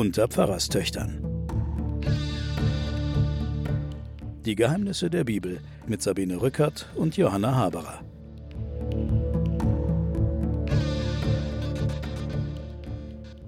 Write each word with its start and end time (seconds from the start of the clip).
unter 0.00 0.28
Pfarrerstöchtern. 0.28 1.22
Die 4.46 4.54
Geheimnisse 4.54 5.10
der 5.10 5.24
Bibel 5.24 5.60
mit 5.86 6.00
Sabine 6.00 6.40
Rückert 6.40 6.88
und 6.94 7.18
Johanna 7.18 7.54
Haberer. 7.54 8.02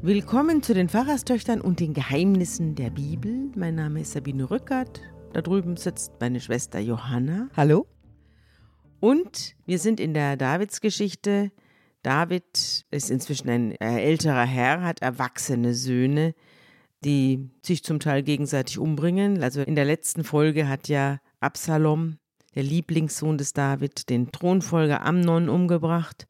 Willkommen 0.03 0.63
zu 0.63 0.75
den 0.75 0.91
Pfarrerstöchtern 0.91 1.63
und 1.63 1.81
den 1.81 1.95
Geheimnissen 1.95 2.75
der 2.75 2.91
Bibel. 2.91 3.51
Mein 3.57 3.77
Name 3.77 4.03
ist 4.03 4.13
Sabine 4.13 4.51
Rückert. 4.51 5.01
Da 5.33 5.41
drüben 5.41 5.79
sitzt 5.79 6.13
meine 6.21 6.39
Schwester 6.39 6.81
Johanna. 6.81 7.49
Hallo. 7.57 7.87
Und 9.01 9.55
wir 9.65 9.79
sind 9.79 10.01
in 10.01 10.13
der 10.13 10.37
Davidsgeschichte. 10.37 11.51
David 12.03 12.85
ist 12.91 13.11
inzwischen 13.11 13.49
ein 13.49 13.73
älterer 13.81 14.45
Herr, 14.45 14.83
hat 14.83 15.03
erwachsene 15.03 15.73
Söhne, 15.73 16.35
die 17.05 17.51
sich 17.63 17.85
zum 17.85 18.01
Teil 18.01 18.23
gegenseitig 18.23 18.79
umbringen. 18.79 19.43
Also 19.43 19.63
in 19.63 19.75
der 19.75 19.85
letzten 19.85 20.25
Folge 20.25 20.69
hat 20.69 20.89
ja 20.89 21.19
Absalom, 21.41 22.19
der 22.55 22.63
Lieblingssohn 22.63 23.39
des 23.39 23.53
David, 23.53 24.09
den 24.11 24.31
Thronfolger 24.31 25.05
Amnon 25.05 25.49
umgebracht. 25.49 26.27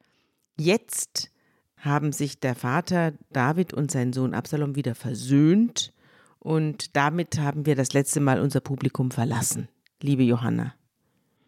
Jetzt 0.57 1.31
haben 1.77 2.13
sich 2.13 2.39
der 2.39 2.55
Vater 2.55 3.13
David 3.31 3.73
und 3.73 3.91
sein 3.91 4.13
Sohn 4.13 4.33
Absalom 4.33 4.75
wieder 4.75 4.95
versöhnt 4.95 5.93
und 6.39 6.95
damit 6.95 7.39
haben 7.39 7.65
wir 7.65 7.75
das 7.75 7.93
letzte 7.93 8.19
Mal 8.19 8.39
unser 8.39 8.61
Publikum 8.61 9.11
verlassen, 9.11 9.67
liebe 10.01 10.23
Johanna. 10.23 10.73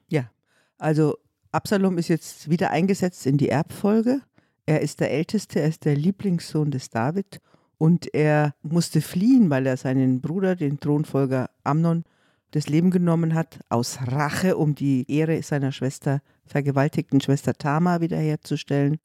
Ja, 0.08 0.30
also 0.78 1.18
Absalom 1.52 1.98
ist 1.98 2.10
jetzt 2.10 2.50
wieder 2.50 2.72
eingesetzt 2.72 3.26
in 3.26 3.38
die 3.38 3.50
Erbfolge. 3.50 4.22
Er 4.66 4.82
ist 4.82 5.00
der 5.00 5.12
Älteste, 5.12 5.62
er 5.62 5.70
ist 5.70 5.86
der 5.86 5.96
Lieblingssohn 5.96 6.72
des 6.72 6.90
David 6.90 7.40
und 7.78 8.14
er 8.14 8.56
musste 8.62 9.02
fliehen, 9.02 9.50
weil 9.50 9.66
er 9.66 9.78
seinen 9.78 10.22
Bruder, 10.22 10.56
den 10.56 10.80
Thronfolger 10.80 11.50
Amnon, 11.64 12.04
das 12.52 12.68
Leben 12.68 12.90
genommen 12.90 13.34
hat, 13.34 13.60
aus 13.70 14.00
Rache, 14.08 14.56
um 14.56 14.76
die 14.76 15.06
Ehre 15.12 15.42
seiner 15.44 15.72
Schwester, 15.72 16.22
vergewaltigten 16.46 17.20
Schwester 17.20 17.54
Tamar 17.54 18.02
wiederherzustellen. 18.02 18.98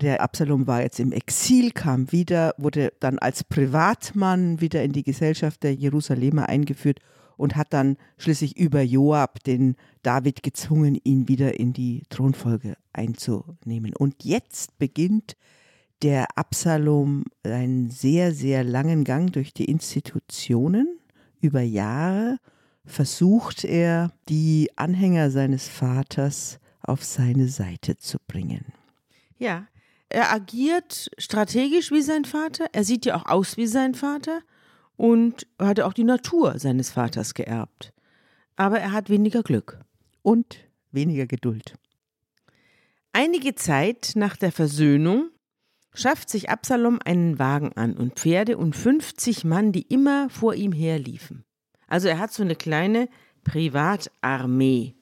Der 0.00 0.22
Absalom 0.22 0.66
war 0.66 0.82
jetzt 0.82 1.00
im 1.00 1.12
Exil, 1.12 1.72
kam 1.72 2.10
wieder, 2.12 2.54
wurde 2.56 2.92
dann 3.00 3.18
als 3.18 3.42
Privatmann 3.44 4.60
wieder 4.60 4.82
in 4.82 4.92
die 4.92 5.02
Gesellschaft 5.02 5.62
der 5.64 5.74
Jerusalemer 5.74 6.48
eingeführt 6.48 7.00
und 7.36 7.56
hat 7.56 7.72
dann 7.72 7.96
schließlich 8.16 8.56
über 8.56 8.80
Joab 8.80 9.42
den 9.44 9.76
David 10.02 10.42
gezwungen, 10.42 10.98
ihn 11.02 11.28
wieder 11.28 11.58
in 11.58 11.72
die 11.72 12.02
Thronfolge 12.10 12.76
einzunehmen. 12.92 13.94
Und 13.94 14.24
jetzt 14.24 14.78
beginnt 14.78 15.36
der 16.02 16.36
Absalom 16.36 17.24
einen 17.42 17.90
sehr, 17.90 18.32
sehr 18.32 18.64
langen 18.64 19.04
Gang 19.04 19.32
durch 19.32 19.52
die 19.52 19.64
Institutionen. 19.64 20.98
Über 21.40 21.60
Jahre 21.60 22.38
versucht 22.84 23.64
er, 23.64 24.12
die 24.28 24.70
Anhänger 24.76 25.30
seines 25.30 25.68
Vaters 25.68 26.58
auf 26.80 27.04
seine 27.04 27.48
Seite 27.48 27.96
zu 27.96 28.18
bringen. 28.26 28.72
Ja, 29.38 29.66
er 30.08 30.32
agiert 30.32 31.10
strategisch 31.18 31.90
wie 31.90 32.02
sein 32.02 32.24
Vater. 32.24 32.66
Er 32.72 32.84
sieht 32.84 33.04
ja 33.04 33.16
auch 33.16 33.26
aus 33.26 33.56
wie 33.56 33.66
sein 33.66 33.94
Vater 33.94 34.40
und 34.96 35.46
hatte 35.60 35.86
auch 35.86 35.92
die 35.92 36.04
Natur 36.04 36.58
seines 36.58 36.90
Vaters 36.90 37.34
geerbt. 37.34 37.92
Aber 38.56 38.80
er 38.80 38.92
hat 38.92 39.10
weniger 39.10 39.42
Glück. 39.42 39.80
Und 40.22 40.58
weniger 40.90 41.26
Geduld. 41.26 41.74
Einige 43.12 43.54
Zeit 43.54 44.12
nach 44.14 44.36
der 44.36 44.52
Versöhnung 44.52 45.30
schafft 45.94 46.28
sich 46.30 46.50
Absalom 46.50 46.98
einen 47.04 47.38
Wagen 47.38 47.72
an 47.74 47.96
und 47.96 48.14
Pferde 48.18 48.56
und 48.58 48.76
50 48.76 49.44
Mann, 49.44 49.72
die 49.72 49.82
immer 49.82 50.28
vor 50.30 50.54
ihm 50.54 50.72
herliefen. 50.72 51.44
Also 51.86 52.08
er 52.08 52.18
hat 52.18 52.32
so 52.32 52.42
eine 52.42 52.54
kleine 52.56 53.08
Privatarmee. 53.44 54.94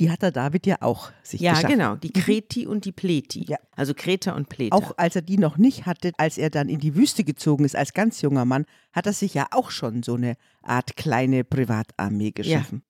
Die 0.00 0.10
hat 0.10 0.22
der 0.22 0.32
David 0.32 0.66
ja 0.66 0.76
auch 0.80 1.12
sich 1.22 1.40
Ja, 1.40 1.52
geschaffen. 1.52 1.74
genau, 1.74 1.94
die 1.96 2.12
Kreti 2.12 2.66
und 2.66 2.84
die 2.84 2.92
Pleti. 2.92 3.44
Ja. 3.48 3.58
Also 3.76 3.94
Kreta 3.94 4.32
und 4.32 4.48
Pleta. 4.48 4.74
Auch 4.74 4.92
als 4.96 5.14
er 5.14 5.22
die 5.22 5.38
noch 5.38 5.58
nicht 5.58 5.86
hatte, 5.86 6.10
als 6.16 6.38
er 6.38 6.50
dann 6.50 6.68
in 6.68 6.80
die 6.80 6.96
Wüste 6.96 7.22
gezogen 7.22 7.64
ist, 7.64 7.76
als 7.76 7.92
ganz 7.92 8.20
junger 8.20 8.44
Mann, 8.44 8.64
hat 8.92 9.06
er 9.06 9.12
sich 9.12 9.34
ja 9.34 9.46
auch 9.52 9.70
schon 9.70 10.02
so 10.02 10.14
eine 10.14 10.34
Art 10.62 10.96
kleine 10.96 11.44
Privatarmee 11.44 12.32
geschaffen. 12.32 12.82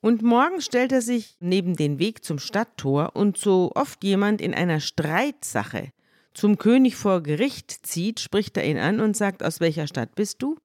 Und 0.00 0.22
morgen 0.22 0.60
stellt 0.60 0.92
er 0.92 1.02
sich 1.02 1.36
neben 1.40 1.74
den 1.74 1.98
Weg 1.98 2.24
zum 2.24 2.38
Stadttor 2.38 3.16
und 3.16 3.36
so 3.36 3.72
oft 3.74 4.04
jemand 4.04 4.40
in 4.40 4.54
einer 4.54 4.78
Streitsache 4.78 5.90
zum 6.38 6.56
König 6.56 6.94
vor 6.94 7.20
Gericht 7.20 7.84
zieht, 7.84 8.20
spricht 8.20 8.56
er 8.56 8.64
ihn 8.64 8.78
an 8.78 9.00
und 9.00 9.16
sagt, 9.16 9.42
aus 9.42 9.58
welcher 9.58 9.88
Stadt 9.88 10.14
bist 10.14 10.40
du? 10.40 10.56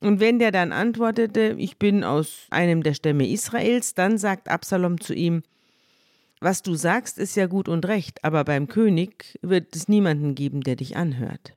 Und 0.00 0.18
wenn 0.18 0.40
der 0.40 0.50
dann 0.50 0.72
antwortete, 0.72 1.54
ich 1.56 1.78
bin 1.78 2.02
aus 2.02 2.48
einem 2.50 2.82
der 2.82 2.94
Stämme 2.94 3.28
Israels, 3.28 3.94
dann 3.94 4.18
sagt 4.18 4.48
Absalom 4.48 5.00
zu 5.00 5.14
ihm, 5.14 5.44
was 6.40 6.62
du 6.62 6.74
sagst, 6.74 7.16
ist 7.16 7.36
ja 7.36 7.46
gut 7.46 7.68
und 7.68 7.86
recht, 7.86 8.24
aber 8.24 8.42
beim 8.42 8.66
König 8.66 9.38
wird 9.40 9.76
es 9.76 9.86
niemanden 9.86 10.34
geben, 10.34 10.62
der 10.62 10.74
dich 10.74 10.96
anhört. 10.96 11.54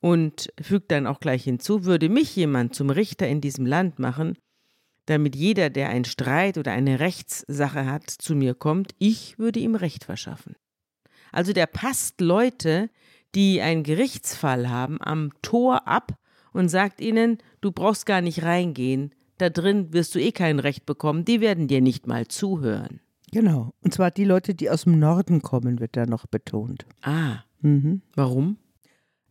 Und 0.00 0.52
fügt 0.60 0.90
dann 0.90 1.06
auch 1.06 1.20
gleich 1.20 1.44
hinzu, 1.44 1.84
würde 1.84 2.08
mich 2.08 2.34
jemand 2.34 2.74
zum 2.74 2.90
Richter 2.90 3.28
in 3.28 3.40
diesem 3.40 3.64
Land 3.64 4.00
machen, 4.00 4.36
damit 5.06 5.36
jeder, 5.36 5.70
der 5.70 5.88
einen 5.90 6.04
Streit 6.04 6.58
oder 6.58 6.72
eine 6.72 6.98
Rechtssache 6.98 7.86
hat, 7.86 8.10
zu 8.10 8.34
mir 8.34 8.54
kommt, 8.54 8.92
ich 8.98 9.38
würde 9.38 9.60
ihm 9.60 9.76
Recht 9.76 10.02
verschaffen. 10.02 10.56
Also 11.32 11.52
der 11.52 11.66
passt 11.66 12.20
Leute, 12.20 12.90
die 13.34 13.60
einen 13.60 13.82
Gerichtsfall 13.82 14.68
haben, 14.68 14.98
am 15.00 15.30
Tor 15.42 15.86
ab 15.86 16.18
und 16.52 16.68
sagt 16.68 17.00
ihnen, 17.00 17.38
du 17.60 17.70
brauchst 17.72 18.06
gar 18.06 18.20
nicht 18.20 18.42
reingehen, 18.42 19.14
da 19.38 19.48
drin 19.50 19.92
wirst 19.92 20.14
du 20.14 20.18
eh 20.20 20.32
kein 20.32 20.58
Recht 20.58 20.84
bekommen, 20.86 21.24
die 21.24 21.40
werden 21.40 21.68
dir 21.68 21.80
nicht 21.80 22.06
mal 22.06 22.26
zuhören. 22.26 23.00
Genau. 23.32 23.72
Und 23.82 23.94
zwar 23.94 24.10
die 24.10 24.24
Leute, 24.24 24.54
die 24.54 24.68
aus 24.70 24.82
dem 24.84 24.98
Norden 24.98 25.40
kommen, 25.42 25.78
wird 25.78 25.96
da 25.96 26.06
noch 26.06 26.26
betont. 26.26 26.84
Ah, 27.02 27.38
Mhm. 27.62 28.02
warum? 28.16 28.56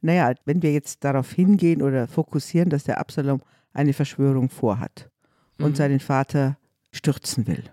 Naja, 0.01 0.33
wenn 0.45 0.61
wir 0.63 0.71
jetzt 0.71 1.03
darauf 1.03 1.31
hingehen 1.33 1.81
oder 1.81 2.07
fokussieren, 2.07 2.69
dass 2.69 2.85
der 2.85 2.99
Absalom 2.99 3.41
eine 3.73 3.91
Verschwörung 3.93 4.49
vorhat 4.49 5.09
und 5.57 5.71
Mhm. 5.71 5.75
seinen 5.75 5.99
Vater 5.99 6.57
stürzen 6.91 7.47
will, 7.47 7.63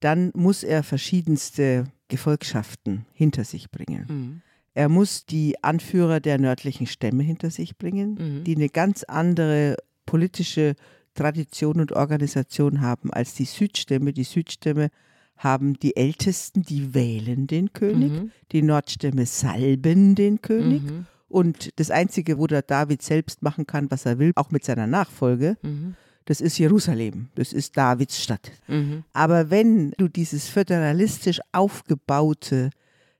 dann 0.00 0.30
muss 0.34 0.62
er 0.62 0.82
verschiedenste 0.82 1.86
Gefolgschaften 2.10 3.06
hinter 3.14 3.44
sich 3.44 3.70
bringen. 3.70 4.04
Mhm. 4.08 4.42
Er 4.74 4.88
muss 4.88 5.24
die 5.26 5.62
Anführer 5.64 6.20
der 6.20 6.38
nördlichen 6.38 6.86
Stämme 6.86 7.22
hinter 7.22 7.50
sich 7.50 7.76
bringen, 7.78 8.18
Mhm. 8.20 8.44
die 8.44 8.54
eine 8.56 8.68
ganz 8.68 9.02
andere 9.04 9.76
politische 10.06 10.74
Tradition 11.14 11.80
und 11.80 11.92
Organisation 11.92 12.80
haben 12.82 13.12
als 13.12 13.34
die 13.34 13.44
Südstämme. 13.46 14.12
Die 14.12 14.24
Südstämme 14.24 14.90
haben 15.36 15.74
die 15.80 15.96
Ältesten, 15.96 16.62
die 16.62 16.94
wählen 16.94 17.46
den 17.46 17.72
König. 17.72 18.12
Mhm. 18.12 18.30
Die 18.52 18.62
Nordstämme 18.62 19.26
salben 19.26 20.14
den 20.14 20.40
König. 20.42 20.82
Mhm. 20.82 21.06
Und 21.28 21.70
das 21.78 21.90
Einzige, 21.90 22.38
wo 22.38 22.46
der 22.46 22.62
David 22.62 23.02
selbst 23.02 23.42
machen 23.42 23.66
kann, 23.66 23.90
was 23.90 24.04
er 24.06 24.18
will, 24.18 24.32
auch 24.36 24.50
mit 24.50 24.64
seiner 24.64 24.86
Nachfolge, 24.86 25.56
Mhm. 25.62 25.94
Das 26.26 26.40
ist 26.40 26.58
Jerusalem. 26.58 27.28
Das 27.34 27.52
ist 27.52 27.76
Davids 27.76 28.22
Stadt. 28.22 28.52
Mhm. 28.68 29.04
Aber 29.12 29.50
wenn 29.50 29.90
du 29.98 30.08
dieses 30.08 30.48
föderalistisch 30.48 31.40
aufgebaute 31.52 32.70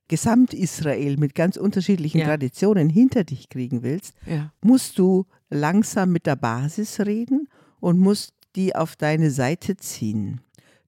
Gesamtisrael 0.08 1.16
mit 1.16 1.34
ganz 1.34 1.56
unterschiedlichen 1.56 2.18
Ja. 2.18 2.26
Traditionen 2.26 2.88
hinter 2.90 3.24
dich 3.24 3.48
kriegen 3.48 3.82
willst, 3.82 4.12
Ja. 4.26 4.52
musst 4.60 4.98
du 4.98 5.26
langsam 5.50 6.10
mit 6.12 6.26
der 6.26 6.36
Basis 6.36 7.00
reden 7.00 7.48
und 7.80 7.98
musst 7.98 8.32
die 8.56 8.74
auf 8.74 8.96
deine 8.96 9.30
Seite 9.30 9.76
ziehen. 9.76 10.40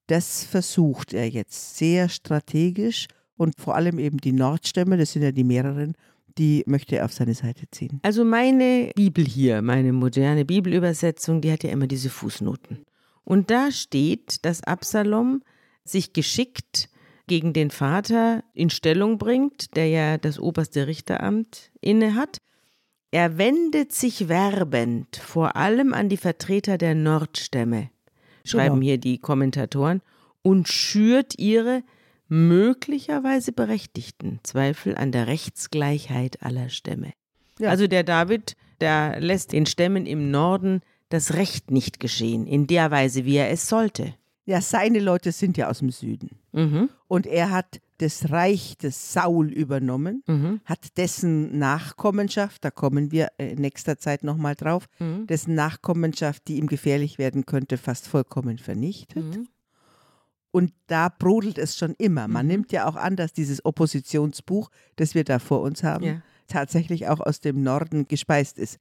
Das 0.09 0.45
versucht 0.45 1.15
er 1.15 1.29
jetzt 1.31 1.77
sehr 1.77 2.09
strategisch 2.09 3.07
und 3.37 3.55
vor 3.59 3.77
allem 3.77 3.99
eben 3.99 4.19
die 4.19 4.33
Nordstämme, 4.33 4.97
das 4.97 5.13
sind 5.13 5.23
ja 5.23 5.33
die 5.33 5.45
mehreren, 5.45 5.95
die 6.39 6.63
möchte 6.67 6.97
er 6.97 7.05
auf 7.05 7.13
seine 7.13 7.35
Seite 7.35 7.71
ziehen. 7.71 8.01
Also 8.03 8.25
meine 8.25 8.91
Bibel 8.95 9.25
hier, 9.25 9.63
meine 9.63 9.93
moderne 9.93 10.45
Bibelübersetzung, 10.45 11.41
die 11.41 11.53
hat 11.53 11.65
ja 11.65 11.71
immer 11.71 11.87
diese 11.87 12.11
Fußnoten. 12.11 12.85
Und 13.25 13.51
da 13.51 13.71
steht, 13.71 14.45
dass 14.45 14.63
Absalom 14.65 15.43
sich 15.85 16.13
geschickt 16.13 16.89
gegen 17.27 17.53
den 17.53 17.71
Vater 17.71 18.43
in 18.53 18.71
Stellung 18.71 19.19
bringt, 19.19 19.77
der 19.77 19.89
ja 19.89 20.19
das 20.19 20.39
oberste 20.39 20.87
Richteramt 20.87 21.71
inne 21.81 22.15
hat. 22.15 22.39
Er 23.11 23.39
wendet 23.39 23.93
sich 23.93 24.29
werbend 24.29 25.17
vor 25.17 25.57
allem 25.57 25.93
an 25.93 26.09
die 26.09 26.17
Vertreter 26.17 26.79
der 26.79 26.95
Nordstämme, 26.95 27.91
schreiben 28.45 28.77
Genau. 28.77 28.85
hier 28.87 28.99
die 28.99 29.19
Kommentatoren, 29.19 30.01
und 30.43 30.67
schürt 30.69 31.39
ihre 31.39 31.85
möglicherweise 32.33 33.53
berechtigten 33.53 34.41
Zweifel 34.43 34.97
an 34.97 35.13
der 35.13 35.27
Rechtsgleichheit 35.27 36.43
aller 36.43 36.71
Stämme. 36.71 37.13
Ja. 37.59 37.69
Also 37.69 37.87
der 37.87 38.05
David, 38.05 38.57
der 38.81 39.21
lässt 39.21 39.53
den 39.53 39.67
Stämmen 39.67 40.07
im 40.07 40.31
Norden 40.31 40.81
das 41.11 41.35
Recht 41.35 41.71
nicht 41.71 42.01
geschehen, 42.01 42.47
in 42.47 42.67
der 42.67 42.91
Weise, 42.91 43.27
wie 43.27 43.37
er 43.37 43.51
es 43.51 43.69
sollte. 43.69 44.15
Ja, 44.47 44.63
seine 44.63 44.99
Leute 44.99 45.31
sind 45.31 45.59
ja 45.59 45.69
aus 45.69 45.81
dem 45.81 45.91
Süden. 45.91 46.31
Mhm. 46.53 46.89
Und 47.07 47.27
er 47.27 47.51
hat 47.51 47.81
das 47.99 48.31
Reich 48.31 48.79
des 48.79 49.13
Saul 49.13 49.53
übernommen, 49.53 50.25
Mhm. 50.27 50.61
hat 50.65 50.97
dessen 50.97 51.59
Nachkommenschaft, 51.59 52.65
da 52.65 52.71
kommen 52.71 53.13
wir 53.13 53.29
in 53.37 53.61
nächster 53.61 53.99
Zeit 53.99 54.25
nochmal 54.25 54.55
drauf, 54.57 54.87
Mhm. 54.99 55.27
dessen 55.27 55.55
Nachkommenschaft, 55.55 56.49
die 56.49 56.57
ihm 56.57 56.67
gefährlich 56.67 57.19
werden 57.19 57.45
könnte, 57.45 57.77
fast 57.77 58.09
vollkommen 58.09 58.57
vernichtet. 58.59 59.39
Und 60.53 60.73
da 60.87 61.09
brodelt 61.09 61.59
es 61.59 61.77
schon 61.77 61.95
immer. 61.99 62.29
Man 62.29 62.47
Mhm. 62.47 62.53
nimmt 62.53 62.73
ja 62.73 62.87
auch 62.87 62.95
an, 62.97 63.17
dass 63.17 63.33
dieses 63.33 63.65
Oppositionsbuch, 63.65 64.71
das 64.97 65.15
wir 65.17 65.25
da 65.25 65.39
vor 65.41 65.63
uns 65.63 65.83
haben, 65.83 66.05
Ja. 66.05 66.23
tatsächlich 66.47 67.09
auch 67.09 67.21
aus 67.21 67.41
dem 67.41 67.63
Norden 67.63 68.07
gespeist 68.07 68.59
ist. 68.59 68.79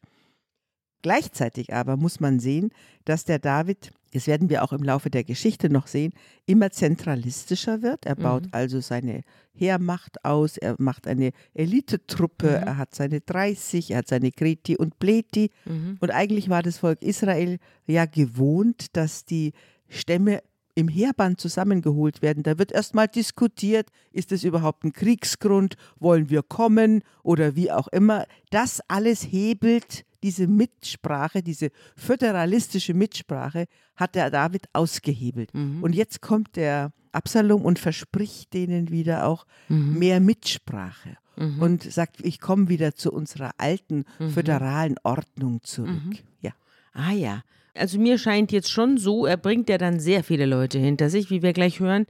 Gleichzeitig 1.02 1.74
aber 1.74 1.98
muss 1.98 2.20
man 2.20 2.40
sehen, 2.40 2.70
dass 3.06 3.26
der 3.26 3.40
David, 3.40 3.92
das 4.14 4.28
werden 4.28 4.50
wir 4.52 4.64
auch 4.64 4.72
im 4.72 4.84
Laufe 4.84 5.10
der 5.10 5.24
Geschichte 5.24 5.68
noch 5.70 5.88
sehen, 5.88 6.14
immer 6.46 6.70
zentralistischer 6.70 7.82
wird. 7.82 8.06
Er 8.06 8.16
baut 8.16 8.44
Mhm. 8.44 8.50
also 8.52 8.82
seine 8.82 9.22
Heermacht 9.54 10.24
aus, 10.24 10.58
er 10.58 10.76
macht 10.78 11.08
eine 11.08 11.32
Elitetruppe, 11.56 12.48
Mhm. 12.50 12.68
er 12.68 12.78
hat 12.78 12.94
seine 12.94 13.22
30, 13.22 13.90
er 13.92 14.00
hat 14.00 14.10
seine 14.10 14.32
Kreti 14.32 14.78
und 14.78 15.00
Pleti. 15.00 15.50
Mhm. 15.66 15.98
Und 16.00 16.12
eigentlich 16.12 16.50
war 16.50 16.62
das 16.62 16.78
Volk 16.78 17.02
Israel 17.02 17.58
ja 17.88 18.06
gewohnt, 18.06 18.96
dass 18.96 19.26
die 19.26 19.54
Stämme 19.90 20.44
im 20.76 20.88
Heerband 20.88 21.40
zusammengeholt 21.42 22.22
werden. 22.22 22.44
Da 22.44 22.58
wird 22.58 22.72
erstmal 22.72 23.08
diskutiert, 23.08 23.90
ist 24.12 24.32
es 24.32 24.44
überhaupt 24.44 24.84
ein 24.84 24.94
Kriegsgrund, 24.94 25.76
wollen 26.00 26.30
wir 26.30 26.44
kommen 26.44 27.04
oder 27.24 27.56
wie 27.56 27.72
auch 27.72 27.88
immer. 27.90 28.26
Das 28.50 28.82
alles 28.88 29.24
hebelt 29.32 30.06
diese 30.24 30.48
Mitsprache, 30.48 31.42
diese 31.42 31.72
föderalistische 31.96 32.94
Mitsprache, 32.94 33.66
hat 33.96 34.16
der 34.16 34.30
David 34.30 34.66
ausgehebelt. 34.74 35.54
Mhm. 35.54 35.82
Und 35.84 35.94
jetzt 35.96 36.22
kommt 36.22 36.56
der 36.56 36.92
Absalom 37.12 37.64
und 37.66 37.80
verspricht 37.80 38.54
denen 38.54 38.90
wieder 38.90 39.26
auch 39.28 39.46
Mhm. 39.70 39.98
mehr 40.00 40.20
Mitsprache 40.20 41.18
Mhm. 41.38 41.62
und 41.62 41.84
sagt, 41.92 42.22
ich 42.22 42.40
komme 42.40 42.70
wieder 42.70 42.94
zu 42.96 43.12
unserer 43.12 43.52
alten 43.58 44.06
Mhm. 44.20 44.30
föderalen 44.30 44.96
Ordnung 45.04 45.62
zurück. 45.64 45.90
Mhm. 46.06 46.18
Ja. 46.42 46.52
Ah 46.94 47.12
ja. 47.14 47.44
Also 47.74 48.00
mir 48.00 48.18
scheint 48.18 48.52
jetzt 48.52 48.70
schon 48.70 48.98
so, 48.98 49.26
er 49.26 49.38
bringt 49.38 49.70
ja 49.70 49.78
dann 49.78 50.00
sehr 50.00 50.24
viele 50.24 50.46
Leute 50.46 50.78
hinter 50.78 51.10
sich, 51.10 51.30
wie 51.30 51.42
wir 51.42 51.54
gleich 51.54 51.80
hören. 51.80 52.06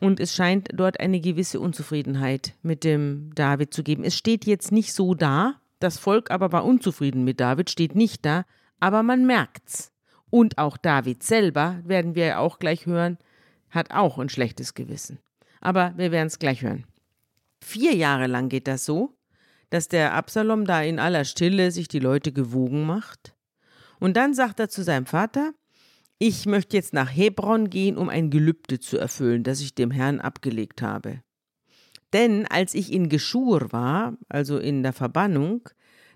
Und 0.00 0.20
es 0.20 0.34
scheint 0.34 0.68
dort 0.74 1.00
eine 1.00 1.20
gewisse 1.20 1.60
Unzufriedenheit 1.60 2.54
mit 2.62 2.84
dem 2.84 3.30
David 3.34 3.72
zu 3.72 3.82
geben. 3.82 4.04
Es 4.04 4.16
steht 4.16 4.44
jetzt 4.44 4.72
nicht 4.72 4.92
so 4.92 5.14
da, 5.14 5.60
das 5.80 5.98
Volk 5.98 6.30
aber 6.30 6.52
war 6.52 6.64
unzufrieden 6.64 7.24
mit 7.24 7.40
David, 7.40 7.70
steht 7.70 7.94
nicht 7.94 8.24
da, 8.24 8.44
aber 8.80 9.02
man 9.02 9.26
merkt's. 9.26 9.92
Und 10.30 10.58
auch 10.58 10.76
David 10.76 11.22
selber, 11.22 11.80
werden 11.84 12.14
wir 12.14 12.26
ja 12.26 12.38
auch 12.38 12.58
gleich 12.58 12.86
hören, 12.86 13.18
hat 13.70 13.90
auch 13.90 14.18
ein 14.18 14.28
schlechtes 14.28 14.74
Gewissen. 14.74 15.18
Aber 15.60 15.94
wir 15.96 16.10
werden 16.10 16.26
es 16.26 16.38
gleich 16.38 16.62
hören. 16.62 16.84
Vier 17.60 17.94
Jahre 17.94 18.26
lang 18.26 18.48
geht 18.48 18.66
das 18.66 18.84
so, 18.84 19.14
dass 19.70 19.88
der 19.88 20.14
Absalom 20.14 20.66
da 20.66 20.82
in 20.82 20.98
aller 20.98 21.24
Stille 21.24 21.70
sich 21.70 21.88
die 21.88 21.98
Leute 21.98 22.32
gewogen 22.32 22.84
macht. 22.84 23.33
Und 24.00 24.16
dann 24.16 24.34
sagt 24.34 24.60
er 24.60 24.68
zu 24.68 24.82
seinem 24.82 25.06
Vater, 25.06 25.52
ich 26.18 26.46
möchte 26.46 26.76
jetzt 26.76 26.92
nach 26.94 27.14
Hebron 27.14 27.70
gehen, 27.70 27.96
um 27.96 28.08
ein 28.08 28.30
Gelübde 28.30 28.78
zu 28.80 28.98
erfüllen, 28.98 29.42
das 29.42 29.60
ich 29.60 29.74
dem 29.74 29.90
Herrn 29.90 30.20
abgelegt 30.20 30.80
habe. 30.82 31.20
Denn 32.12 32.46
als 32.46 32.74
ich 32.74 32.92
in 32.92 33.08
Geschur 33.08 33.72
war, 33.72 34.16
also 34.28 34.58
in 34.58 34.82
der 34.82 34.92
Verbannung, 34.92 35.68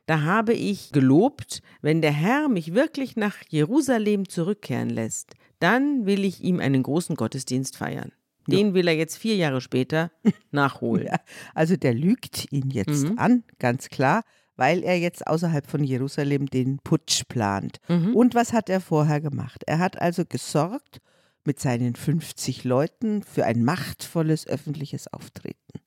da 0.07 0.23
habe 0.23 0.55
ich 0.55 0.93
gelobt, 0.93 1.61
wenn 1.83 2.01
der 2.01 2.13
Herr 2.13 2.49
mich 2.49 2.73
wirklich 2.73 3.17
nach 3.17 3.37
Jerusalem 3.49 4.29
zurückkehren 4.29 4.89
lässt, 4.91 5.35
dann 5.59 6.07
will 6.07 6.25
ich 6.25 6.43
ihm 6.43 6.61
einen 6.61 6.83
großen 6.85 7.17
Gottesdienst 7.17 7.77
feiern. 7.77 8.13
Den 8.47 8.73
will 8.73 8.89
er 8.89 8.95
jetzt 8.95 9.19
vier 9.19 9.37
Jahre 9.37 9.61
später 9.61 10.11
nachholen. 10.53 11.07
Ja, 11.09 11.17
also 11.55 11.77
der 11.77 11.93
lügt 11.93 12.51
ihn 12.51 12.71
jetzt 12.71 13.05
Mhm. 13.11 13.19
an, 13.19 13.45
ganz 13.59 13.91
klar, 13.91 14.23
weil 14.59 14.83
er 14.83 14.99
jetzt 14.99 15.27
außerhalb 15.27 15.71
von 15.71 15.85
Jerusalem 15.85 16.47
den 16.47 16.81
Putsch 16.81 17.23
plant. 17.29 17.79
Mhm. 17.89 18.15
Und 18.15 18.35
was 18.35 18.53
hat 18.53 18.69
er 18.69 18.81
vorher 18.81 19.21
gemacht? 19.21 19.63
Er 19.67 19.79
hat 19.79 20.03
also 20.03 20.25
gesorgt 20.27 21.01
mit 21.45 21.61
seinen 21.61 21.95
50 21.95 22.65
Leuten 22.65 23.23
für 23.23 23.47
ein 23.47 23.65
machtvolles 23.65 24.47
öffentliches 24.47 25.11
Auftreten. 25.13 25.81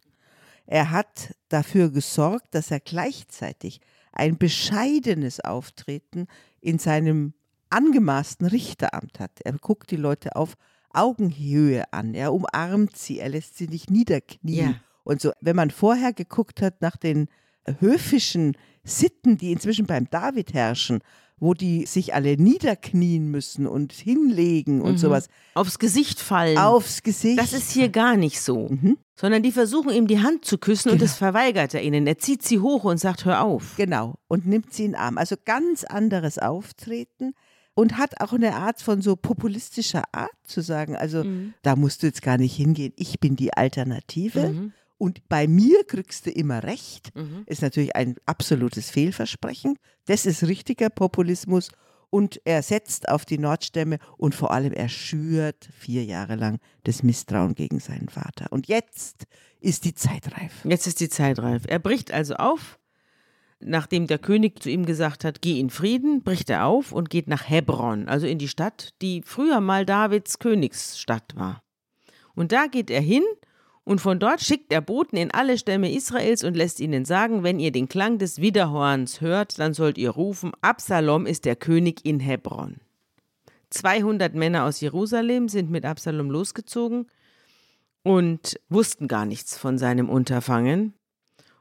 Er 0.65 0.89
hat 0.89 1.35
dafür 1.49 1.91
gesorgt, 1.91 2.55
dass 2.55 2.71
er 2.71 2.79
gleichzeitig 2.79 3.81
ein 4.13 4.37
bescheidenes 4.37 5.41
Auftreten 5.41 6.27
in 6.61 6.79
seinem 6.79 7.33
angemaßten 7.69 8.47
Richteramt 8.47 9.19
hat. 9.19 9.41
Er 9.43 9.51
guckt 9.53 9.91
die 9.91 9.97
Leute 9.97 10.37
auf 10.37 10.55
Augenhöhe 10.93 11.91
an, 11.91 12.13
er 12.13 12.33
umarmt 12.33 12.95
sie, 12.97 13.19
er 13.19 13.29
lässt 13.29 13.57
sie 13.57 13.67
nicht 13.67 13.89
niederknien. 13.89 14.71
Ja. 14.71 14.75
Und 15.03 15.19
so, 15.19 15.31
wenn 15.41 15.55
man 15.57 15.71
vorher 15.71 16.13
geguckt 16.13 16.61
hat 16.61 16.81
nach 16.81 16.95
den 16.95 17.27
höfischen 17.79 18.55
Sitten, 18.83 19.37
die 19.37 19.51
inzwischen 19.51 19.85
beim 19.85 20.09
David 20.09 20.53
herrschen, 20.53 20.99
wo 21.37 21.53
die 21.55 21.85
sich 21.87 22.13
alle 22.13 22.37
niederknien 22.37 23.29
müssen 23.31 23.65
und 23.65 23.93
hinlegen 23.93 24.81
und 24.81 24.93
Mhm. 24.93 24.97
sowas, 24.97 25.27
Aufs 25.55 25.79
Gesicht 25.79 26.19
fallen. 26.19 26.57
aufs 26.57 27.01
Gesicht. 27.01 27.39
Das 27.39 27.53
ist 27.53 27.71
hier 27.71 27.89
gar 27.89 28.15
nicht 28.15 28.39
so. 28.41 28.69
Mhm. 28.69 28.97
Sondern 29.15 29.41
die 29.43 29.51
versuchen 29.51 29.91
ihm 29.91 30.07
die 30.07 30.19
Hand 30.19 30.45
zu 30.45 30.57
küssen 30.59 30.89
und 30.89 30.97
Genau. 30.99 31.07
das 31.09 31.17
verweigert 31.17 31.73
er 31.73 31.81
ihnen. 31.83 32.05
Er 32.07 32.17
zieht 32.19 32.43
sie 32.43 32.59
hoch 32.59 32.83
und 32.83 32.99
sagt, 32.99 33.25
hör 33.25 33.41
auf. 33.43 33.75
Genau, 33.77 34.15
und 34.27 34.45
nimmt 34.47 34.71
sie 34.73 34.85
in 34.85 34.91
den 34.91 34.99
Arm. 34.99 35.17
Also 35.17 35.35
ganz 35.43 35.83
anderes 35.83 36.37
Auftreten 36.37 37.33
und 37.73 37.97
hat 37.97 38.19
auch 38.21 38.33
eine 38.33 38.55
Art 38.55 38.81
von 38.81 39.01
so 39.01 39.15
populistischer 39.15 40.03
Art 40.11 40.29
zu 40.43 40.61
sagen, 40.61 40.95
also 40.95 41.23
Mhm. 41.23 41.53
da 41.63 41.75
musst 41.75 42.03
du 42.03 42.07
jetzt 42.07 42.21
gar 42.21 42.37
nicht 42.37 42.55
hingehen, 42.55 42.93
ich 42.97 43.19
bin 43.19 43.35
die 43.35 43.53
Alternative 43.53 44.49
Mhm. 44.49 44.73
Und 45.01 45.27
bei 45.29 45.47
mir 45.47 45.83
kriegst 45.85 46.27
du 46.27 46.29
immer 46.29 46.61
recht. 46.61 47.09
Mhm. 47.15 47.41
Ist 47.47 47.63
natürlich 47.63 47.95
ein 47.95 48.17
absolutes 48.27 48.91
Fehlversprechen. 48.91 49.79
Das 50.05 50.27
ist 50.27 50.43
richtiger 50.43 50.91
Populismus 50.91 51.69
und 52.11 52.39
er 52.45 52.61
setzt 52.61 53.09
auf 53.09 53.25
die 53.25 53.39
Nordstämme 53.39 53.97
und 54.17 54.35
vor 54.35 54.51
allem 54.51 54.73
er 54.73 54.89
schürt 54.89 55.69
vier 55.75 56.05
Jahre 56.05 56.35
lang 56.35 56.59
das 56.83 57.01
Misstrauen 57.01 57.55
gegen 57.55 57.79
seinen 57.79 58.09
Vater. 58.09 58.51
Und 58.51 58.67
jetzt 58.67 59.25
ist 59.59 59.85
die 59.85 59.95
Zeit 59.95 60.37
reif. 60.37 60.63
Jetzt 60.65 60.85
ist 60.85 60.99
die 60.99 61.09
Zeit 61.09 61.39
reif. 61.39 61.63
Er 61.67 61.79
bricht 61.79 62.11
also 62.11 62.35
auf. 62.35 62.77
Nachdem 63.59 64.05
der 64.05 64.19
König 64.19 64.61
zu 64.61 64.69
ihm 64.69 64.85
gesagt 64.85 65.25
hat, 65.25 65.41
geh 65.41 65.59
in 65.59 65.71
Frieden, 65.71 66.21
bricht 66.21 66.51
er 66.51 66.67
auf 66.67 66.91
und 66.91 67.09
geht 67.09 67.27
nach 67.27 67.49
Hebron, 67.49 68.07
also 68.07 68.27
in 68.27 68.37
die 68.37 68.47
Stadt, 68.47 68.93
die 69.01 69.23
früher 69.25 69.61
mal 69.61 69.83
Davids 69.83 70.37
Königsstadt 70.37 71.35
war. 71.35 71.63
Und 72.35 72.51
da 72.51 72.67
geht 72.67 72.91
er 72.91 73.01
hin 73.01 73.23
und 73.83 73.99
von 73.99 74.19
dort 74.19 74.41
schickt 74.41 74.71
er 74.71 74.81
Boten 74.81 75.17
in 75.17 75.31
alle 75.31 75.57
Stämme 75.57 75.91
Israels 75.91 76.43
und 76.43 76.55
lässt 76.55 76.79
ihnen 76.79 77.03
sagen, 77.03 77.43
wenn 77.43 77.59
ihr 77.59 77.71
den 77.71 77.89
Klang 77.89 78.19
des 78.19 78.39
Widerhorns 78.39 79.21
hört, 79.21 79.57
dann 79.57 79.73
sollt 79.73 79.97
ihr 79.97 80.11
rufen, 80.11 80.51
Absalom 80.61 81.25
ist 81.25 81.45
der 81.45 81.55
König 81.55 82.05
in 82.05 82.19
Hebron. 82.19 82.77
200 83.71 84.35
Männer 84.35 84.65
aus 84.65 84.81
Jerusalem 84.81 85.49
sind 85.49 85.71
mit 85.71 85.85
Absalom 85.85 86.29
losgezogen 86.29 87.07
und 88.03 88.59
wussten 88.69 89.07
gar 89.07 89.25
nichts 89.25 89.57
von 89.57 89.77
seinem 89.77 90.09
Unterfangen. 90.09 90.93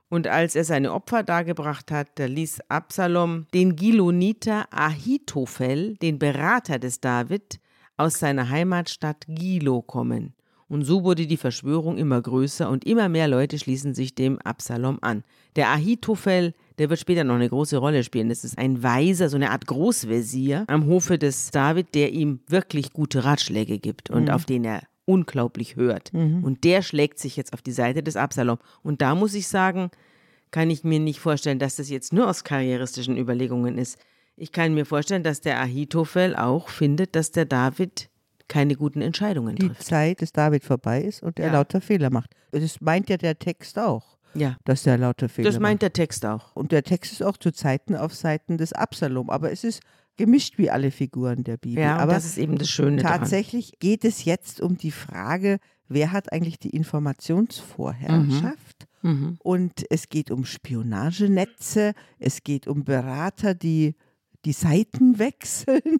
Und 0.08 0.26
als 0.26 0.56
er 0.56 0.64
seine 0.64 0.92
Opfer 0.92 1.22
dargebracht 1.22 1.92
hat, 1.92 2.08
da 2.16 2.26
ließ 2.26 2.62
Absalom 2.68 3.46
den 3.54 3.76
Giloniter 3.76 4.66
Ahitophel, 4.72 5.96
den 5.98 6.18
Berater 6.18 6.80
des 6.80 7.00
David, 7.00 7.60
aus 7.96 8.18
seiner 8.18 8.48
Heimatstadt 8.48 9.24
Gilo 9.28 9.82
kommen. 9.82 10.34
Und 10.70 10.84
so 10.84 11.02
wurde 11.02 11.26
die 11.26 11.36
Verschwörung 11.36 11.98
immer 11.98 12.22
größer 12.22 12.70
und 12.70 12.84
immer 12.84 13.08
mehr 13.08 13.26
Leute 13.26 13.58
schließen 13.58 13.92
sich 13.92 14.14
dem 14.14 14.38
Absalom 14.38 14.98
an. 15.00 15.24
Der 15.56 15.68
Ahitophel, 15.68 16.54
der 16.78 16.88
wird 16.88 17.00
später 17.00 17.24
noch 17.24 17.34
eine 17.34 17.48
große 17.48 17.76
Rolle 17.76 18.04
spielen. 18.04 18.28
Das 18.28 18.44
ist 18.44 18.56
ein 18.56 18.80
Weiser, 18.84 19.28
so 19.28 19.36
eine 19.36 19.50
Art 19.50 19.66
Großvezier 19.66 20.64
am 20.68 20.86
Hofe 20.86 21.18
des 21.18 21.50
David, 21.50 21.94
der 21.96 22.12
ihm 22.12 22.38
wirklich 22.46 22.92
gute 22.92 23.24
Ratschläge 23.24 23.80
gibt 23.80 24.10
und 24.10 24.30
auf 24.30 24.44
den 24.44 24.64
er 24.64 24.82
unglaublich 25.06 25.74
hört. 25.74 26.12
Und 26.44 26.62
der 26.62 26.82
schlägt 26.82 27.18
sich 27.18 27.36
jetzt 27.36 27.52
auf 27.52 27.62
die 27.62 27.72
Seite 27.72 28.04
des 28.04 28.14
Absalom. 28.14 28.58
Und 28.84 29.02
da 29.02 29.16
muss 29.16 29.34
ich 29.34 29.48
sagen, 29.48 29.90
kann 30.52 30.70
ich 30.70 30.84
mir 30.84 31.00
nicht 31.00 31.18
vorstellen, 31.18 31.58
dass 31.58 31.76
das 31.76 31.90
jetzt 31.90 32.12
nur 32.12 32.28
aus 32.28 32.44
karrieristischen 32.44 33.16
Überlegungen 33.16 33.76
ist. 33.76 33.98
Ich 34.36 34.52
kann 34.52 34.74
mir 34.74 34.86
vorstellen, 34.86 35.24
dass 35.24 35.40
der 35.40 35.60
Ahitophel 35.60 36.36
auch 36.36 36.68
findet, 36.68 37.16
dass 37.16 37.32
der 37.32 37.44
David 37.44 38.09
keine 38.50 38.74
guten 38.76 39.00
Entscheidungen 39.00 39.56
Die 39.56 39.68
trifft. 39.68 39.84
Zeit 39.84 40.20
des 40.20 40.32
David 40.32 40.64
vorbei 40.64 41.00
ist 41.02 41.22
und 41.22 41.38
er 41.38 41.46
Ja. 41.46 41.52
lauter 41.54 41.80
Fehler 41.80 42.10
macht. 42.10 42.34
Das 42.50 42.80
meint 42.82 43.08
ja 43.08 43.16
der 43.16 43.38
Text 43.38 43.78
auch, 43.78 44.18
Ja, 44.34 44.58
dass 44.64 44.86
er 44.86 44.98
lauter 44.98 45.30
Fehler 45.30 45.48
das 45.48 45.54
macht. 45.54 45.62
meint 45.62 45.82
der 45.82 45.94
Text 45.94 46.26
auch. 46.26 46.54
Und 46.54 46.72
der 46.72 46.82
Text 46.82 47.12
ist 47.12 47.22
auch 47.22 47.38
zu 47.38 47.52
Zeiten 47.52 47.96
auf 47.96 48.14
Seiten 48.14 48.58
des 48.58 48.74
Absalom. 48.74 49.30
Aber 49.30 49.50
es 49.50 49.64
ist 49.64 49.80
gemischt 50.16 50.58
wie 50.58 50.70
alle 50.70 50.90
Figuren 50.90 51.44
der 51.44 51.56
Bibel. 51.56 51.82
Ja, 51.82 51.96
aber 51.96 52.12
das 52.12 52.26
ist 52.26 52.36
eben 52.36 52.58
das 52.58 52.68
Schöne 52.68 53.00
daran. 53.02 53.20
tatsächlich 53.20 53.78
geht 53.78 54.04
es 54.04 54.24
jetzt 54.26 54.60
um 54.60 54.76
die 54.76 54.90
Frage, 54.90 55.58
wer 55.88 56.12
hat 56.12 56.30
eigentlich 56.32 56.58
die 56.58 56.70
Informationsvorherrschaft? 56.70 58.86
Mhm. 59.02 59.38
Und 59.42 59.84
es 59.90 60.08
geht 60.08 60.30
um 60.30 60.44
Spionagenetze, 60.44 61.92
es 62.18 62.42
geht 62.42 62.66
um 62.66 62.84
Berater, 62.84 63.54
die 63.54 63.94
die 64.44 64.52
Seiten 64.52 65.18
wechseln. 65.30 65.98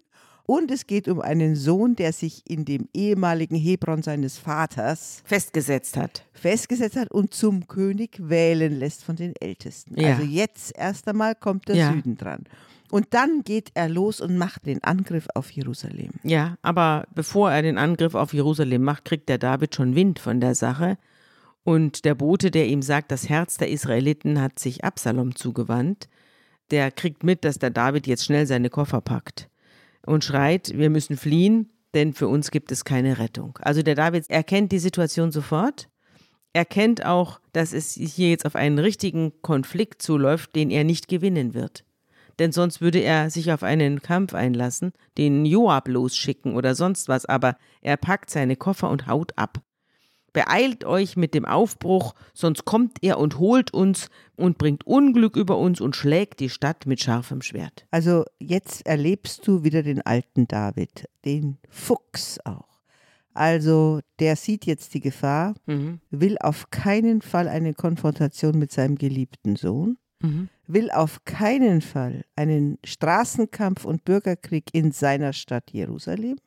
Und 0.51 0.69
es 0.69 0.85
geht 0.85 1.07
um 1.07 1.21
einen 1.21 1.55
Sohn, 1.55 1.95
der 1.95 2.11
sich 2.11 2.43
in 2.45 2.65
dem 2.65 2.89
ehemaligen 2.93 3.55
Hebron 3.55 4.03
seines 4.03 4.37
Vaters 4.37 5.21
Festgesetzt 5.23 5.95
hat. 5.95 6.25
festgesetzt 6.33 6.97
hat 6.97 7.09
und 7.09 7.33
zum 7.33 7.67
König 7.69 8.17
wählen 8.19 8.77
lässt 8.77 9.05
von 9.05 9.15
den 9.15 9.33
Ältesten. 9.39 9.97
Ja. 9.97 10.09
Also 10.09 10.23
jetzt 10.23 10.77
erst 10.77 11.07
einmal 11.07 11.35
kommt 11.35 11.69
der 11.69 11.77
Ja. 11.77 11.93
Süden 11.93 12.17
dran. 12.17 12.43
Und 12.91 13.07
dann 13.11 13.45
geht 13.45 13.71
er 13.75 13.87
los 13.87 14.19
und 14.19 14.35
macht 14.37 14.65
den 14.65 14.83
Angriff 14.83 15.29
auf 15.35 15.49
Jerusalem. 15.51 16.09
Ja, 16.23 16.57
aber 16.63 17.05
bevor 17.15 17.49
er 17.49 17.61
den 17.61 17.77
Angriff 17.77 18.13
auf 18.13 18.33
Jerusalem 18.33 18.83
macht, 18.83 19.05
kriegt 19.05 19.29
der 19.29 19.37
David 19.37 19.73
schon 19.73 19.95
Wind 19.95 20.19
von 20.19 20.41
der 20.41 20.55
Sache. 20.55 20.97
Und 21.63 22.03
der 22.03 22.15
Bote, 22.15 22.51
der 22.51 22.67
ihm 22.67 22.81
sagt, 22.81 23.13
das 23.13 23.29
Herz 23.29 23.55
der 23.55 23.69
Israeliten 23.69 24.41
hat 24.41 24.59
sich 24.59 24.83
Absalom 24.83 25.33
zugewandt, 25.33 26.09
der 26.71 26.91
kriegt 26.91 27.23
mit, 27.23 27.45
dass 27.45 27.57
der 27.57 27.69
David 27.69 28.05
jetzt 28.05 28.25
schnell 28.25 28.45
seine 28.45 28.69
Koffer 28.69 28.99
packt 28.99 29.47
und 30.05 30.23
schreit, 30.23 30.73
wir 30.75 30.89
müssen 30.89 31.17
fliehen, 31.17 31.69
denn 31.93 32.13
für 32.13 32.27
uns 32.27 32.51
gibt 32.51 32.71
es 32.71 32.85
keine 32.85 33.19
Rettung. 33.19 33.57
Also 33.61 33.81
der 33.81 33.95
David 33.95 34.29
erkennt 34.29 34.71
die 34.71 34.79
Situation 34.79 35.31
sofort, 35.31 35.89
erkennt 36.53 37.05
auch, 37.05 37.39
dass 37.53 37.73
es 37.73 37.93
hier 37.93 38.29
jetzt 38.29 38.45
auf 38.45 38.55
einen 38.55 38.79
richtigen 38.79 39.33
Konflikt 39.41 40.01
zuläuft, 40.01 40.55
den 40.55 40.69
er 40.69 40.83
nicht 40.83 41.07
gewinnen 41.07 41.53
wird. 41.53 41.83
Denn 42.39 42.51
sonst 42.51 42.81
würde 42.81 42.99
er 42.99 43.29
sich 43.29 43.51
auf 43.51 43.63
einen 43.63 44.01
Kampf 44.01 44.33
einlassen, 44.33 44.93
den 45.17 45.45
Joab 45.45 45.87
losschicken 45.87 46.55
oder 46.55 46.75
sonst 46.75 47.07
was, 47.07 47.25
aber 47.25 47.57
er 47.81 47.97
packt 47.97 48.29
seine 48.29 48.55
Koffer 48.55 48.89
und 48.89 49.07
haut 49.07 49.37
ab. 49.37 49.61
Beeilt 50.33 50.85
euch 50.85 51.17
mit 51.17 51.33
dem 51.33 51.45
Aufbruch, 51.45 52.13
sonst 52.33 52.63
kommt 52.63 52.99
er 53.01 53.17
und 53.19 53.37
holt 53.37 53.73
uns 53.73 54.07
und 54.37 54.57
bringt 54.57 54.87
Unglück 54.87 55.35
über 55.35 55.57
uns 55.57 55.81
und 55.81 55.95
schlägt 55.95 56.39
die 56.39 56.49
Stadt 56.49 56.85
mit 56.85 57.01
scharfem 57.01 57.41
Schwert. 57.41 57.85
Also 57.91 58.23
jetzt 58.39 58.85
erlebst 58.85 59.45
du 59.45 59.63
wieder 59.63 59.83
den 59.83 60.01
alten 60.05 60.47
David, 60.47 61.09
den 61.25 61.57
Fuchs 61.69 62.39
auch. 62.45 62.79
Also 63.33 63.99
der 64.19 64.35
sieht 64.35 64.65
jetzt 64.65 64.93
die 64.93 64.99
Gefahr, 65.01 65.53
Mhm. 65.65 65.99
will 66.09 66.37
auf 66.39 66.69
keinen 66.69 67.21
Fall 67.21 67.47
eine 67.47 67.73
Konfrontation 67.73 68.57
mit 68.57 68.71
seinem 68.71 68.95
geliebten 68.97 69.55
Sohn, 69.55 69.97
Mhm. 70.21 70.49
will 70.67 70.91
auf 70.91 71.23
keinen 71.25 71.81
Fall 71.81 72.23
einen 72.35 72.77
Straßenkampf 72.85 73.83
und 73.85 74.05
Bürgerkrieg 74.05 74.65
in 74.73 74.91
seiner 74.91 75.33
Stadt 75.33 75.71
Jerusalem. 75.71 76.37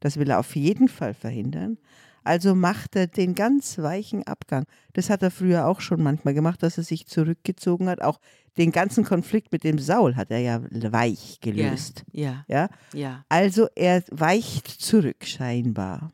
Das 0.00 0.18
will 0.18 0.28
er 0.30 0.38
auf 0.40 0.54
jeden 0.56 0.88
Fall 0.88 1.14
verhindern. 1.14 1.78
Also 2.26 2.54
macht 2.54 2.96
er 2.96 3.06
den 3.06 3.34
ganz 3.34 3.78
weichen 3.78 4.24
Abgang. 4.26 4.64
Das 4.94 5.10
hat 5.10 5.22
er 5.22 5.30
früher 5.30 5.66
auch 5.66 5.80
schon 5.80 6.02
manchmal 6.02 6.34
gemacht, 6.34 6.62
dass 6.62 6.76
er 6.76 6.84
sich 6.84 7.06
zurückgezogen 7.06 7.88
hat. 7.88 8.02
Auch 8.02 8.20
den 8.56 8.72
ganzen 8.72 9.04
Konflikt 9.04 9.52
mit 9.52 9.64
dem 9.64 9.78
Saul 9.78 10.16
hat 10.16 10.30
er 10.30 10.38
ja 10.40 10.60
weich 10.70 11.38
gelöst. 11.40 12.04
Ja, 12.12 12.44
Ja? 12.48 12.68
ja. 12.92 13.24
Also 13.28 13.68
er 13.76 14.02
weicht 14.10 14.66
zurück 14.68 15.24
scheinbar 15.24 16.10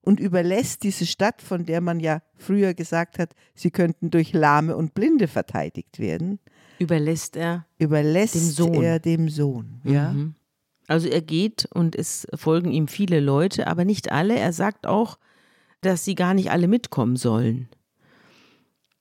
und 0.00 0.20
überlässt 0.20 0.82
diese 0.82 1.06
Stadt, 1.06 1.40
von 1.40 1.64
der 1.64 1.80
man 1.80 2.00
ja 2.00 2.20
früher 2.36 2.74
gesagt 2.74 3.18
hat, 3.18 3.34
sie 3.54 3.70
könnten 3.70 4.10
durch 4.10 4.32
Lahme 4.34 4.76
und 4.76 4.92
Blinde 4.94 5.28
verteidigt 5.28 5.98
werden, 5.98 6.38
Überlässt 6.78 7.36
er. 7.36 7.64
überlässt 7.78 8.34
Dem 8.34 8.42
Sohn. 8.50 8.82
er 8.82 8.98
dem 8.98 9.28
Sohn. 9.28 9.80
Ja? 9.84 10.12
Mhm. 10.12 10.34
Also 10.86 11.08
er 11.08 11.22
geht 11.22 11.66
und 11.72 11.96
es 11.96 12.26
folgen 12.34 12.70
ihm 12.70 12.88
viele 12.88 13.20
Leute, 13.20 13.66
aber 13.66 13.84
nicht 13.84 14.12
alle. 14.12 14.36
Er 14.38 14.52
sagt 14.52 14.86
auch, 14.86 15.18
dass 15.80 16.04
sie 16.04 16.14
gar 16.14 16.34
nicht 16.34 16.50
alle 16.50 16.68
mitkommen 16.68 17.16
sollen. 17.16 17.68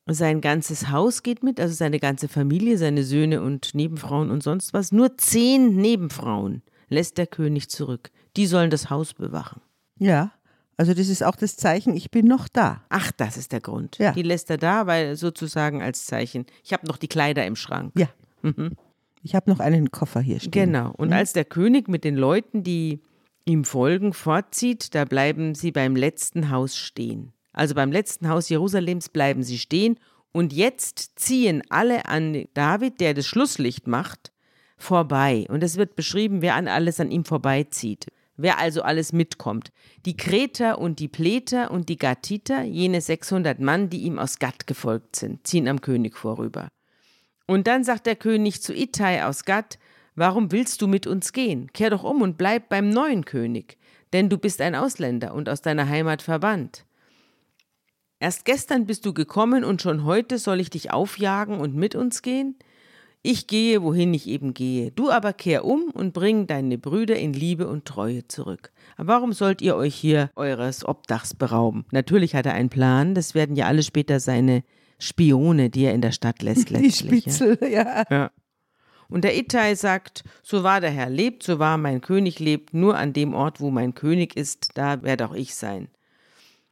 Sein 0.05 0.41
ganzes 0.41 0.89
Haus 0.89 1.23
geht 1.23 1.43
mit, 1.43 1.59
also 1.59 1.73
seine 1.73 1.99
ganze 1.99 2.27
Familie, 2.27 2.77
seine 2.77 3.03
Söhne 3.03 3.41
und 3.41 3.73
Nebenfrauen 3.73 4.31
und 4.31 4.43
sonst 4.43 4.73
was. 4.73 4.91
Nur 4.91 5.17
zehn 5.17 5.77
Nebenfrauen 5.77 6.61
lässt 6.89 7.17
der 7.17 7.27
König 7.27 7.69
zurück. 7.69 8.11
Die 8.35 8.45
sollen 8.45 8.69
das 8.69 8.89
Haus 8.89 9.13
bewachen. 9.13 9.61
ja, 9.97 10.31
also 10.75 10.93
das 10.93 11.07
ist 11.07 11.23
auch 11.23 11.35
das 11.35 11.55
Zeichen, 11.55 11.95
ich 11.95 12.09
bin 12.09 12.25
noch 12.25 12.47
da. 12.47 12.83
Ach, 12.89 13.11
das 13.11 13.37
ist 13.37 13.51
der 13.51 13.61
Grund. 13.61 13.99
Ja. 13.99 14.11
Die 14.11 14.23
lässt 14.23 14.49
er 14.49 14.57
da, 14.57 14.87
weil 14.87 15.15
sozusagen 15.15 15.83
als 15.83 16.05
Zeichen, 16.05 16.45
ich 16.63 16.73
habe 16.73 16.87
noch 16.87 16.97
die 16.97 17.07
Kleider 17.07 17.45
im 17.45 17.55
Schrank. 17.55 17.93
Ja. 17.95 18.07
Ich 19.23 19.35
habe 19.35 19.49
noch 19.49 19.59
einen 19.59 19.89
Koffer 19.89 20.19
hier 20.19 20.39
stehen. 20.39 20.51
Genau. 20.51 20.91
Und 20.97 21.13
als 21.13 21.31
der 21.31 21.45
König 21.45 21.87
mit 21.87 22.03
den 22.03 22.17
Leuten, 22.17 22.61
die 22.61 23.01
ihm 23.45 23.63
folgen, 23.63 24.13
fortzieht, 24.13 24.93
da 24.93 25.05
bleiben 25.05 25.55
sie 25.55 25.71
beim 25.71 25.95
letzten 25.95 26.49
Haus 26.49 26.75
stehen. 26.75 27.31
Also 27.53 27.73
beim 27.73 27.91
letzten 27.91 28.27
Haus 28.27 28.49
Jerusalems 28.49 29.09
bleiben 29.09 29.43
sie 29.43 29.57
stehen. 29.57 29.97
Und 30.33 30.51
jetzt 30.51 31.19
ziehen 31.19 31.63
alle 31.69 32.05
an 32.05 32.45
David, 32.53 32.99
der 32.99 33.13
das 33.13 33.25
Schlusslicht 33.25 33.87
macht, 33.87 34.33
vorbei. 34.77 35.45
Und 35.47 35.63
es 35.63 35.77
wird 35.77 35.95
beschrieben, 35.95 36.41
wer 36.41 36.55
an 36.55 36.67
alles 36.67 36.99
an 36.99 37.11
ihm 37.11 37.23
vorbeizieht. 37.23 38.07
Wer 38.35 38.57
also 38.57 38.81
alles 38.81 39.13
mitkommt. 39.13 39.71
Die 40.05 40.17
Kreter 40.17 40.79
und 40.79 40.99
die 40.99 41.07
Pleter 41.07 41.71
und 41.71 41.87
die 41.87 41.97
Gatiter, 41.97 42.63
jene 42.63 42.99
600 42.99 43.59
Mann, 43.59 43.89
die 43.89 44.01
ihm 44.01 44.17
aus 44.19 44.39
Gatt 44.39 44.65
gefolgt 44.67 45.15
sind, 45.15 45.45
ziehen 45.45 45.67
am 45.67 45.81
König 45.81 46.17
vorüber. 46.17 46.67
Und 47.45 47.67
dann 47.67 47.83
sagt 47.83 48.05
der 48.05 48.15
König 48.15 48.61
zu 48.61 48.73
Ittai 48.73 49.25
aus 49.25 49.43
Gatt, 49.45 49.77
warum 50.15 50.51
willst 50.51 50.81
du 50.81 50.87
mit 50.87 51.07
uns 51.07 51.33
gehen? 51.33 51.71
Kehr 51.73 51.89
doch 51.89 52.03
um 52.03 52.21
und 52.21 52.37
bleib 52.37 52.69
beim 52.69 52.89
neuen 52.89 53.25
König, 53.25 53.77
denn 54.13 54.29
du 54.29 54.37
bist 54.37 54.61
ein 54.61 54.75
Ausländer 54.75 55.33
und 55.33 55.49
aus 55.49 55.61
deiner 55.61 55.87
Heimat 55.87 56.21
verbannt. 56.21 56.85
Erst 58.19 58.45
gestern 58.45 58.85
bist 58.85 59.05
du 59.05 59.13
gekommen 59.13 59.65
und 59.65 59.81
schon 59.81 60.05
heute 60.05 60.37
soll 60.37 60.61
ich 60.61 60.69
dich 60.69 60.91
aufjagen 60.91 61.59
und 61.59 61.75
mit 61.75 61.93
uns 61.93 62.21
gehen? 62.21 62.55
Ich 63.21 63.47
gehe, 63.47 63.81
wohin 63.83 64.13
ich 64.13 64.27
eben 64.27 64.53
gehe. 64.53 64.91
Du 64.91 65.09
aber 65.09 65.33
kehr 65.33 65.65
um 65.65 65.91
und 65.93 66.13
bring 66.13 66.47
deine 66.47 66.77
Brüder 66.77 67.17
in 67.17 67.33
Liebe 67.33 67.67
und 67.67 67.85
Treue 67.85 68.27
zurück. 68.27 68.71
Aber 68.97 69.13
warum 69.13 69.33
sollt 69.33 69.61
ihr 69.61 69.75
euch 69.75 69.95
hier 69.95 70.29
eures 70.35 70.85
Obdachs 70.85 71.33
berauben? 71.33 71.85
Natürlich 71.91 72.35
hat 72.35 72.45
er 72.45 72.53
einen 72.53 72.69
Plan, 72.69 73.15
das 73.15 73.33
werden 73.33 73.55
ja 73.55 73.67
alle 73.67 73.83
später 73.83 74.19
seine 74.19 74.63
Spione, 75.03 75.69
die 75.69 75.85
er 75.85 75.93
in 75.93 76.01
der 76.01 76.11
Stadt 76.11 76.41
lässt 76.41 76.69
Die 76.69 76.73
letztlich. 76.73 77.25
ja. 77.25 77.31
Spitzel, 77.31 77.57
ja. 77.69 78.03
Ja. 78.09 78.31
Und 79.09 79.23
der 79.23 79.37
Ittai 79.37 79.75
sagt, 79.75 80.23
so 80.41 80.63
wahr 80.63 80.81
der 80.81 80.89
Herr 80.89 81.09
lebt, 81.09 81.43
so 81.43 81.59
wahr 81.59 81.77
mein 81.77 82.01
König 82.01 82.39
lebt, 82.39 82.73
nur 82.73 82.97
an 82.97 83.13
dem 83.13 83.33
Ort, 83.33 83.59
wo 83.59 83.69
mein 83.69 83.93
König 83.93 84.35
ist, 84.35 84.71
da 84.75 85.03
werde 85.03 85.27
auch 85.27 85.35
ich 85.35 85.53
sein. 85.55 85.89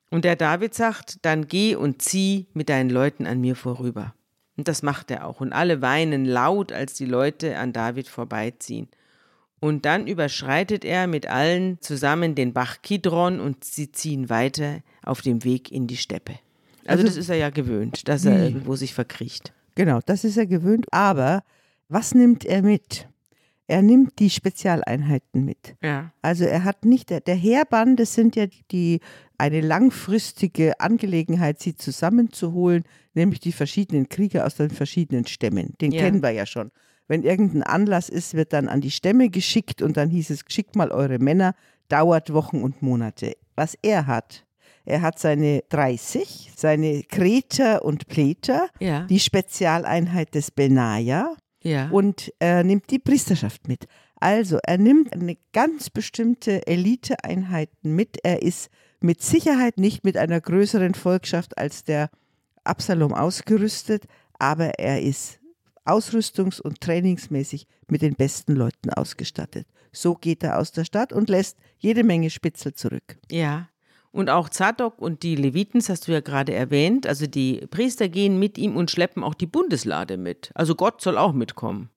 Und 0.10 0.26
der 0.26 0.36
David 0.36 0.74
sagt, 0.74 1.24
dann 1.26 1.48
geh 1.48 1.76
und 1.76 2.02
zieh 2.02 2.48
mit 2.54 2.70
deinen 2.70 2.90
Leuten 2.90 3.28
an 3.28 3.40
mir 3.40 3.56
vorüber. 3.56 4.14
Und 4.58 4.68
das 4.68 4.82
macht 4.82 5.12
er 5.12 5.26
auch. 5.28 5.40
Und 5.40 5.54
alle 5.54 5.82
weinen 5.82 6.26
laut, 6.26 6.72
als 6.72 6.94
die 6.96 7.06
Leute 7.06 7.58
an 7.58 7.74
David 7.74 8.08
vorbeiziehen. 8.08 8.90
Und 9.60 9.86
dann 9.86 10.08
überschreitet 10.08 10.84
er 10.84 11.08
mit 11.08 11.28
allen 11.28 11.80
zusammen 11.82 12.34
den 12.34 12.54
Bach 12.54 12.82
Kidron 12.82 13.40
und 13.40 13.64
sie 13.64 13.92
ziehen 13.92 14.30
weiter 14.30 14.82
auf 15.04 15.22
dem 15.22 15.44
Weg 15.44 15.72
in 15.72 15.86
die 15.86 15.98
Steppe. 15.98 16.40
Also, 16.86 17.04
Also- 17.04 17.04
das 17.06 17.18
ist 17.18 17.30
er 17.30 17.38
ja 17.38 17.50
gewöhnt, 17.50 18.08
dass 18.08 18.26
er 18.26 18.44
irgendwo 18.44 18.76
sich 18.76 18.94
verkriecht. 18.94 19.54
Genau, 19.76 20.00
das 20.06 20.24
ist 20.24 20.38
er 20.38 20.48
gewöhnt. 20.48 20.86
Aber 20.92 21.44
was 21.90 22.14
nimmt 22.14 22.46
er 22.46 22.62
mit? 22.62 23.08
Er 23.68 23.82
nimmt 23.82 24.20
die 24.20 24.30
Spezialeinheiten 24.30 25.46
mit. 25.46 25.76
Ja. 25.82 26.12
Also 26.22 26.44
er 26.44 26.64
hat 26.66 26.84
nicht, 26.84 27.10
der, 27.10 27.22
der 27.22 27.36
Heerband, 27.36 28.00
das 28.02 28.14
sind 28.14 28.36
ja 28.36 28.48
die, 28.72 29.00
eine 29.38 29.62
langfristige 29.62 30.80
Angelegenheit, 30.80 31.60
sie 31.60 31.76
zusammenzuholen, 31.76 32.84
nämlich 33.14 33.40
die 33.40 33.52
verschiedenen 33.54 34.10
Krieger 34.10 34.46
aus 34.46 34.56
den 34.56 34.72
verschiedenen 34.72 35.26
Stämmen. 35.26 35.74
Den 35.80 35.92
Ja. 35.94 36.02
kennen 36.02 36.22
wir 36.22 36.32
ja 36.32 36.46
schon. 36.46 36.72
Wenn 37.08 37.24
irgendein 37.24 37.64
Anlass 37.64 38.10
ist, 38.10 38.34
wird 38.34 38.52
dann 38.54 38.68
an 38.68 38.82
die 38.82 38.92
Stämme 38.92 39.30
geschickt 39.30 39.82
und 39.82 39.96
dann 39.98 40.10
hieß 40.10 40.30
es, 40.32 40.42
schickt 40.48 40.76
mal 40.76 40.92
eure 40.92 41.20
Männer, 41.20 41.56
dauert 41.88 42.34
Wochen 42.34 42.62
und 42.62 42.82
Monate. 42.82 43.34
Was 43.56 43.76
er 43.82 44.08
hat, 44.08 44.46
er 44.86 45.02
hat 45.02 45.20
seine 45.20 45.64
30, 45.70 46.52
seine 46.56 47.04
Kreter 47.04 47.84
und 47.86 48.08
Pleter, 48.08 48.68
Ja. 48.80 49.02
die 49.06 49.20
Spezialeinheit 49.20 50.34
des 50.36 50.52
Benaja, 50.52 51.36
Ja. 51.64 51.90
und 51.90 52.34
er 52.40 52.64
nimmt 52.64 52.90
die 52.92 53.00
Priesterschaft 53.00 53.68
mit. 53.68 53.88
Also 54.20 54.60
er 54.64 54.78
nimmt 54.78 55.14
eine 55.14 55.38
ganz 55.54 55.90
bestimmte 55.90 56.66
Eliteeinheiten 56.68 57.96
mit. 57.96 58.18
Er 58.24 58.42
ist 58.42 58.70
mit 59.00 59.22
Sicherheit 59.22 59.78
nicht 59.78 60.04
mit 60.04 60.16
einer 60.18 60.40
größeren 60.40 60.94
Volkschaft 60.94 61.58
als 61.58 61.84
der 61.84 62.10
Absalom 62.64 63.14
ausgerüstet, 63.14 64.06
aber 64.38 64.80
er 64.80 65.02
ist 65.02 65.40
ausrüstungs- 65.86 66.62
und 66.62 66.80
trainingsmäßig 66.82 67.66
mit 67.88 68.02
den 68.04 68.14
besten 68.16 68.54
Leuten 68.56 68.92
ausgestattet. 68.92 69.68
So 69.92 70.14
geht 70.16 70.44
er 70.44 70.60
aus 70.60 70.72
der 70.72 70.86
Stadt 70.86 71.12
und 71.12 71.30
lässt 71.30 71.58
jede 71.80 72.04
Menge 72.04 72.30
Spitzel 72.30 72.74
zurück. 72.74 73.18
Ja. 73.32 73.70
Und 74.12 74.30
auch 74.30 74.50
Zadok 74.50 75.00
und 75.00 75.24
die 75.24 75.36
Leviten, 75.36 75.80
das 75.80 75.90
hast 75.90 76.08
du 76.08 76.12
ja 76.12 76.20
gerade 76.20 76.54
erwähnt, 76.54 77.08
also 77.08 77.28
die 77.28 77.66
Priester 77.68 78.10
gehen 78.10 78.40
mit 78.40 78.58
ihm 78.58 78.76
und 78.76 78.92
schleppen 78.92 79.24
auch 79.24 79.34
die 79.34 79.48
Bundeslade 79.48 80.18
mit. 80.18 80.52
Also 80.54 80.76
Gott 80.76 81.02
soll 81.02 81.18
auch 81.18 81.32
mitkommen. 81.32 81.90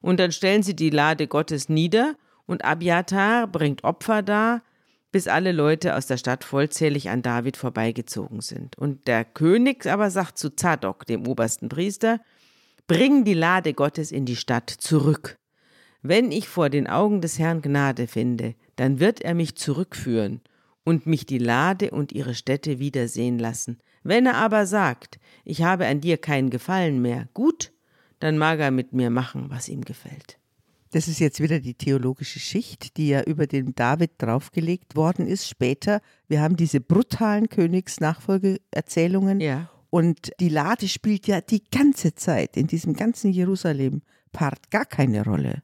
Und 0.00 0.20
dann 0.20 0.30
stellen 0.30 0.62
sie 0.62 0.76
die 0.76 0.90
Lade 0.90 1.26
Gottes 1.26 1.68
nieder 1.68 2.14
und 2.46 2.64
Abiatar 2.64 3.48
bringt 3.48 3.82
Opfer 3.82 4.22
dar, 4.22 4.62
bis 5.10 5.28
alle 5.28 5.52
Leute 5.52 5.96
aus 5.96 6.06
der 6.06 6.16
Stadt 6.16 6.44
vollzählig 6.44 7.10
an 7.10 7.22
David 7.22 7.56
vorbeigezogen 7.56 8.40
sind. 8.40 8.78
Und 8.78 9.06
der 9.08 9.24
König 9.24 9.86
aber 9.86 10.10
sagt 10.10 10.38
zu 10.38 10.54
Zadok, 10.54 11.06
dem 11.06 11.26
obersten 11.26 11.68
Priester, 11.68 12.20
bring 12.86 13.24
die 13.24 13.34
Lade 13.34 13.74
Gottes 13.74 14.12
in 14.12 14.26
die 14.26 14.36
Stadt 14.36 14.70
zurück. 14.70 15.38
Wenn 16.02 16.32
ich 16.32 16.48
vor 16.48 16.70
den 16.70 16.88
Augen 16.88 17.20
des 17.20 17.38
Herrn 17.38 17.62
Gnade 17.62 18.06
finde, 18.06 18.54
dann 18.76 19.00
wird 19.00 19.20
er 19.20 19.34
mich 19.34 19.56
zurückführen 19.56 20.40
und 20.84 21.06
mich 21.06 21.26
die 21.26 21.38
Lade 21.38 21.90
und 21.90 22.12
ihre 22.12 22.34
Städte 22.34 22.78
wiedersehen 22.78 23.38
lassen. 23.38 23.78
Wenn 24.02 24.26
er 24.26 24.36
aber 24.36 24.66
sagt, 24.66 25.18
ich 25.44 25.62
habe 25.62 25.86
an 25.86 26.00
dir 26.00 26.18
keinen 26.18 26.50
Gefallen 26.50 27.00
mehr, 27.00 27.28
gut, 27.34 27.72
dann 28.18 28.38
mag 28.38 28.58
er 28.60 28.70
mit 28.70 28.92
mir 28.92 29.10
machen, 29.10 29.46
was 29.48 29.68
ihm 29.68 29.82
gefällt. 29.82 30.38
Das 30.92 31.08
ist 31.08 31.20
jetzt 31.20 31.40
wieder 31.40 31.58
die 31.58 31.74
theologische 31.74 32.38
Schicht, 32.38 32.96
die 32.98 33.08
ja 33.08 33.22
über 33.22 33.46
den 33.46 33.74
David 33.74 34.12
draufgelegt 34.18 34.94
worden 34.94 35.26
ist. 35.26 35.48
Später, 35.48 36.02
wir 36.28 36.42
haben 36.42 36.56
diese 36.56 36.80
brutalen 36.80 37.48
Königsnachfolgeerzählungen. 37.48 39.40
Ja. 39.40 39.70
Und 39.88 40.32
die 40.38 40.50
Lade 40.50 40.88
spielt 40.88 41.26
ja 41.26 41.40
die 41.40 41.64
ganze 41.64 42.14
Zeit 42.14 42.56
in 42.56 42.66
diesem 42.66 42.92
ganzen 42.92 43.32
Jerusalem-Part 43.32 44.70
gar 44.70 44.84
keine 44.84 45.24
Rolle. 45.24 45.62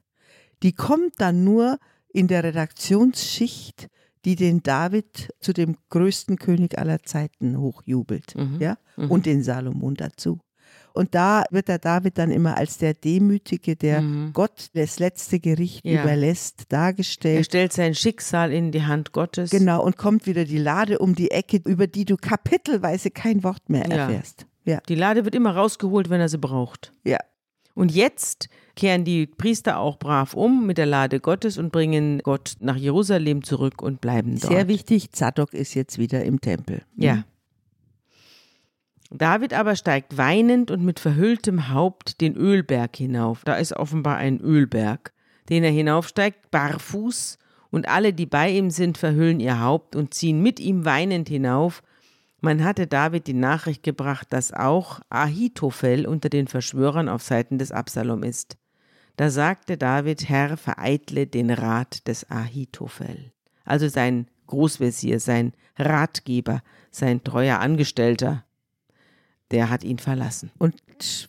Die 0.63 0.73
kommt 0.73 1.13
dann 1.19 1.43
nur 1.43 1.77
in 2.11 2.27
der 2.27 2.43
Redaktionsschicht, 2.43 3.87
die 4.25 4.35
den 4.35 4.61
David 4.63 5.29
zu 5.39 5.53
dem 5.53 5.77
größten 5.89 6.37
König 6.37 6.77
aller 6.77 6.99
Zeiten 7.03 7.57
hochjubelt. 7.59 8.35
Mhm. 8.35 8.57
Ja? 8.59 8.77
Mhm. 8.97 9.11
Und 9.11 9.25
den 9.25 9.43
Salomon 9.43 9.95
dazu. 9.95 10.39
Und 10.93 11.15
da 11.15 11.43
wird 11.51 11.67
der 11.67 11.79
David 11.79 12.17
dann 12.17 12.29
immer 12.31 12.57
als 12.57 12.77
der 12.77 12.93
Demütige, 12.93 13.75
der 13.75 14.01
Mhm. 14.01 14.33
Gott 14.33 14.67
das 14.73 14.99
letzte 14.99 15.39
Gericht 15.39 15.85
Ja. 15.85 16.01
überlässt, 16.03 16.61
Er 16.61 16.65
dargestellt. 16.69 17.45
stellt 17.45 17.73
sein 17.73 17.95
Schicksal 17.95 18.51
in 18.51 18.71
die 18.71 18.83
Hand 18.83 19.11
Gottes. 19.13 19.49
Genau, 19.51 19.83
und 19.83 19.97
kommt 19.97 20.25
wieder 20.25 20.45
die 20.45 20.57
Lade 20.57 20.99
um 20.99 21.15
die 21.15 21.31
Ecke, 21.31 21.61
über 21.65 21.87
die 21.87 22.05
du 22.05 22.17
kapitelweise 22.17 23.11
kein 23.11 23.43
Wort 23.43 23.69
mehr 23.69 23.87
Ja. 23.89 23.95
erfährst. 24.07 24.45
Ja, 24.65 24.79
Die 24.89 24.95
Lade 24.95 25.25
wird 25.25 25.35
immer 25.35 25.55
rausgeholt, 25.55 26.09
wenn 26.09 26.21
er 26.21 26.29
sie 26.29 26.37
braucht. 26.37 26.91
ja. 27.03 27.17
Und 27.75 27.93
jetzt 27.93 28.49
kehren 28.75 29.03
die 29.03 29.27
Priester 29.27 29.79
auch 29.79 29.97
brav 29.97 30.33
um 30.33 30.65
mit 30.65 30.77
der 30.77 30.85
Lade 30.85 31.19
Gottes 31.19 31.57
und 31.57 31.71
bringen 31.71 32.19
Gott 32.23 32.53
nach 32.59 32.75
Jerusalem 32.75 33.43
zurück 33.43 33.81
und 33.81 34.01
bleiben 34.01 34.39
dort. 34.39 34.51
Sehr 34.51 34.67
wichtig, 34.67 35.11
Zadok 35.11 35.53
ist 35.53 35.73
jetzt 35.73 35.97
wieder 35.97 36.23
im 36.23 36.41
Tempel. 36.41 36.81
Ja. 36.95 37.23
David 39.11 39.53
aber 39.53 39.75
steigt 39.75 40.17
weinend 40.17 40.69
und 40.69 40.83
mit 40.83 40.99
verhülltem 40.99 41.69
Haupt 41.69 42.21
den 42.21 42.35
Ölberg 42.35 42.95
hinauf. 42.95 43.43
Da 43.43 43.55
ist 43.55 43.73
offenbar 43.73 44.17
ein 44.17 44.39
Ölberg, 44.39 45.13
den 45.49 45.63
er 45.63 45.71
hinaufsteigt, 45.71 46.51
barfuß, 46.51 47.39
und 47.71 47.87
alle, 47.87 48.13
die 48.13 48.25
bei 48.25 48.49
ihm 48.49 48.71
sind, 48.71 48.97
verhüllen 48.97 49.39
ihr 49.39 49.61
Haupt 49.61 49.95
und 49.95 50.13
ziehen 50.13 50.41
mit 50.41 50.59
ihm 50.59 50.85
weinend 50.85 51.29
hinauf. 51.29 51.83
Man 52.41 52.63
hatte 52.63 52.87
David 52.87 53.27
die 53.27 53.33
Nachricht 53.33 53.83
gebracht, 53.83 54.27
dass 54.31 54.53
auch 54.53 55.01
Ahitophel 55.09 56.05
unter 56.07 56.29
den 56.29 56.47
Verschwörern 56.47 57.09
auf 57.09 57.21
Seiten 57.21 57.57
des 57.57 57.71
Absalom 57.71 58.23
ist. 58.23 58.57
Da 59.17 59.29
sagte 59.29 59.77
David, 59.77 60.29
Herr, 60.29 60.55
vereitle 60.55 61.27
den 61.27 61.49
Rat 61.49 62.07
des 62.07 62.29
Ahitophel. 62.29 63.33
Also 63.65 63.89
sein 63.89 64.27
Großvezier, 64.47 65.19
sein 65.19 65.53
Ratgeber, 65.77 66.61
sein 66.91 67.23
treuer 67.23 67.59
Angestellter, 67.59 68.45
der 69.51 69.69
hat 69.69 69.83
ihn 69.83 69.99
verlassen. 69.99 70.51
Und 70.57 70.81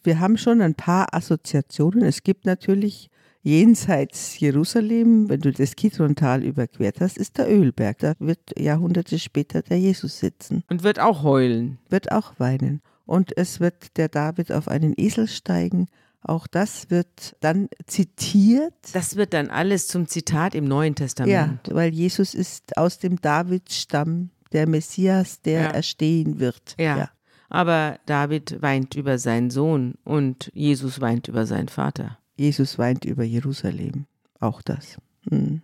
wir 0.04 0.20
haben 0.20 0.38
schon 0.38 0.62
ein 0.62 0.74
paar 0.74 1.12
Assoziationen. 1.12 2.02
Es 2.02 2.22
gibt 2.22 2.46
natürlich 2.46 3.09
jenseits 3.42 4.38
Jerusalem, 4.40 5.28
wenn 5.28 5.40
du 5.40 5.52
das 5.52 5.76
Kidrontal 5.76 6.42
überquert 6.44 7.00
hast, 7.00 7.18
ist 7.18 7.38
der 7.38 7.50
Ölberg. 7.50 7.98
Da 7.98 8.14
wird 8.18 8.58
Jahrhunderte 8.58 9.18
später 9.18 9.62
der 9.62 9.78
Jesus 9.78 10.18
sitzen, 10.18 10.62
Und 10.70 10.82
wird 10.82 10.98
auch 11.00 11.22
heulen. 11.22 11.78
wird 11.88 12.12
auch 12.12 12.34
weinen. 12.38 12.80
Und 13.06 13.36
es 13.36 13.58
wird 13.60 13.96
der 13.96 14.08
David 14.08 14.52
auf 14.52 14.68
einen 14.68 14.94
Esel 14.96 15.26
steigen. 15.26 15.88
Auch 16.22 16.46
das 16.46 16.90
wird 16.90 17.34
dann 17.40 17.68
zitiert. 17.86 18.74
Das 18.92 19.16
wird 19.16 19.32
dann 19.32 19.48
alles 19.48 19.88
zum 19.88 20.06
Zitat 20.06 20.54
im 20.54 20.64
Neuen 20.66 20.92
Ja, 20.92 20.94
Testament. 21.06 21.60
weil 21.72 21.92
Jesus 21.92 22.34
ist 22.34 22.76
aus 22.76 22.98
dem 22.98 23.20
Davidstamm 23.20 24.30
der 24.52 24.68
Messias, 24.68 25.40
der 25.40 25.60
Ja. 25.62 25.70
erstehen 25.70 26.38
wird. 26.38 26.74
Ja. 26.78 27.10
Aber 27.48 27.98
David 28.06 28.62
weint 28.62 28.94
über 28.94 29.18
seinen 29.18 29.50
Sohn 29.50 29.94
und 30.04 30.50
Jesus 30.54 31.00
weint 31.00 31.26
über 31.26 31.46
seinen 31.46 31.68
Vater. 31.68 32.18
Jesus 32.40 32.78
weint 32.78 33.04
über 33.04 33.22
Jerusalem. 33.22 34.06
Auch 34.38 34.62
das. 34.62 34.96
Hm. 35.28 35.60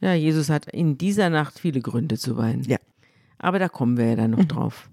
Ja, 0.00 0.14
Jesus 0.14 0.50
hat 0.50 0.66
in 0.72 0.98
dieser 0.98 1.30
Nacht 1.30 1.58
viele 1.58 1.80
Gründe 1.80 2.16
zu 2.16 2.36
weinen. 2.36 2.62
Ja. 2.62 2.78
Aber 3.38 3.58
da 3.58 3.68
kommen 3.68 3.96
wir 3.96 4.06
ja 4.10 4.16
dann 4.16 4.30
noch 4.30 4.44
drauf. 4.44 4.88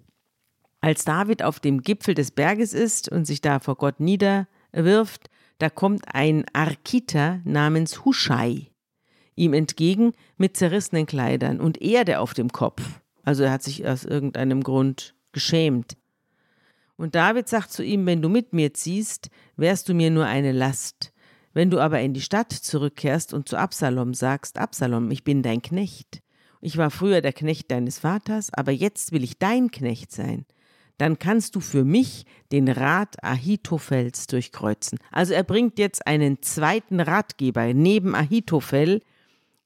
Als 0.82 1.06
David 1.06 1.44
auf 1.44 1.60
dem 1.60 1.82
Gipfel 1.82 2.16
des 2.16 2.32
Berges 2.32 2.74
ist 2.74 3.10
und 3.10 3.26
sich 3.26 3.42
da 3.42 3.60
vor 3.60 3.76
Gott 3.76 4.00
niederwirft, 4.00 5.30
da 5.60 5.70
kommt 5.70 6.04
ein 6.14 6.46
Arkiter 6.54 7.42
namens 7.44 8.04
Huschai 8.06 8.72
ihm 9.36 9.54
entgegen 9.54 10.14
mit 10.38 10.58
zerrissenen 10.58 11.06
Kleidern 11.06 11.60
und 11.60 11.82
Erde 11.82 12.20
auf 12.20 12.34
dem 12.34 12.52
Kopf. 12.52 13.02
Also 13.24 13.44
er 13.44 13.52
hat 13.52 13.64
sich 13.64 13.88
aus 13.88 14.04
irgendeinem 14.04 14.62
Grund 14.62 15.16
geschämt. 15.32 15.96
Und 16.98 17.16
David 17.16 17.48
sagt 17.48 17.72
zu 17.72 17.84
ihm, 17.84 18.06
wenn 18.06 18.22
du 18.22 18.30
mit 18.30 18.54
mir 18.54 18.74
ziehst, 18.74 19.30
wärst 19.58 19.90
du 19.90 19.94
mir 19.94 20.12
nur 20.12 20.26
eine 20.26 20.52
Last. 20.52 21.12
Wenn 21.54 21.70
du 21.70 21.80
aber 21.80 22.02
in 22.02 22.14
die 22.14 22.22
Stadt 22.22 22.52
zurückkehrst 22.52 23.34
und 23.34 23.48
zu 23.48 23.58
Absalom 23.58 24.14
sagst, 24.14 24.58
Absalom, 24.58 25.12
ich 25.12 25.24
bin 25.24 25.44
dein 25.44 25.62
Knecht. 25.62 26.22
Ich 26.62 26.78
war 26.78 26.90
früher 26.90 27.22
der 27.22 27.34
Knecht 27.34 27.70
deines 27.72 28.00
Vaters, 28.00 28.52
aber 28.54 28.72
jetzt 28.72 29.12
will 29.12 29.24
ich 29.24 29.38
dein 29.38 29.70
Knecht 29.70 30.12
sein. 30.12 30.46
Dann 30.98 31.20
kannst 31.20 31.56
du 31.56 31.60
für 31.60 31.84
mich 31.84 32.26
den 32.52 32.68
Rat 32.70 33.22
Ahitophels 33.24 34.28
durchkreuzen. 34.28 35.00
Also 35.12 35.34
er 35.34 35.44
bringt 35.44 35.80
jetzt 35.80 36.08
einen 36.08 36.42
zweiten 36.42 37.00
Ratgeber 37.00 37.74
neben 37.74 38.16
Ahitophel 38.16 39.02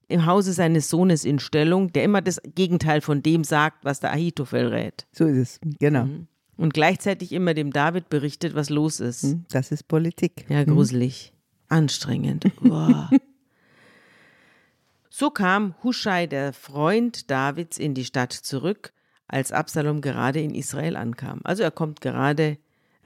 im 0.07 0.25
Hause 0.25 0.53
seines 0.53 0.89
Sohnes 0.89 1.25
in 1.25 1.39
Stellung, 1.39 1.91
der 1.91 2.03
immer 2.03 2.21
das 2.21 2.41
Gegenteil 2.55 3.01
von 3.01 3.21
dem 3.21 3.43
sagt, 3.43 3.83
was 3.83 3.99
der 3.99 4.13
Ahitophel 4.13 4.67
rät. 4.67 5.05
So 5.11 5.25
ist 5.25 5.37
es. 5.37 5.59
Genau. 5.79 6.05
Mhm. 6.05 6.27
Und 6.57 6.73
gleichzeitig 6.73 7.31
immer 7.31 7.53
dem 7.53 7.71
David 7.71 8.09
berichtet, 8.09 8.55
was 8.55 8.69
los 8.69 8.99
ist. 8.99 9.23
Hm, 9.23 9.45
Das 9.49 9.71
ist 9.71 9.87
Politik. 9.87 10.45
Ja, 10.49 10.63
gruselig. 10.63 11.33
Anstrengend. 11.69 12.45
Boah. 12.61 13.09
so 15.09 15.29
kam 15.29 15.75
Huschai, 15.83 16.25
der 16.27 16.53
Freund 16.53 17.29
Davids, 17.29 17.77
in 17.77 17.93
die 17.93 18.05
Stadt 18.05 18.33
zurück, 18.33 18.91
als 19.27 19.51
Absalom 19.51 20.01
gerade 20.01 20.41
in 20.41 20.55
Israel 20.55 20.95
ankam. 20.95 21.41
Also 21.43 21.63
er 21.63 21.71
kommt 21.71 22.01
gerade 22.01 22.57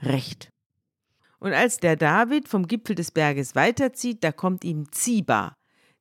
recht. 0.02 0.50
Und 1.40 1.54
als 1.54 1.78
der 1.78 1.96
David 1.96 2.48
vom 2.48 2.68
Gipfel 2.68 2.96
des 2.96 3.12
Berges 3.12 3.56
weiterzieht, 3.56 4.24
da 4.24 4.32
kommt 4.32 4.64
ihm 4.64 4.92
Ziba, 4.92 5.56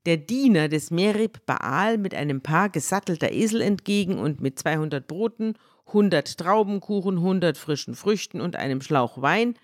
der 0.06 0.18
Diener 0.18 0.68
des 0.68 0.90
Merib 0.90 1.44
Baal, 1.46 1.96
mit 1.98 2.14
einem 2.14 2.42
Paar 2.42 2.68
gesattelter 2.68 3.32
Esel 3.32 3.62
entgegen 3.62 4.18
und 4.18 4.40
mit 4.40 4.58
200 4.58 5.06
Broten, 5.06 5.54
100 5.90 6.38
Traubenkuchen, 6.38 7.18
100 7.18 7.57
frischen 7.57 7.94
Früchten 7.94 8.40
und 8.40 8.57
einem 8.57 8.81
Schlauch 8.81 9.20
Wein. 9.20 9.55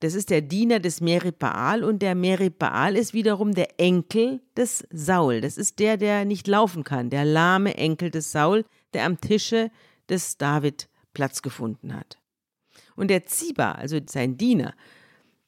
Das 0.00 0.14
ist 0.14 0.30
der 0.30 0.42
Diener 0.42 0.78
des 0.78 1.00
Merib 1.00 1.40
Baal 1.40 1.82
und 1.82 2.00
der 2.00 2.14
Merib 2.14 2.58
Baal 2.58 2.96
ist 2.96 3.14
wiederum 3.14 3.54
der 3.54 3.80
Enkel 3.80 4.40
des 4.56 4.86
Saul. 4.90 5.40
Das 5.40 5.58
ist 5.58 5.80
der, 5.80 5.96
der 5.96 6.24
nicht 6.24 6.46
laufen 6.46 6.84
kann, 6.84 7.10
der 7.10 7.24
lahme 7.24 7.76
Enkel 7.76 8.10
des 8.10 8.30
Saul, 8.30 8.64
der 8.94 9.04
am 9.04 9.20
Tische 9.20 9.70
des 10.08 10.38
David 10.38 10.88
Platz 11.14 11.42
gefunden 11.42 11.94
hat. 11.94 12.18
Und 12.94 13.08
der 13.08 13.26
Ziba, 13.26 13.72
also 13.72 13.98
sein 14.06 14.36
Diener, 14.36 14.74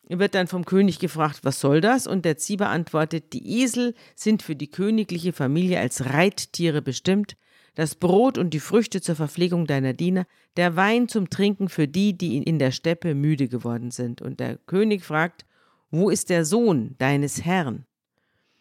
wird 0.08 0.34
dann 0.34 0.48
vom 0.48 0.64
König 0.64 0.98
gefragt, 0.98 1.40
was 1.42 1.60
soll 1.60 1.80
das? 1.80 2.08
Und 2.08 2.24
der 2.24 2.36
Ziba 2.36 2.66
antwortet, 2.66 3.32
die 3.32 3.60
Esel 3.62 3.94
sind 4.16 4.42
für 4.42 4.56
die 4.56 4.70
königliche 4.70 5.32
Familie 5.32 5.78
als 5.78 6.06
Reittiere 6.06 6.82
bestimmt, 6.82 7.36
das 7.74 7.94
Brot 7.94 8.38
und 8.38 8.50
die 8.50 8.60
Früchte 8.60 9.00
zur 9.00 9.16
Verpflegung 9.16 9.66
deiner 9.66 9.92
Diener, 9.92 10.26
der 10.56 10.76
Wein 10.76 11.08
zum 11.08 11.30
Trinken 11.30 11.68
für 11.68 11.88
die, 11.88 12.16
die 12.16 12.38
in 12.38 12.58
der 12.58 12.70
Steppe 12.70 13.14
müde 13.14 13.48
geworden 13.48 13.90
sind. 13.90 14.22
Und 14.22 14.40
der 14.40 14.56
König 14.56 15.04
fragt, 15.04 15.44
wo 15.90 16.10
ist 16.10 16.30
der 16.30 16.44
Sohn 16.44 16.94
deines 16.98 17.44
Herrn? 17.44 17.84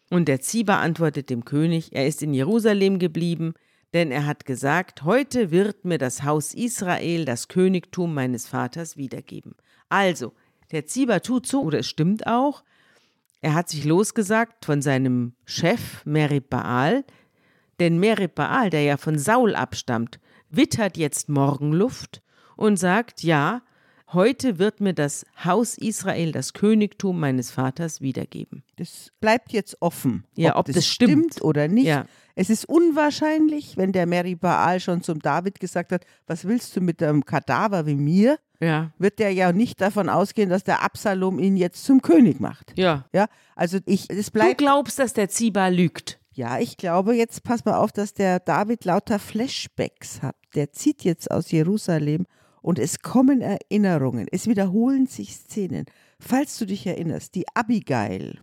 Und 0.09 0.27
der 0.27 0.41
Ziba 0.41 0.79
antwortet 0.79 1.29
dem 1.29 1.45
König, 1.45 1.93
er 1.93 2.07
ist 2.07 2.23
in 2.23 2.33
Jerusalem 2.33 2.97
geblieben, 2.97 3.53
denn 3.93 4.11
er 4.11 4.25
hat 4.25 4.45
gesagt, 4.45 5.03
heute 5.03 5.51
wird 5.51 5.85
mir 5.85 5.97
das 5.97 6.23
Haus 6.23 6.53
Israel 6.53 7.25
das 7.25 7.47
Königtum 7.47 8.13
meines 8.13 8.47
Vaters 8.47 8.97
wiedergeben. 8.97 9.55
Also, 9.87 10.33
der 10.71 10.85
Ziba 10.85 11.19
tut 11.19 11.47
so, 11.47 11.61
oder 11.61 11.79
es 11.79 11.87
stimmt 11.87 12.27
auch, 12.27 12.63
er 13.41 13.53
hat 13.53 13.69
sich 13.69 13.85
losgesagt 13.85 14.65
von 14.65 14.81
seinem 14.81 15.33
Chef 15.45 16.05
Merib 16.05 16.49
Baal, 16.49 17.05
denn 17.79 17.99
Merib 17.99 18.35
Baal, 18.35 18.69
der 18.69 18.83
ja 18.83 18.97
von 18.97 19.17
Saul 19.17 19.55
abstammt, 19.55 20.19
wittert 20.49 20.97
jetzt 20.97 21.29
Morgenluft 21.29 22.21
und 22.55 22.77
sagt, 22.77 23.23
ja, 23.23 23.61
heute 24.11 24.57
wird 24.57 24.81
mir 24.81 24.93
das 24.93 25.25
Haus 25.43 25.77
Israel 25.77 26.31
das 26.31 26.53
Königtum 26.53 27.19
meines 27.19 27.51
Vaters 27.51 28.01
wiedergeben. 28.01 28.63
Das 28.77 29.09
bleibt 29.21 29.51
jetzt 29.53 29.77
offen. 29.81 30.25
Ja, 30.35 30.55
ob 30.57 30.65
das 30.65 30.87
stimmt. 30.87 31.41
oder 31.43 31.67
nicht. 31.67 31.85
Ja. 31.85 32.05
Es 32.35 32.49
ist 32.49 32.67
unwahrscheinlich, 32.67 33.75
wenn 33.77 33.91
der 33.91 34.05
Meri 34.07 34.35
Baal 34.35 34.79
schon 34.79 35.03
zum 35.03 35.19
David 35.19 35.59
gesagt 35.59 35.91
hat, 35.91 36.05
was 36.25 36.45
willst 36.45 36.75
du 36.75 36.81
mit 36.81 37.01
einem 37.03 37.25
Kadaver 37.25 37.85
wie 37.85 37.95
mir? 37.95 38.37
Ja. 38.61 38.91
wird 38.97 39.19
der 39.19 39.31
ja 39.31 39.53
nicht 39.53 39.79
davon 39.79 40.09
ausgehen, 40.09 40.49
dass 40.49 40.65
der 40.65 40.83
Absalom 40.83 41.39
ihn 41.39 41.55
jetzt 41.55 41.85
zum 41.85 42.01
König 42.01 42.41
macht. 42.41 42.73
Ja. 42.77 43.05
Ja, 43.13 43.27
also 43.55 43.77
ich, 43.85 44.09
es 44.09 44.25
Du 44.25 44.31
bleibt. 44.33 44.57
glaubst, 44.57 44.99
dass 44.99 45.13
der 45.13 45.29
Ziba 45.29 45.69
lügt. 45.69 46.18
Ja, 46.39 46.57
ich 46.57 46.77
glaube, 46.77 47.15
jetzt 47.15 47.43
pass 47.43 47.65
mal 47.65 47.75
auf, 47.75 47.91
dass 47.91 48.13
der 48.13 48.39
David 48.39 48.85
lauter 48.85 49.19
Flashbacks 49.19 50.21
hat. 50.21 50.37
Der 50.55 50.71
zieht 50.71 51.03
jetzt 51.03 51.29
aus 51.29 51.51
Jerusalem 51.51 52.25
und 52.61 52.79
es 52.79 53.01
kommen 53.01 53.41
Erinnerungen, 53.41 54.25
es 54.31 54.47
wiederholen 54.47 55.05
sich 55.05 55.35
Szenen. 55.35 55.83
Falls 56.17 56.57
du 56.57 56.65
dich 56.65 56.87
erinnerst, 56.87 57.35
die 57.35 57.43
Abigail, 57.55 58.39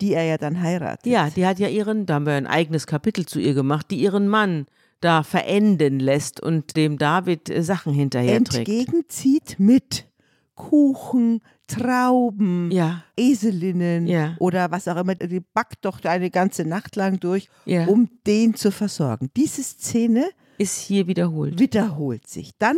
die 0.00 0.14
er 0.14 0.24
ja 0.24 0.36
dann 0.36 0.60
heiratet. 0.60 1.06
Ja, 1.06 1.30
die 1.30 1.46
hat 1.46 1.60
ja 1.60 1.68
ihren, 1.68 2.06
da 2.06 2.14
haben 2.14 2.26
wir 2.26 2.32
ein 2.32 2.48
eigenes 2.48 2.88
Kapitel 2.88 3.24
zu 3.24 3.38
ihr 3.38 3.54
gemacht, 3.54 3.86
die 3.92 4.00
ihren 4.00 4.26
Mann 4.26 4.66
da 5.00 5.22
verenden 5.22 6.00
lässt 6.00 6.40
und 6.40 6.76
dem 6.76 6.98
David 6.98 7.50
äh, 7.50 7.62
Sachen 7.62 7.92
hinterher 7.92 8.42
trägt. 8.42 8.68
entgegenzieht 8.68 9.60
mit 9.60 10.08
Kuchen, 10.56 11.40
Trauben, 11.66 12.70
Ja, 12.70 13.02
Eselinnen 13.16 14.06
Ja. 14.06 14.36
oder 14.38 14.70
was 14.70 14.86
auch 14.88 14.96
immer. 14.96 15.14
Die 15.14 15.40
backt 15.40 15.84
doch 15.84 16.02
eine 16.04 16.30
ganze 16.30 16.64
Nacht 16.64 16.96
lang 16.96 17.18
durch, 17.20 17.48
Ja. 17.64 17.86
um 17.86 18.08
den 18.26 18.54
zu 18.54 18.70
versorgen. 18.70 19.30
Diese 19.36 19.62
Szene 19.62 20.26
ist 20.58 20.80
hier 20.80 21.06
wiederholt. 21.06 21.58
wiederholt 21.58 22.26
sich. 22.28 22.52
Dann 22.58 22.76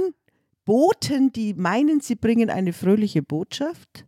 Boten, 0.64 1.32
die 1.32 1.54
meinen, 1.54 2.00
sie 2.00 2.14
bringen 2.16 2.50
eine 2.50 2.72
fröhliche 2.72 3.22
Botschaft 3.22 4.04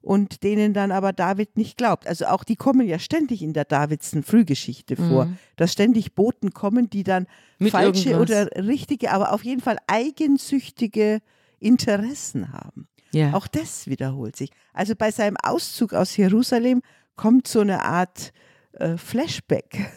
und 0.00 0.42
denen 0.44 0.74
dann 0.74 0.92
aber 0.92 1.12
David 1.12 1.56
nicht 1.56 1.76
glaubt. 1.76 2.06
Also 2.06 2.26
auch 2.26 2.44
die 2.44 2.56
kommen 2.56 2.86
ja 2.86 2.98
ständig 2.98 3.42
in 3.42 3.52
der 3.52 3.64
Davidsen 3.64 4.22
Frühgeschichte 4.22 4.96
vor, 4.96 5.28
dass 5.56 5.72
ständig 5.72 6.14
Boten 6.14 6.52
kommen, 6.52 6.90
die 6.90 7.02
dann 7.04 7.22
Mhm. 7.24 7.64
Mit 7.64 7.70
falsche 7.72 8.10
irgendwas. 8.10 8.46
oder 8.52 8.64
richtige, 8.66 9.12
aber 9.12 9.32
auf 9.32 9.44
jeden 9.44 9.60
Fall 9.60 9.78
eigensüchtige 9.86 11.20
Interessen 11.60 12.52
haben. 12.52 12.88
Ja. 13.12 13.34
Auch 13.34 13.46
das 13.46 13.86
wiederholt 13.86 14.36
sich. 14.36 14.50
Also 14.72 14.94
bei 14.96 15.10
seinem 15.10 15.36
Auszug 15.42 15.92
aus 15.92 16.16
Jerusalem 16.16 16.82
kommt 17.16 17.46
so 17.46 17.60
eine 17.60 17.84
Art 17.84 18.32
äh, 18.72 18.96
Flashback. 18.96 19.92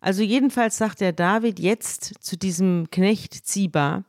Also 0.00 0.22
jedenfalls 0.22 0.78
sagt 0.78 1.00
der 1.00 1.12
David 1.12 1.60
jetzt 1.60 2.14
zu 2.20 2.36
diesem 2.36 2.88
Knecht 2.90 3.34
Ziba, 3.34 4.04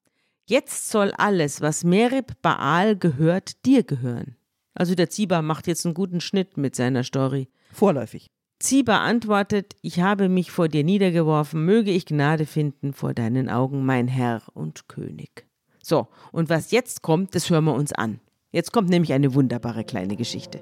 jetzt 0.45 0.89
soll 0.89 1.11
alles, 1.11 1.61
was 1.61 1.83
Merib 1.83 2.33
Baal 2.41 2.97
gehört, 2.97 3.65
dir 3.65 3.83
gehören. 3.83 4.35
Also 4.73 4.95
der 4.95 5.09
Ziba 5.09 5.41
macht 5.41 5.67
jetzt 5.67 5.85
einen 5.85 5.93
guten 5.93 6.19
Schnitt 6.19 6.57
mit 6.57 6.75
seiner 6.75 7.03
Story. 7.03 7.47
Vorläufig. 7.71 8.31
Ziba 8.59 8.99
antwortet, 8.99 9.75
ich 9.81 9.99
habe 9.99 10.29
mich 10.29 10.51
vor 10.51 10.67
dir 10.67 10.83
niedergeworfen, 10.83 11.63
möge 11.65 11.91
ich 11.91 12.05
Gnade 12.05 12.45
finden 12.45 12.93
vor 12.93 13.13
deinen 13.13 13.49
Augen, 13.49 13.85
mein 13.85 14.07
Herr 14.07 14.41
und 14.53 14.87
König. 14.87 15.45
So, 15.81 16.07
und 16.31 16.49
was 16.49 16.71
jetzt 16.71 17.01
kommt, 17.01 17.35
das 17.35 17.49
hören 17.49 17.65
wir 17.65 17.73
uns 17.73 17.91
an. 17.91 18.21
Jetzt 18.53 18.71
kommt 18.71 18.87
nämlich 18.87 19.11
eine 19.13 19.33
wunderbare 19.33 19.83
kleine 19.83 20.15
Geschichte. 20.15 20.59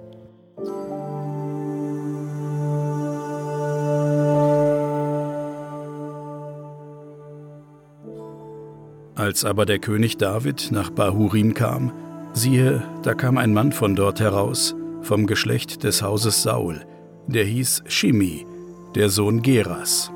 Als 9.15 9.43
aber 9.43 9.65
der 9.65 9.79
König 9.79 10.17
David 10.17 10.69
nach 10.71 10.89
Bahurim 10.89 11.53
kam, 11.53 11.91
siehe, 12.31 12.81
da 13.03 13.13
kam 13.13 13.37
ein 13.37 13.53
Mann 13.53 13.73
von 13.73 13.97
dort 13.97 14.21
heraus, 14.21 14.73
vom 15.01 15.27
Geschlecht 15.27 15.83
des 15.83 16.01
Hauses 16.01 16.43
Saul, 16.43 16.85
der 17.27 17.43
hieß 17.43 17.83
Shimi, 17.87 18.45
der 18.95 19.09
Sohn 19.09 19.41
Geras. 19.41 20.13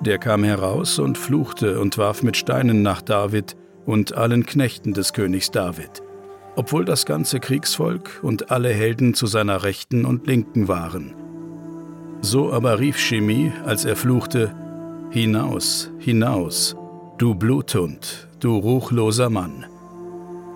Der 0.00 0.18
kam 0.18 0.42
heraus 0.42 0.98
und 0.98 1.16
fluchte 1.18 1.80
und 1.80 1.98
warf 1.98 2.24
mit 2.24 2.36
Steinen 2.36 2.82
nach 2.82 3.00
David 3.00 3.56
und 3.86 4.14
allen 4.14 4.44
Knechten 4.44 4.92
des 4.92 5.12
Königs 5.12 5.52
David, 5.52 6.02
obwohl 6.58 6.84
das 6.84 7.06
ganze 7.06 7.38
Kriegsvolk 7.38 8.18
und 8.20 8.50
alle 8.50 8.70
Helden 8.70 9.14
zu 9.14 9.28
seiner 9.28 9.62
Rechten 9.62 10.04
und 10.04 10.26
Linken 10.26 10.66
waren. 10.66 11.14
So 12.20 12.52
aber 12.52 12.80
rief 12.80 12.98
Shimi, 12.98 13.52
als 13.64 13.84
er 13.84 13.94
fluchte, 13.94 14.52
Hinaus, 15.10 15.88
hinaus, 16.00 16.74
du 17.16 17.36
Bluthund, 17.36 18.26
du 18.40 18.56
ruchloser 18.56 19.30
Mann. 19.30 19.66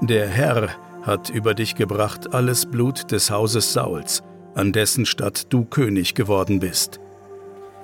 Der 0.01 0.27
Herr 0.27 0.71
hat 1.03 1.31
über 1.31 1.55
dich 1.55 1.77
gebracht 1.77 2.35
alles 2.35 2.67
Blut 2.67 3.13
des 3.13 3.31
Hauses 3.31 3.73
Sauls, 3.73 4.25
an 4.57 4.73
dessen 4.73 5.07
Stadt 5.07 5.53
du 5.53 5.65
König 5.65 6.17
geworden 6.17 6.59
bist. 6.59 6.99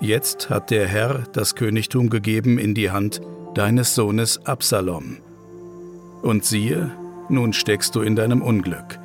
Jetzt 0.01 0.51
hat 0.51 0.73
der 0.73 0.89
Herr 0.89 1.23
das 1.33 1.55
Königtum 1.55 2.11
gegeben 2.11 2.59
in 2.59 2.75
die 2.75 2.91
Hand 2.91 3.21
deines 3.55 3.95
Sohnes 3.95 4.45
Absalom. 4.45 5.19
Und 6.23 6.45
siehe, 6.45 6.91
nun 7.31 7.53
steckst 7.53 7.95
du 7.95 8.01
in 8.01 8.17
deinem 8.17 8.43
Unglück, 8.43 8.99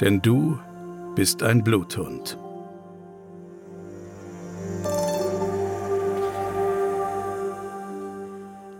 denn 0.00 0.22
du 0.22 0.58
bist 1.14 1.42
ein 1.42 1.62
Bluthund. 1.62 2.38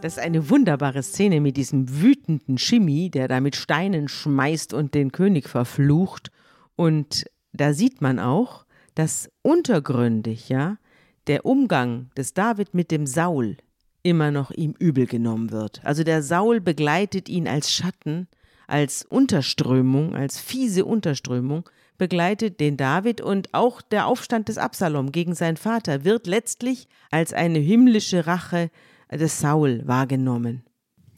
Das 0.03 0.19
ist 0.19 0.23
eine 0.23 0.51
wunderbare 0.51 1.03
Szene 1.03 1.41
mit 1.41 1.57
diesem 1.57 2.01
wütenden 2.01 2.59
Shimi, 2.59 3.11
der 3.11 3.29
da 3.29 3.41
mit 3.41 3.57
Steinen 3.57 4.09
schmeißt 4.09 4.73
und 4.73 4.95
den 4.95 5.11
König 5.11 5.49
verflucht. 5.49 6.31
Und 6.77 7.25
da 7.53 7.73
sieht 7.73 8.03
man 8.03 8.19
auch, 8.21 8.67
dass 8.95 9.29
untergründig, 9.43 10.49
ja, 10.49 10.79
der 11.27 11.45
Umgang 11.45 12.11
des 12.17 12.35
David 12.35 12.73
mit 12.73 12.91
dem 12.91 13.07
Saul 13.07 13.57
immer 14.03 14.31
noch 14.31 14.53
ihm 14.53 14.75
übel 14.79 15.07
genommen 15.07 15.51
wird. 15.51 15.81
Also 15.85 16.05
der 16.05 16.23
Saul 16.23 16.61
begleitet 16.61 17.29
ihn 17.29 17.49
als 17.49 17.73
Schatten, 17.73 18.29
als 18.67 19.05
Unterströmung, 19.05 20.15
als 20.15 20.39
fiese 20.39 20.85
Unterströmung, 20.85 21.69
begleitet 21.99 22.61
den 22.61 22.77
David 22.77 23.21
und 23.21 23.55
auch 23.55 23.81
der 23.81 24.07
Aufstand 24.07 24.49
des 24.49 24.59
Absalom 24.59 25.13
gegen 25.13 25.35
seinen 25.35 25.57
Vater 25.57 26.05
wird 26.05 26.27
letztlich 26.27 26.89
als 27.11 27.33
eine 27.33 27.59
himmlische 27.59 28.27
Rache 28.27 28.71
des 29.11 29.41
Saul 29.41 29.83
wahrgenommen. 29.87 30.65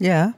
Ja, 0.01 0.35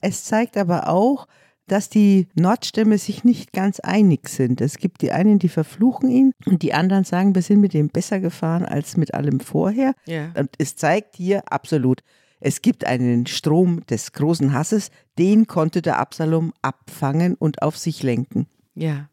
es 0.00 0.24
zeigt 0.24 0.56
aber 0.56 0.88
auch, 0.88 1.26
dass 1.66 1.88
die 1.88 2.26
Nordstämme 2.34 2.98
sich 2.98 3.22
nicht 3.22 3.52
ganz 3.52 3.78
einig 3.78 4.28
sind. 4.28 4.60
Es 4.60 4.78
gibt 4.78 5.02
die 5.02 5.12
einen, 5.12 5.38
die 5.38 5.48
verfluchen 5.48 6.10
ihn 6.10 6.32
und 6.46 6.62
die 6.62 6.74
anderen 6.74 7.04
sagen, 7.04 7.34
wir 7.34 7.42
sind 7.42 7.60
mit 7.60 7.74
ihm 7.74 7.88
besser 7.88 8.18
gefahren 8.18 8.64
als 8.64 8.96
mit 8.96 9.14
allem 9.14 9.38
vorher. 9.38 9.94
Ja. 10.04 10.32
Und 10.36 10.50
es 10.58 10.74
zeigt 10.74 11.16
hier 11.16 11.44
absolut, 11.52 12.02
es 12.40 12.62
gibt 12.62 12.86
einen 12.86 13.26
Strom 13.26 13.84
des 13.86 14.12
großen 14.12 14.52
Hasses, 14.52 14.90
den 15.18 15.46
konnte 15.46 15.82
der 15.82 15.98
Absalom 15.98 16.52
abfangen 16.62 17.34
und 17.34 17.62
auf 17.62 17.76
sich 17.76 18.02
lenken. 18.02 18.46
Ja. 18.74 19.10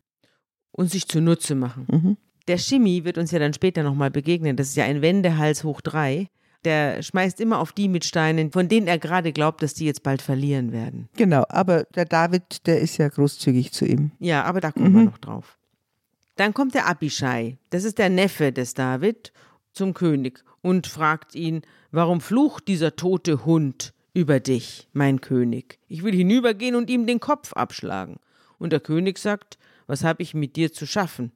Und 0.71 0.89
sich 0.89 1.07
zunutze 1.07 1.55
machen. 1.55 1.87
Mhm. 1.89 2.17
Der 2.47 2.57
Shimi 2.57 3.03
wird 3.03 3.17
uns 3.17 3.31
ja 3.31 3.39
dann 3.39 3.53
später 3.53 3.83
nochmal 3.83 4.09
begegnen. 4.09 4.55
Das 4.55 4.69
ist 4.69 4.77
ja 4.77 4.85
ein 4.85 5.01
Wendehals 5.01 5.65
hoch 5.65 5.81
drei. 5.81 6.29
Der 6.63 7.01
schmeißt 7.03 7.41
immer 7.41 7.59
auf 7.59 7.73
die 7.73 7.87
mit 7.87 8.05
Steinen, 8.05 8.51
von 8.51 8.67
denen 8.67 8.87
er 8.87 8.97
gerade 8.97 9.33
glaubt, 9.33 9.61
dass 9.61 9.73
die 9.73 9.85
jetzt 9.85 10.03
bald 10.03 10.21
verlieren 10.21 10.71
werden. 10.71 11.09
Genau, 11.15 11.43
aber 11.49 11.83
der 11.95 12.05
David, 12.05 12.65
der 12.65 12.79
ist 12.79 12.97
ja 12.97 13.09
großzügig 13.09 13.73
zu 13.73 13.85
ihm. 13.85 14.11
Ja, 14.19 14.43
aber 14.43 14.61
da 14.61 14.71
kommen 14.71 14.93
wir 14.93 15.03
noch 15.03 15.17
drauf. 15.17 15.57
Dann 16.35 16.53
kommt 16.53 16.73
der 16.73 16.87
Abishai, 16.87 17.57
das 17.69 17.83
ist 17.83 17.97
der 17.97 18.09
Neffe 18.09 18.51
des 18.51 18.73
David, 18.73 19.33
zum 19.71 19.93
König 19.93 20.43
und 20.61 20.87
fragt 20.87 21.35
ihn, 21.35 21.61
warum 21.97 22.21
flucht 22.21 22.67
dieser 22.67 22.95
tote 22.95 23.43
Hund 23.43 23.91
über 24.13 24.39
dich, 24.39 24.87
mein 24.93 25.19
König? 25.19 25.79
Ich 25.87 26.03
will 26.03 26.13
hinübergehen 26.13 26.75
und 26.75 26.91
ihm 26.91 27.07
den 27.07 27.19
Kopf 27.19 27.53
abschlagen. 27.53 28.17
Und 28.59 28.71
der 28.71 28.81
König 28.81 29.17
sagt, 29.17 29.57
was 29.87 30.03
habe 30.03 30.21
ich 30.21 30.35
mit 30.35 30.57
dir 30.57 30.71
zu 30.71 30.85
schaffen? 30.85 31.31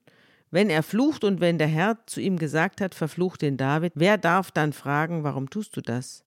Wenn 0.51 0.69
er 0.69 0.83
flucht 0.83 1.23
und 1.23 1.41
wenn 1.41 1.57
der 1.57 1.67
Herr 1.67 1.97
zu 2.05 2.21
ihm 2.21 2.37
gesagt 2.37 2.79
hat, 2.79 2.93
verfluch 2.93 3.37
den 3.37 3.57
David, 3.57 3.93
wer 3.95 4.19
darf 4.19 4.51
dann 4.51 4.71
fragen, 4.71 5.23
warum 5.23 5.49
tust 5.49 5.75
du 5.77 5.81
das? 5.81 6.23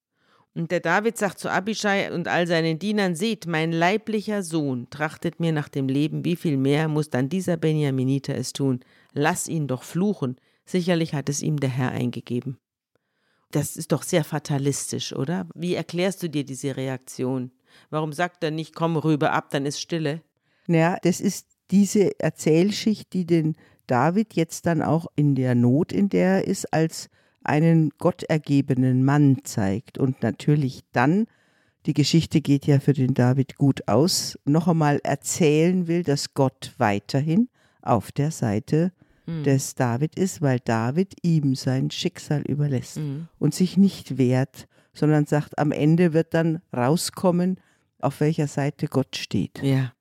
Und 0.52 0.72
der 0.72 0.80
David 0.80 1.16
sagt 1.16 1.38
zu 1.38 1.48
Abishai 1.48 2.12
und 2.12 2.26
all 2.26 2.48
seinen 2.48 2.80
Dienern, 2.80 3.14
seht, 3.14 3.46
mein 3.46 3.70
leiblicher 3.70 4.42
Sohn 4.42 4.90
trachtet 4.90 5.38
mir 5.38 5.52
nach 5.52 5.68
dem 5.68 5.86
Leben, 5.86 6.24
wie 6.24 6.34
viel 6.34 6.56
mehr 6.56 6.88
muss 6.88 7.08
dann 7.08 7.28
dieser 7.28 7.56
Benjaminiter 7.56 8.34
es 8.34 8.52
tun? 8.52 8.80
Lass 9.12 9.46
ihn 9.46 9.68
doch 9.68 9.84
fluchen, 9.84 10.38
sicherlich 10.64 11.14
hat 11.14 11.28
es 11.28 11.40
ihm 11.40 11.60
der 11.60 11.70
Herr 11.70 11.92
eingegeben. 11.92 12.58
Das 13.54 13.76
ist 13.76 13.92
doch 13.92 14.02
sehr 14.02 14.24
fatalistisch, 14.24 15.14
oder? 15.14 15.46
Wie 15.54 15.76
erklärst 15.76 16.24
du 16.24 16.28
dir 16.28 16.44
diese 16.44 16.76
Reaktion? 16.76 17.52
Warum 17.88 18.12
sagt 18.12 18.42
er 18.42 18.50
nicht, 18.50 18.74
komm 18.74 18.96
rüber 18.96 19.32
ab, 19.32 19.50
dann 19.50 19.64
ist 19.64 19.80
Stille? 19.80 20.22
Naja, 20.66 20.98
das 21.02 21.20
ist 21.20 21.46
diese 21.70 22.18
Erzählschicht, 22.18 23.12
die 23.12 23.24
den 23.24 23.54
David 23.86 24.34
jetzt 24.34 24.66
dann 24.66 24.82
auch 24.82 25.06
in 25.14 25.36
der 25.36 25.54
Not, 25.54 25.92
in 25.92 26.08
der 26.08 26.38
er 26.38 26.48
ist, 26.48 26.72
als 26.72 27.10
einen 27.44 27.90
gottergebenen 27.98 29.04
Mann 29.04 29.38
zeigt. 29.44 29.98
Und 29.98 30.24
natürlich 30.24 30.80
dann, 30.90 31.26
die 31.86 31.94
Geschichte 31.94 32.40
geht 32.40 32.66
ja 32.66 32.80
für 32.80 32.92
den 32.92 33.14
David 33.14 33.56
gut 33.56 33.86
aus, 33.86 34.36
noch 34.44 34.66
einmal 34.66 34.98
erzählen 35.04 35.86
will, 35.86 36.02
dass 36.02 36.34
Gott 36.34 36.74
weiterhin 36.78 37.48
auf 37.82 38.10
der 38.10 38.32
Seite 38.32 38.92
des 39.26 39.74
David 39.74 40.16
ist, 40.16 40.42
weil 40.42 40.60
David 40.60 41.14
ihm 41.22 41.54
sein 41.54 41.90
Schicksal 41.90 42.42
überlässt 42.42 43.00
und 43.38 43.54
sich 43.54 43.76
nicht 43.76 44.18
wehrt, 44.18 44.68
sondern 44.92 45.26
sagt, 45.26 45.58
am 45.58 45.72
Ende 45.72 46.12
wird 46.12 46.34
dann 46.34 46.60
rauskommen, 46.74 47.58
auf 48.00 48.20
welcher 48.20 48.46
Seite 48.46 48.86
Gott 48.86 49.16
steht. 49.16 49.62
Ja. 49.62 49.92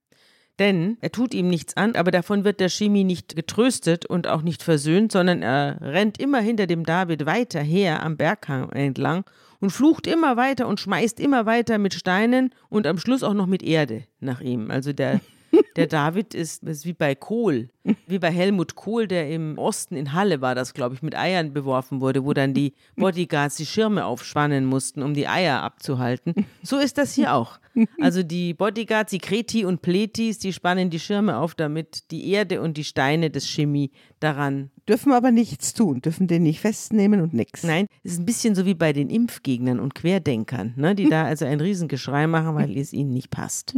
Denn 0.60 0.98
er 1.02 1.12
tut 1.12 1.34
ihm 1.34 1.48
nichts 1.48 1.76
an, 1.78 1.96
aber 1.96 2.12
davon 2.12 2.44
wird 2.44 2.60
der 2.60 2.70
Shimi 2.70 3.04
nicht 3.04 3.36
getröstet 3.36 4.06
und 4.06 4.28
auch 4.28 4.44
nicht 4.44 4.62
versöhnt, 4.62 5.12
sondern 5.12 5.42
er 5.42 5.80
rennt 5.82 6.20
immer 6.20 6.42
hinter 6.42 6.68
dem 6.68 6.86
David 6.86 7.26
weiter 7.26 7.62
her 7.62 8.04
am 8.04 8.18
Berghang 8.18 8.70
entlang 8.72 9.24
und 9.60 9.72
flucht 9.72 10.06
immer 10.06 10.38
weiter 10.38 10.68
und 10.68 10.80
schmeißt 10.80 11.20
immer 11.20 11.48
weiter 11.48 11.80
mit 11.80 11.96
Steinen 11.96 12.54
und 12.70 12.86
am 12.86 13.00
Schluss 13.00 13.24
auch 13.24 13.34
noch 13.34 13.48
mit 13.48 13.64
Erde 13.64 14.04
nach 14.20 14.42
ihm. 14.42 14.70
Also 14.70 14.94
der 14.94 15.22
der 15.76 15.88
David 15.88 16.34
ist, 16.34 16.64
ist 16.64 16.86
wie 16.86 16.94
bei 16.94 17.16
Kohl, 17.16 17.70
wie 18.08 18.20
bei 18.20 18.32
Helmut 18.32 18.76
Kohl, 18.76 19.08
der 19.08 19.30
im 19.30 19.58
Osten 19.58 19.96
in 19.96 20.14
Halle 20.14 20.42
war 20.42 20.56
das, 20.56 20.74
glaube 20.74 20.96
ich, 20.96 21.02
mit 21.02 21.16
Eiern 21.16 21.54
beworfen 21.54 22.02
wurde, 22.02 22.26
wo 22.26 22.34
dann 22.34 22.54
die 22.54 22.74
Bodyguards 22.96 23.56
die 23.56 23.66
Schirme 23.66 24.06
aufspannen 24.06 24.66
mussten, 24.66 25.02
um 25.04 25.14
die 25.14 25.28
Eier 25.28 25.62
abzuhalten. 25.62 26.34
So 26.62 26.78
ist 26.78 26.98
das 26.98 27.14
hier 27.14 27.34
auch. 27.34 27.60
Also 28.00 28.24
die 28.24 28.54
Bodyguards, 28.54 29.12
die 29.12 29.18
Kreti 29.18 29.66
und 29.66 29.82
Pletis, 29.82 30.40
die 30.40 30.54
spannen 30.54 30.90
die 30.90 31.00
Schirme 31.00 31.38
auf, 31.38 31.56
damit 31.56 32.12
die 32.12 32.30
Erde 32.32 32.62
und 32.62 32.78
die 32.78 32.84
Steine 32.84 33.32
des 33.32 33.50
Chemie 33.50 33.92
daran 34.20 34.72
dürfen 34.88 35.12
aber 35.14 35.32
nichts 35.32 35.74
tun, 35.74 36.02
dürfen 36.02 36.28
den 36.28 36.44
nicht 36.44 36.60
festnehmen 36.60 37.22
und 37.22 37.34
nichts. 37.34 37.64
Nein, 37.64 37.88
es 38.04 38.14
ist 38.14 38.20
ein 38.20 38.26
bisschen 38.26 38.56
so 38.56 38.66
wie 38.66 38.74
bei 38.74 38.94
den 38.94 39.10
Impfgegnern 39.10 39.80
und 39.80 39.96
Querdenkern, 39.96 40.74
ne, 40.76 40.96
die 40.96 41.10
da 41.10 41.24
also 41.26 41.46
ein 41.46 41.60
Riesengeschrei 41.60 42.28
machen, 42.28 42.56
weil 42.56 42.78
es 42.78 42.94
ihnen 42.94 43.14
nicht 43.14 43.30
passt. 43.30 43.76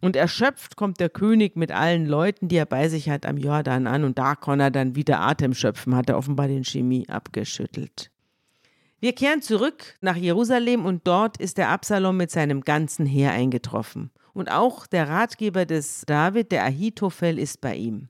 Und 0.00 0.14
erschöpft 0.14 0.76
kommt 0.76 1.00
der 1.00 1.08
König 1.08 1.56
mit 1.56 1.72
allen 1.72 2.06
Leuten, 2.06 2.48
die 2.48 2.56
er 2.56 2.66
bei 2.66 2.88
sich 2.88 3.08
hat, 3.08 3.26
am 3.26 3.36
Jordan 3.36 3.86
an. 3.86 4.04
Und 4.04 4.18
da 4.18 4.36
kann 4.36 4.60
er 4.60 4.70
dann 4.70 4.94
wieder 4.94 5.20
Atem 5.20 5.54
schöpfen, 5.54 5.96
hat 5.96 6.08
er 6.08 6.18
offenbar 6.18 6.46
den 6.48 6.64
Chemie 6.64 7.08
abgeschüttelt. 7.08 8.10
Wir 9.00 9.12
kehren 9.12 9.42
zurück 9.42 9.96
nach 10.00 10.16
Jerusalem 10.16 10.84
und 10.84 11.06
dort 11.06 11.36
ist 11.36 11.56
der 11.56 11.68
Absalom 11.68 12.16
mit 12.16 12.30
seinem 12.30 12.62
ganzen 12.62 13.06
Heer 13.06 13.32
eingetroffen. 13.32 14.10
Und 14.34 14.50
auch 14.50 14.86
der 14.86 15.08
Ratgeber 15.08 15.66
des 15.66 16.02
David, 16.06 16.52
der 16.52 16.64
Ahitophel, 16.64 17.38
ist 17.38 17.60
bei 17.60 17.74
ihm. 17.74 18.08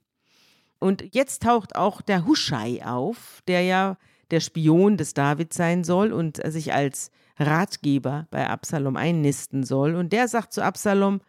Und 0.79 1.15
jetzt 1.15 1.43
taucht 1.43 1.77
auch 1.77 2.01
der 2.01 2.27
Huschai 2.27 2.85
auf, 2.85 3.43
der 3.49 3.63
ja 3.63 3.97
der 4.31 4.41
Spion 4.41 4.97
des 4.97 5.15
David 5.15 5.53
sein 5.53 5.85
soll 5.85 6.13
und 6.13 6.41
sich 6.47 6.73
als 6.73 7.11
Ratgeber 7.39 8.27
bei 8.31 8.49
Absalom 8.49 8.97
einnisten 8.97 9.65
soll. 9.65 9.95
Und 9.95 10.13
der 10.13 10.29
sagt 10.29 10.53
zu 10.53 10.63
Absalom, 10.63 11.21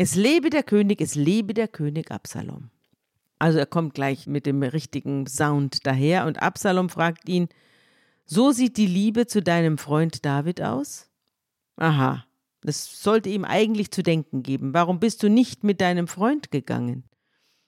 es 0.00 0.14
lebe 0.14 0.48
der 0.48 0.62
König, 0.62 1.02
es 1.02 1.14
lebe 1.14 1.52
der 1.52 1.68
König 1.68 2.10
Absalom. 2.10 2.70
Also 3.38 3.58
er 3.58 3.66
kommt 3.66 3.92
gleich 3.92 4.26
mit 4.26 4.46
dem 4.46 4.62
richtigen 4.62 5.26
Sound 5.26 5.86
daher 5.86 6.24
und 6.24 6.40
Absalom 6.40 6.88
fragt 6.88 7.28
ihn, 7.28 7.50
so 8.24 8.50
sieht 8.50 8.78
die 8.78 8.86
Liebe 8.86 9.26
zu 9.26 9.42
deinem 9.42 9.76
Freund 9.76 10.24
David 10.24 10.62
aus? 10.62 11.10
Aha, 11.76 12.24
das 12.62 13.02
sollte 13.02 13.28
ihm 13.28 13.44
eigentlich 13.44 13.90
zu 13.90 14.02
denken 14.02 14.42
geben. 14.42 14.72
Warum 14.72 15.00
bist 15.00 15.22
du 15.22 15.28
nicht 15.28 15.64
mit 15.64 15.82
deinem 15.82 16.08
Freund 16.08 16.50
gegangen? 16.50 17.04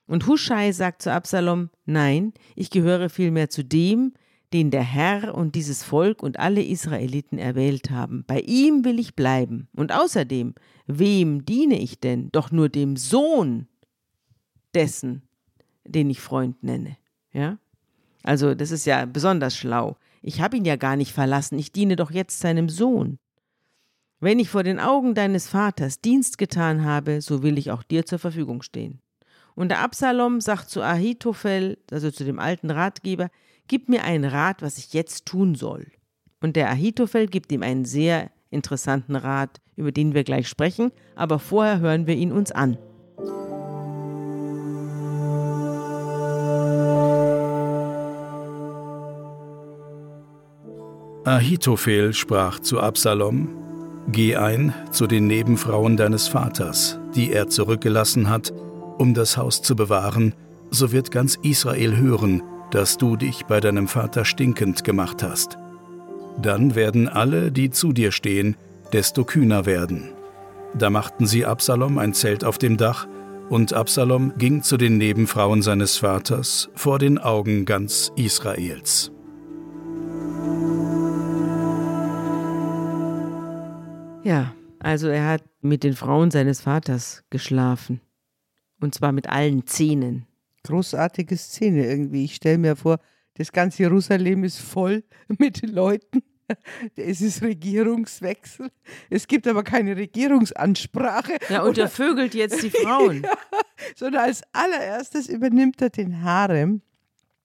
Und 0.06 0.26
Huschai 0.26 0.72
sagt 0.72 1.02
zu 1.02 1.12
Absalom, 1.12 1.68
nein, 1.84 2.32
ich 2.56 2.70
gehöre 2.70 3.10
vielmehr 3.10 3.50
zu 3.50 3.62
dem, 3.62 4.14
den 4.52 4.70
der 4.70 4.82
Herr 4.82 5.34
und 5.34 5.54
dieses 5.54 5.82
Volk 5.82 6.22
und 6.22 6.38
alle 6.38 6.62
Israeliten 6.62 7.38
erwählt 7.38 7.90
haben. 7.90 8.24
Bei 8.26 8.40
ihm 8.40 8.84
will 8.84 8.98
ich 8.98 9.14
bleiben. 9.14 9.68
Und 9.74 9.92
außerdem, 9.92 10.54
wem 10.86 11.44
diene 11.44 11.80
ich 11.80 12.00
denn? 12.00 12.30
Doch 12.32 12.50
nur 12.50 12.68
dem 12.68 12.96
Sohn 12.96 13.66
dessen, 14.74 15.22
den 15.84 16.10
ich 16.10 16.20
Freund 16.20 16.62
nenne. 16.62 16.96
Ja? 17.32 17.58
Also, 18.22 18.54
das 18.54 18.70
ist 18.70 18.86
ja 18.86 19.04
besonders 19.06 19.56
schlau. 19.56 19.96
Ich 20.22 20.40
habe 20.40 20.56
ihn 20.56 20.64
ja 20.64 20.76
gar 20.76 20.96
nicht 20.96 21.12
verlassen, 21.12 21.58
ich 21.58 21.72
diene 21.72 21.96
doch 21.96 22.10
jetzt 22.10 22.38
seinem 22.38 22.68
Sohn. 22.68 23.18
Wenn 24.20 24.38
ich 24.38 24.48
vor 24.48 24.62
den 24.62 24.78
Augen 24.78 25.14
deines 25.14 25.48
Vaters 25.48 26.00
Dienst 26.00 26.38
getan 26.38 26.84
habe, 26.84 27.20
so 27.20 27.42
will 27.42 27.58
ich 27.58 27.72
auch 27.72 27.82
dir 27.82 28.06
zur 28.06 28.20
Verfügung 28.20 28.62
stehen. 28.62 29.00
Und 29.56 29.70
der 29.70 29.80
Absalom 29.80 30.40
sagt 30.40 30.70
zu 30.70 30.80
Ahitophel, 30.80 31.78
also 31.90 32.10
zu 32.10 32.24
dem 32.24 32.38
alten 32.38 32.70
Ratgeber, 32.70 33.30
Gib 33.68 33.88
mir 33.88 34.04
einen 34.04 34.24
Rat, 34.24 34.62
was 34.62 34.78
ich 34.78 34.92
jetzt 34.92 35.26
tun 35.26 35.54
soll. 35.54 35.86
Und 36.40 36.56
der 36.56 36.70
Ahitophel 36.70 37.26
gibt 37.26 37.52
ihm 37.52 37.62
einen 37.62 37.84
sehr 37.84 38.30
interessanten 38.50 39.16
Rat, 39.16 39.60
über 39.76 39.92
den 39.92 40.14
wir 40.14 40.24
gleich 40.24 40.48
sprechen, 40.48 40.92
aber 41.14 41.38
vorher 41.38 41.80
hören 41.80 42.06
wir 42.06 42.14
ihn 42.14 42.32
uns 42.32 42.52
an. 42.52 42.76
Ahitophel 51.24 52.12
sprach 52.12 52.58
zu 52.58 52.80
Absalom: 52.80 53.48
Geh 54.08 54.36
ein 54.36 54.74
zu 54.90 55.06
den 55.06 55.28
Nebenfrauen 55.28 55.96
deines 55.96 56.26
Vaters, 56.26 56.98
die 57.14 57.30
er 57.32 57.48
zurückgelassen 57.48 58.28
hat, 58.28 58.52
um 58.98 59.14
das 59.14 59.36
Haus 59.36 59.62
zu 59.62 59.76
bewahren, 59.76 60.34
so 60.70 60.90
wird 60.90 61.12
ganz 61.12 61.38
Israel 61.42 61.96
hören, 61.96 62.42
dass 62.72 62.96
du 62.96 63.16
dich 63.16 63.44
bei 63.44 63.60
deinem 63.60 63.86
Vater 63.86 64.24
stinkend 64.24 64.82
gemacht 64.82 65.22
hast. 65.22 65.58
Dann 66.40 66.74
werden 66.74 67.08
alle, 67.08 67.52
die 67.52 67.70
zu 67.70 67.92
dir 67.92 68.10
stehen, 68.10 68.56
desto 68.92 69.24
kühner 69.24 69.66
werden. 69.66 70.08
Da 70.74 70.88
machten 70.88 71.26
sie 71.26 71.44
Absalom 71.44 71.98
ein 71.98 72.14
Zelt 72.14 72.44
auf 72.44 72.58
dem 72.58 72.76
Dach, 72.78 73.06
und 73.50 73.74
Absalom 73.74 74.32
ging 74.38 74.62
zu 74.62 74.78
den 74.78 74.96
Nebenfrauen 74.96 75.60
seines 75.60 75.98
Vaters 75.98 76.70
vor 76.74 76.98
den 76.98 77.18
Augen 77.18 77.66
ganz 77.66 78.10
Israels. 78.16 79.12
Ja, 84.24 84.54
also 84.78 85.08
er 85.08 85.26
hat 85.26 85.42
mit 85.60 85.84
den 85.84 85.94
Frauen 85.94 86.30
seines 86.30 86.62
Vaters 86.62 87.24
geschlafen. 87.28 88.00
Und 88.80 88.94
zwar 88.94 89.12
mit 89.12 89.28
allen 89.28 89.66
Zähnen 89.66 90.26
großartige 90.64 91.36
Szene 91.36 91.86
irgendwie. 91.86 92.24
Ich 92.24 92.34
stelle 92.36 92.58
mir 92.58 92.76
vor, 92.76 92.98
das 93.34 93.52
ganze 93.52 93.82
Jerusalem 93.84 94.44
ist 94.44 94.58
voll 94.58 95.04
mit 95.38 95.62
Leuten. 95.68 96.22
Es 96.96 97.20
ist 97.22 97.42
Regierungswechsel. 97.42 98.70
Es 99.08 99.26
gibt 99.26 99.46
aber 99.46 99.62
keine 99.62 99.96
Regierungsansprache. 99.96 101.36
Ja, 101.48 101.62
und 101.62 101.78
er 101.78 101.88
vögelt 101.88 102.34
jetzt 102.34 102.62
die 102.62 102.70
Frauen. 102.82 103.22
ja, 103.22 103.30
sondern 103.96 104.24
als 104.24 104.42
allererstes 104.52 105.28
übernimmt 105.28 105.80
er 105.80 105.90
den 105.90 106.22
Harem. 106.22 106.82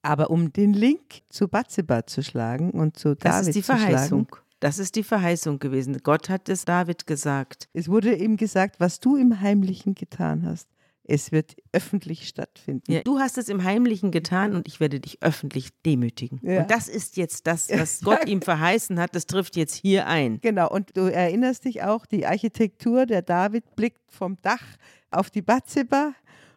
Aber 0.02 0.30
um 0.30 0.52
den 0.52 0.72
Link 0.74 1.22
zu 1.28 1.48
Batzeba 1.48 2.06
zu 2.06 2.22
schlagen 2.22 2.70
und 2.70 2.98
zu 2.98 3.14
das 3.16 3.32
David 3.36 3.48
ist 3.48 3.54
die 3.56 3.62
zu 3.62 3.76
Verheißung. 3.76 4.26
schlagen. 4.28 4.44
Das 4.60 4.78
ist 4.78 4.96
die 4.96 5.02
Verheißung 5.04 5.58
gewesen. 5.58 5.98
Gott 6.02 6.28
hat 6.28 6.48
es 6.48 6.64
David 6.64 7.06
gesagt. 7.06 7.68
Es 7.72 7.88
wurde 7.88 8.14
ihm 8.14 8.36
gesagt, 8.36 8.80
was 8.80 9.00
du 9.00 9.16
im 9.16 9.40
Heimlichen 9.40 9.94
getan 9.94 10.44
hast, 10.44 10.68
es 11.08 11.32
wird 11.32 11.56
öffentlich 11.72 12.28
stattfinden. 12.28 12.92
Ja, 12.92 13.00
du 13.00 13.18
hast 13.18 13.38
es 13.38 13.48
im 13.48 13.64
Heimlichen 13.64 14.10
getan 14.10 14.54
und 14.54 14.68
ich 14.68 14.78
werde 14.78 15.00
dich 15.00 15.22
öffentlich 15.22 15.70
demütigen. 15.84 16.38
Ja. 16.42 16.60
Und 16.60 16.70
das 16.70 16.86
ist 16.86 17.16
jetzt 17.16 17.46
das, 17.46 17.70
was 17.70 18.02
Gott 18.02 18.24
ihm 18.28 18.42
verheißen 18.42 19.00
hat, 19.00 19.14
das 19.14 19.26
trifft 19.26 19.56
jetzt 19.56 19.74
hier 19.74 20.06
ein. 20.06 20.38
Genau, 20.42 20.70
und 20.70 20.96
du 20.96 21.10
erinnerst 21.10 21.64
dich 21.64 21.82
auch, 21.82 22.04
die 22.04 22.26
Architektur, 22.26 23.06
der 23.06 23.22
David 23.22 23.74
blickt 23.74 24.12
vom 24.12 24.36
Dach 24.42 24.62
auf 25.10 25.30
die 25.30 25.42
Batzeba 25.42 26.12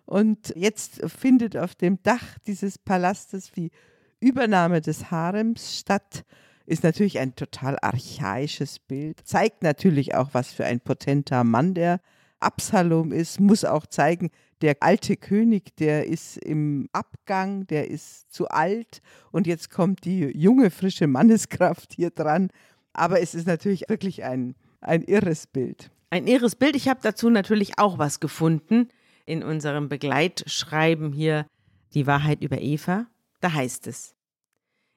und 0.05 0.53
jetzt 0.57 1.01
findet 1.09 1.55
auf 1.55 1.73
dem 1.73 2.03
Dach 2.03 2.37
dieses 2.45 2.77
Palastes 2.77 3.51
die 3.51 3.71
Übernahme 4.19 4.81
des 4.81 5.09
Harems 5.09 5.79
statt 5.79 6.25
ist 6.67 6.83
natürlich 6.83 7.19
ein 7.19 7.35
total 7.35 7.77
archaisches 7.81 8.79
Bild, 8.79 9.19
zeigt 9.25 9.63
natürlich 9.63 10.15
auch, 10.15 10.29
was 10.33 10.53
für 10.53 10.63
ein 10.63 10.79
potenter 10.79 11.43
Mann 11.43 11.73
der 11.73 11.99
Absalom 12.41 13.11
ist, 13.11 13.39
muss 13.39 13.63
auch 13.63 13.85
zeigen, 13.85 14.31
der 14.61 14.77
alte 14.81 15.17
König, 15.17 15.75
der 15.77 16.07
ist 16.07 16.37
im 16.37 16.87
Abgang, 16.91 17.65
der 17.67 17.89
ist 17.89 18.31
zu 18.31 18.47
alt 18.49 19.01
und 19.31 19.47
jetzt 19.47 19.69
kommt 19.71 20.05
die 20.05 20.25
junge, 20.37 20.69
frische 20.69 21.07
Manneskraft 21.07 21.93
hier 21.93 22.11
dran. 22.11 22.49
Aber 22.93 23.21
es 23.21 23.33
ist 23.33 23.47
natürlich 23.47 23.89
wirklich 23.89 24.23
ein, 24.23 24.55
ein 24.81 25.01
irres 25.03 25.47
Bild. 25.47 25.91
Ein 26.09 26.27
irres 26.27 26.55
Bild. 26.55 26.75
Ich 26.75 26.89
habe 26.89 26.99
dazu 27.01 27.29
natürlich 27.29 27.79
auch 27.79 27.97
was 27.97 28.19
gefunden 28.19 28.89
in 29.25 29.43
unserem 29.43 29.87
Begleitschreiben 29.87 31.13
hier, 31.13 31.45
die 31.93 32.05
Wahrheit 32.05 32.41
über 32.41 32.59
Eva. 32.59 33.07
Da 33.39 33.53
heißt 33.53 33.87
es, 33.87 34.13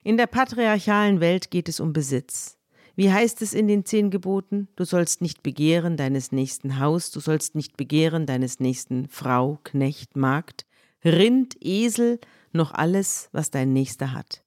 in 0.02 0.16
der 0.16 0.26
patriarchalen 0.26 1.20
Welt 1.20 1.50
geht 1.50 1.68
es 1.68 1.80
um 1.80 1.92
Besitz. 1.92 2.58
Wie 2.96 3.12
heißt 3.12 3.42
es 3.42 3.54
in 3.54 3.66
den 3.66 3.84
zehn 3.84 4.10
Geboten? 4.10 4.68
Du 4.76 4.84
sollst 4.84 5.20
nicht 5.20 5.42
begehren 5.42 5.96
deines 5.96 6.30
nächsten 6.30 6.78
Haus, 6.78 7.10
du 7.10 7.18
sollst 7.18 7.56
nicht 7.56 7.76
begehren 7.76 8.24
deines 8.24 8.60
nächsten 8.60 9.08
Frau, 9.08 9.58
Knecht, 9.64 10.16
Magd, 10.16 10.64
Rind, 11.04 11.56
Esel, 11.60 12.20
noch 12.52 12.72
alles, 12.72 13.28
was 13.32 13.50
dein 13.50 13.72
Nächster 13.72 14.12
hat. 14.12 14.44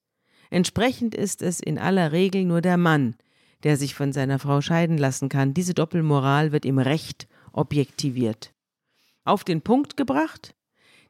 Entsprechend 0.49 1.13
ist 1.13 1.41
es 1.41 1.59
in 1.59 1.77
aller 1.77 2.13
Regel 2.13 2.45
nur 2.45 2.61
der 2.61 2.77
Mann, 2.77 3.15
der 3.63 3.75
sich 3.75 3.95
von 3.95 4.13
seiner 4.13 4.39
Frau 4.39 4.61
scheiden 4.61 4.97
lassen 4.97 5.27
kann. 5.27 5.53
Diese 5.53 5.73
Doppelmoral 5.73 6.53
wird 6.53 6.65
im 6.65 6.79
Recht 6.79 7.27
objektiviert. 7.51 8.53
Auf 9.25 9.43
den 9.43 9.61
Punkt 9.61 9.97
gebracht? 9.97 10.55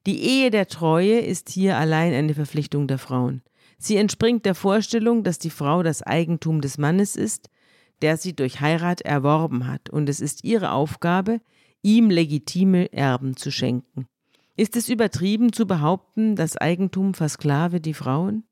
Die 0.08 0.24
Ehe 0.24 0.50
der 0.50 0.68
Treue 0.68 1.20
ist 1.20 1.50
hier 1.50 1.78
allein 1.78 2.14
eine 2.14 2.34
Verpflichtung 2.34 2.88
der 2.88 2.98
Frauen. 2.98 3.44
Sie 3.78 3.98
entspringt 3.98 4.46
der 4.46 4.56
Vorstellung, 4.56 5.24
dass 5.24 5.40
die 5.40 5.50
Frau 5.50 5.84
das 5.84 6.02
Eigentum 6.02 6.62
des 6.62 6.78
Mannes 6.78 7.16
ist, 7.16 7.50
der 8.02 8.18
sie 8.18 8.36
durch 8.36 8.62
Heirat 8.62 9.02
erworben 9.02 9.68
hat, 9.68 9.90
und 9.90 10.10
es 10.10 10.20
ist 10.20 10.44
ihre 10.44 10.72
Aufgabe, 10.72 11.42
ihm 11.82 12.10
legitime 12.10 12.92
Erben 12.92 13.36
zu 13.36 13.52
schenken. 13.52 14.08
Ist 14.56 14.76
es 14.76 14.90
übertrieben 14.90 15.54
zu 15.54 15.68
behaupten, 15.68 16.36
das 16.36 16.58
Eigentum 16.58 17.14
versklave 17.14 17.80
die 17.80 17.94
Frauen? 17.94 18.44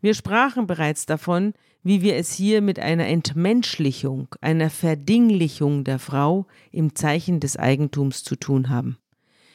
Wir 0.00 0.12
sprachen 0.12 0.66
bereits 0.66 1.06
davon, 1.06 1.54
wie 1.82 2.02
wir 2.02 2.16
es 2.16 2.34
hier 2.34 2.60
mit 2.60 2.78
einer 2.78 3.06
Entmenschlichung, 3.06 4.28
einer 4.42 4.68
Verdinglichung 4.68 5.84
der 5.84 5.98
Frau 5.98 6.46
im 6.72 6.94
Zeichen 6.94 7.40
des 7.40 7.56
Eigentums 7.56 8.22
zu 8.22 8.36
tun 8.36 8.68
haben. 8.68 8.98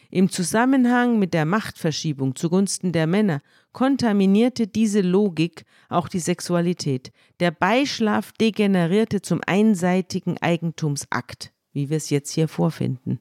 Im 0.09 0.29
Zusammenhang 0.29 1.19
mit 1.19 1.35
der 1.35 1.45
Machtverschiebung 1.45 2.35
zugunsten 2.35 2.91
der 2.91 3.05
Männer 3.05 3.41
kontaminierte 3.71 4.67
diese 4.67 5.01
Logik 5.01 5.65
auch 5.89 6.07
die 6.07 6.19
Sexualität. 6.19 7.11
Der 7.39 7.51
Beischlaf 7.51 8.31
degenerierte 8.33 9.21
zum 9.21 9.41
einseitigen 9.45 10.37
Eigentumsakt, 10.37 11.51
wie 11.73 11.89
wir 11.89 11.97
es 11.97 12.09
jetzt 12.09 12.31
hier 12.31 12.47
vorfinden. 12.47 13.19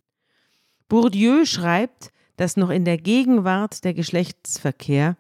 Bourdieu 0.89 1.45
schreibt, 1.45 2.11
dass 2.37 2.57
noch 2.57 2.71
in 2.71 2.85
der 2.85 2.97
Gegenwart 2.97 3.85
der 3.85 3.95
Geschlechtsverkehr 3.95 5.17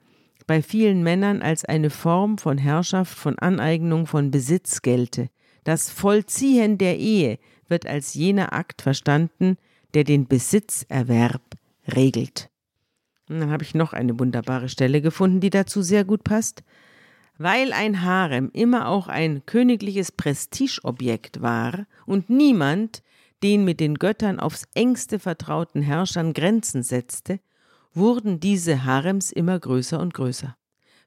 bei 0.46 0.62
vielen 0.62 1.02
Männern 1.02 1.42
als 1.42 1.64
eine 1.64 1.90
Form 1.90 2.38
von 2.38 2.56
Herrschaft, 2.56 3.16
von 3.18 3.38
Aneignung, 3.38 4.06
von 4.06 4.30
Besitz 4.30 4.82
gelte. 4.82 5.28
Das 5.64 5.90
Vollziehen 5.90 6.78
der 6.78 6.98
Ehe 6.98 7.38
wird 7.68 7.86
als 7.86 8.14
jener 8.14 8.54
Akt 8.54 8.80
verstanden, 8.80 9.58
der 9.92 10.04
den 10.04 10.26
Besitzerwerb 10.26 11.42
regelt. 11.86 12.48
Und 13.28 13.40
dann 13.40 13.50
habe 13.50 13.64
ich 13.64 13.74
noch 13.74 13.92
eine 13.92 14.18
wunderbare 14.18 14.68
Stelle 14.68 15.00
gefunden, 15.00 15.40
die 15.40 15.50
dazu 15.50 15.82
sehr 15.82 16.04
gut 16.04 16.24
passt. 16.24 16.62
Weil 17.36 17.72
ein 17.72 18.02
Harem 18.02 18.50
immer 18.52 18.88
auch 18.88 19.08
ein 19.08 19.46
königliches 19.46 20.10
Prestigeobjekt 20.12 21.40
war 21.40 21.86
und 22.06 22.30
niemand 22.30 23.02
den 23.42 23.64
mit 23.64 23.80
den 23.80 23.94
Göttern 23.94 24.40
aufs 24.40 24.64
engste 24.74 25.18
vertrauten 25.18 25.82
Herrschern 25.82 26.32
Grenzen 26.32 26.82
setzte, 26.82 27.38
wurden 27.94 28.40
diese 28.40 28.84
Harems 28.84 29.30
immer 29.30 29.58
größer 29.58 30.00
und 30.00 30.14
größer. 30.14 30.56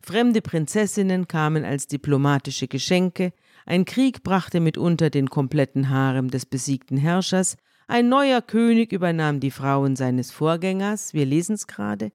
Fremde 0.01 0.41
Prinzessinnen 0.41 1.27
kamen 1.27 1.63
als 1.63 1.87
diplomatische 1.87 2.67
Geschenke, 2.67 3.33
ein 3.65 3.85
Krieg 3.85 4.23
brachte 4.23 4.59
mitunter 4.59 5.09
den 5.09 5.29
kompletten 5.29 5.89
Harem 5.89 6.31
des 6.31 6.45
besiegten 6.45 6.97
Herrschers, 6.97 7.57
ein 7.87 8.09
neuer 8.09 8.41
König 8.41 8.91
übernahm 8.91 9.39
die 9.39 9.51
Frauen 9.51 9.95
seines 9.95 10.31
Vorgängers, 10.31 11.13
wir 11.13 11.25
lesen 11.25 11.55
es 11.55 11.67
gerade. 11.67 12.11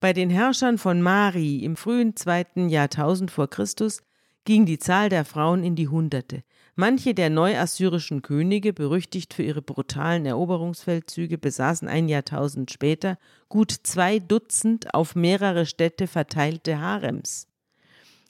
Bei 0.00 0.12
den 0.12 0.30
Herrschern 0.30 0.78
von 0.78 1.00
Mari 1.00 1.64
im 1.64 1.76
frühen 1.76 2.16
zweiten 2.16 2.68
Jahrtausend 2.68 3.30
vor 3.30 3.48
Christus 3.48 4.02
ging 4.44 4.66
die 4.66 4.78
Zahl 4.78 5.08
der 5.08 5.24
Frauen 5.24 5.64
in 5.64 5.76
die 5.76 5.88
Hunderte. 5.88 6.42
Manche 6.76 7.14
der 7.14 7.30
neuassyrischen 7.30 8.20
Könige, 8.20 8.72
berüchtigt 8.72 9.32
für 9.32 9.42
ihre 9.42 9.62
brutalen 9.62 10.26
Eroberungsfeldzüge, 10.26 11.38
besaßen 11.38 11.88
ein 11.88 12.08
Jahrtausend 12.08 12.70
später 12.70 13.16
gut 13.48 13.70
zwei 13.70 14.18
Dutzend 14.18 14.92
auf 14.92 15.14
mehrere 15.14 15.64
Städte 15.64 16.06
verteilte 16.06 16.80
Harems 16.80 17.46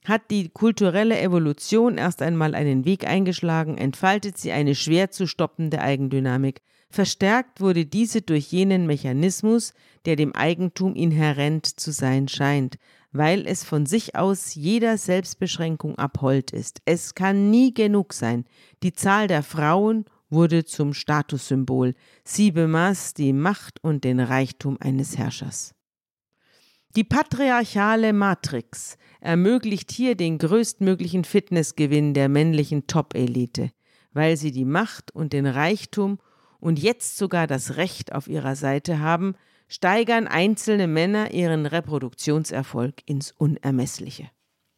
hat 0.05 0.31
die 0.31 0.51
kulturelle 0.51 1.19
Evolution 1.19 1.97
erst 1.97 2.21
einmal 2.21 2.55
einen 2.55 2.85
Weg 2.85 3.07
eingeschlagen, 3.07 3.79
entfaltet 3.79 4.37
sie 4.39 4.53
eine 4.53 4.75
schwer 4.75 5.11
zu 5.11 5.27
stoppende 5.27 5.81
Eigendynamik. 5.81 6.61
Verstärkt 6.95 7.61
wurde 7.61 7.87
diese 7.87 8.23
durch 8.23 8.53
jenen 8.53 8.87
Mechanismus, 8.87 9.75
der 10.05 10.15
dem 10.15 10.33
Eigentum 10.33 10.95
inhärent 10.95 11.67
zu 11.67 11.91
sein 11.91 12.29
scheint, 12.29 12.79
weil 13.11 13.49
es 13.49 13.65
von 13.65 13.85
sich 13.85 14.15
aus 14.15 14.55
jeder 14.55 14.97
Selbstbeschränkung 14.97 15.99
abhold 15.99 16.53
ist. 16.53 16.83
Es 16.85 17.17
kann 17.17 17.51
nie 17.51 17.75
genug 17.75 18.13
sein. 18.13 18.45
Die 18.85 18.93
Zahl 18.93 19.27
der 19.27 19.43
Frauen 19.43 20.05
wurde 20.31 20.67
zum 20.67 20.95
Statussymbol. 20.95 21.97
Sie 22.23 22.53
bemaß 22.53 23.15
die 23.15 23.33
Macht 23.33 23.83
und 23.83 24.05
den 24.05 24.21
Reichtum 24.21 24.77
eines 24.79 25.19
Herrschers. 25.19 25.75
Die 26.95 27.03
patriarchale 27.03 28.13
Matrix 28.13 28.99
ermöglicht 29.21 29.91
hier 29.91 30.15
den 30.15 30.39
größtmöglichen 30.39 31.25
Fitnessgewinn 31.25 32.15
der 32.15 32.29
männlichen 32.29 32.87
Top-Elite, 32.87 33.73
weil 34.13 34.37
sie 34.37 34.53
die 34.53 34.65
Macht 34.65 35.13
und 35.13 35.33
den 35.33 35.47
Reichtum 35.47 36.21
und 36.65 36.79
jetzt 36.79 37.19
sogar 37.19 37.47
das 37.47 37.77
Recht 37.77 38.15
auf 38.15 38.27
ihrer 38.27 38.57
Seite 38.57 38.99
haben, 38.99 39.35
steigern 39.69 40.27
einzelne 40.27 40.87
Männer 40.87 41.31
ihren 41.33 41.67
Reproduktionserfolg 41.67 43.03
ins 43.05 43.33
Unermessliche. 43.33 44.31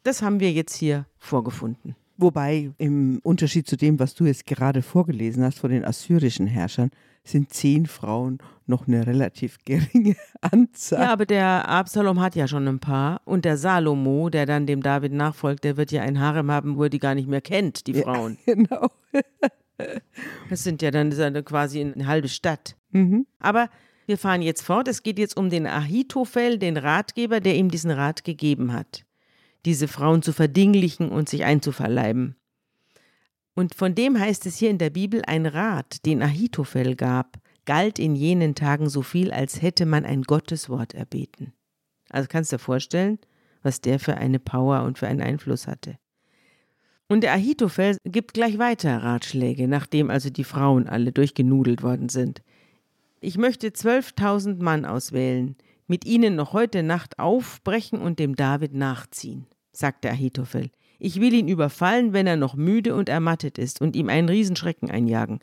Das 0.02 0.20
haben 0.20 0.40
wir 0.40 0.50
jetzt 0.50 0.74
hier 0.74 1.06
vorgefunden. 1.16 1.94
Wobei 2.16 2.72
im 2.78 3.20
Unterschied 3.22 3.68
zu 3.68 3.76
dem, 3.76 4.00
was 4.00 4.14
du 4.14 4.24
jetzt 4.24 4.46
gerade 4.46 4.82
vorgelesen 4.82 5.44
hast 5.44 5.60
von 5.60 5.70
den 5.70 5.84
assyrischen 5.84 6.48
Herrschern, 6.48 6.90
sind 7.22 7.52
zehn 7.52 7.86
Frauen 7.86 8.38
noch 8.66 8.88
eine 8.88 9.06
relativ 9.06 9.58
geringe 9.64 10.16
Anzahl. 10.40 11.02
Ja, 11.02 11.12
aber 11.12 11.26
der 11.26 11.68
Absalom 11.68 12.20
hat 12.20 12.34
ja 12.34 12.48
schon 12.48 12.66
ein 12.66 12.80
paar. 12.80 13.20
Und 13.26 13.44
der 13.44 13.56
Salomo, 13.56 14.28
der 14.28 14.46
dann 14.46 14.66
dem 14.66 14.82
David 14.82 15.12
nachfolgt, 15.12 15.62
der 15.62 15.76
wird 15.76 15.92
ja 15.92 16.02
ein 16.02 16.18
Harem 16.18 16.50
haben, 16.50 16.76
wo 16.76 16.84
er 16.84 16.90
die 16.90 16.98
gar 16.98 17.14
nicht 17.14 17.28
mehr 17.28 17.42
kennt, 17.42 17.86
die 17.86 17.94
Frauen. 17.94 18.38
Ja, 18.46 18.54
genau. 18.54 18.90
Das 20.50 20.64
sind 20.64 20.82
ja 20.82 20.90
dann 20.90 21.10
quasi 21.44 21.80
eine 21.80 22.06
halbe 22.06 22.28
Stadt. 22.28 22.76
Mhm. 22.90 23.26
Aber 23.38 23.68
wir 24.06 24.18
fahren 24.18 24.42
jetzt 24.42 24.62
fort. 24.62 24.88
Es 24.88 25.02
geht 25.02 25.18
jetzt 25.18 25.36
um 25.36 25.50
den 25.50 25.66
Ahitophel, 25.66 26.58
den 26.58 26.76
Ratgeber, 26.76 27.40
der 27.40 27.56
ihm 27.56 27.70
diesen 27.70 27.90
Rat 27.90 28.24
gegeben 28.24 28.72
hat, 28.72 29.04
diese 29.64 29.88
Frauen 29.88 30.22
zu 30.22 30.32
verdinglichen 30.32 31.10
und 31.10 31.28
sich 31.28 31.44
einzuverleiben. 31.44 32.36
Und 33.54 33.74
von 33.74 33.94
dem 33.94 34.18
heißt 34.18 34.46
es 34.46 34.58
hier 34.58 34.70
in 34.70 34.78
der 34.78 34.90
Bibel, 34.90 35.22
ein 35.26 35.46
Rat, 35.46 36.04
den 36.04 36.22
Ahitophel 36.22 36.94
gab, 36.94 37.38
galt 37.64 37.98
in 37.98 38.14
jenen 38.14 38.54
Tagen 38.54 38.88
so 38.88 39.02
viel, 39.02 39.32
als 39.32 39.60
hätte 39.60 39.86
man 39.86 40.04
ein 40.04 40.22
Gotteswort 40.22 40.94
erbeten. 40.94 41.52
Also 42.10 42.28
kannst 42.30 42.52
du 42.52 42.56
dir 42.56 42.60
vorstellen, 42.60 43.18
was 43.62 43.80
der 43.80 43.98
für 43.98 44.16
eine 44.16 44.38
Power 44.38 44.84
und 44.84 44.98
für 44.98 45.08
einen 45.08 45.22
Einfluss 45.22 45.66
hatte. 45.66 45.98
Und 47.08 47.20
der 47.20 47.32
Ahitophel 47.34 47.98
gibt 48.04 48.34
gleich 48.34 48.58
weiter 48.58 49.02
Ratschläge, 49.02 49.68
nachdem 49.68 50.10
also 50.10 50.28
die 50.28 50.44
Frauen 50.44 50.88
alle 50.88 51.12
durchgenudelt 51.12 51.82
worden 51.82 52.08
sind. 52.08 52.42
Ich 53.20 53.38
möchte 53.38 53.72
zwölftausend 53.72 54.60
Mann 54.60 54.84
auswählen, 54.84 55.56
mit 55.86 56.04
ihnen 56.04 56.34
noch 56.34 56.52
heute 56.52 56.82
Nacht 56.82 57.18
aufbrechen 57.18 58.00
und 58.00 58.18
dem 58.18 58.34
David 58.34 58.74
nachziehen, 58.74 59.46
sagt 59.72 60.02
der 60.02 60.12
Ahitophel. 60.12 60.70
Ich 60.98 61.20
will 61.20 61.32
ihn 61.32 61.48
überfallen, 61.48 62.12
wenn 62.12 62.26
er 62.26 62.36
noch 62.36 62.56
müde 62.56 62.94
und 62.94 63.08
ermattet 63.08 63.58
ist, 63.58 63.80
und 63.80 63.94
ihm 63.94 64.08
einen 64.08 64.28
Riesenschrecken 64.28 64.90
einjagen. 64.90 65.40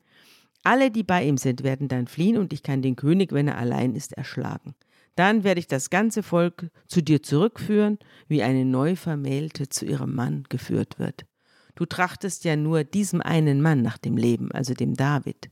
Alle, 0.64 0.92
die 0.92 1.04
bei 1.04 1.24
ihm 1.24 1.38
sind, 1.38 1.64
werden 1.64 1.88
dann 1.88 2.08
fliehen, 2.08 2.38
und 2.38 2.52
ich 2.52 2.64
kann 2.64 2.82
den 2.82 2.96
König, 2.96 3.32
wenn 3.32 3.48
er 3.48 3.58
allein 3.58 3.96
ist, 3.96 4.14
erschlagen. 4.14 4.76
Dann 5.16 5.44
werde 5.44 5.60
ich 5.60 5.68
das 5.68 5.90
ganze 5.90 6.24
Volk 6.24 6.72
zu 6.88 7.02
dir 7.02 7.22
zurückführen, 7.22 8.00
wie 8.28 8.42
eine 8.44 8.66
Neuvermählte 8.66 9.70
zu 9.70 9.86
ihrem 9.86 10.16
Mann 10.16 10.44
geführt 10.50 10.98
wird. 10.98 11.26
Du 11.76 11.86
trachtest 11.86 12.44
ja 12.44 12.56
nur 12.56 12.84
diesem 12.84 13.22
einen 13.22 13.62
Mann 13.62 13.82
nach 13.82 13.98
dem 13.98 14.18
Leben, 14.18 14.52
also 14.52 14.74
dem 14.74 14.94
David. 14.94 15.50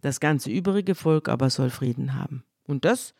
Das 0.00 0.20
ganze 0.20 0.50
übrige 0.50 0.94
Volk 0.94 1.28
aber 1.28 1.50
soll 1.50 1.70
Frieden 1.70 2.14
haben. 2.14 2.44
Und 2.64 2.84
das 2.84 3.14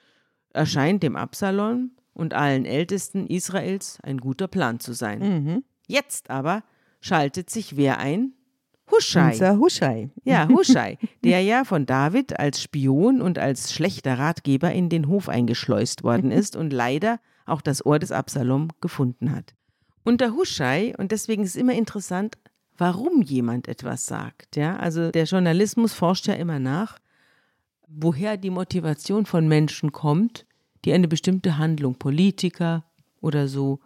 erscheint 0.53 1.03
dem 1.03 1.17
Absalom 1.17 1.93
und 2.13 2.35
allen 2.35 2.65
Ältesten 2.65 3.27
Israels 3.27 3.99
ein 4.03 4.19
guter 4.19 4.49
Plan 4.49 4.81
zu 4.81 4.93
sein. 4.93 5.19
Mhm. 5.21 5.65
Jetzt 5.87 6.31
aber 6.31 6.63
schaltet 7.01 7.51
sich 7.51 7.77
wer 7.77 7.99
ein? 7.99 8.35
Huschai. 8.91 9.33
Unser 9.33 9.59
Huschai. 9.59 10.11
Ja, 10.25 10.49
Huschai, 10.49 10.99
der 11.25 11.43
ja 11.43 11.65
von 11.65 11.87
David 11.87 12.39
als 12.39 12.63
Spion 12.63 13.23
und 13.23 13.39
als 13.39 13.73
schlechter 13.73 14.19
Ratgeber 14.19 14.73
in 14.73 14.89
den 14.89 15.09
Hof 15.09 15.29
eingeschleust 15.29 16.03
worden 16.03 16.31
ist 16.31 16.57
und 16.57 16.73
leider 16.73 17.19
auch 17.47 17.63
das 17.63 17.85
Ohr 17.85 17.99
des 17.99 18.13
Absalom 18.13 18.69
gefunden 18.81 19.33
hat. 19.35 19.55
Und 20.05 20.21
der 20.21 20.35
Huschai, 20.35 20.95
und 20.99 21.13
deswegen 21.13 21.45
ist 21.45 21.51
es 21.51 21.57
immer 21.57 21.75
interessant, 21.75 22.37
warum 22.77 23.23
jemand 23.23 23.69
etwas 23.69 24.07
sagt. 24.07 24.57
Ja, 24.57 24.77
also 24.77 25.11
der 25.11 25.25
Journalismus 25.25 25.93
forscht 25.93 26.27
ja 26.27 26.35
immer 26.35 26.59
nach, 26.59 26.99
woher 27.87 28.37
die 28.37 28.51
Motivation 28.51 29.27
von 29.27 29.47
Menschen 29.47 29.93
kommt, 29.93 30.47
die 30.85 30.93
eine 30.93 31.09
bestimmte 31.09 31.59
Handlung, 31.59 31.97
Politiker 31.97 32.85
oder 33.21 33.47
so, 33.47 33.81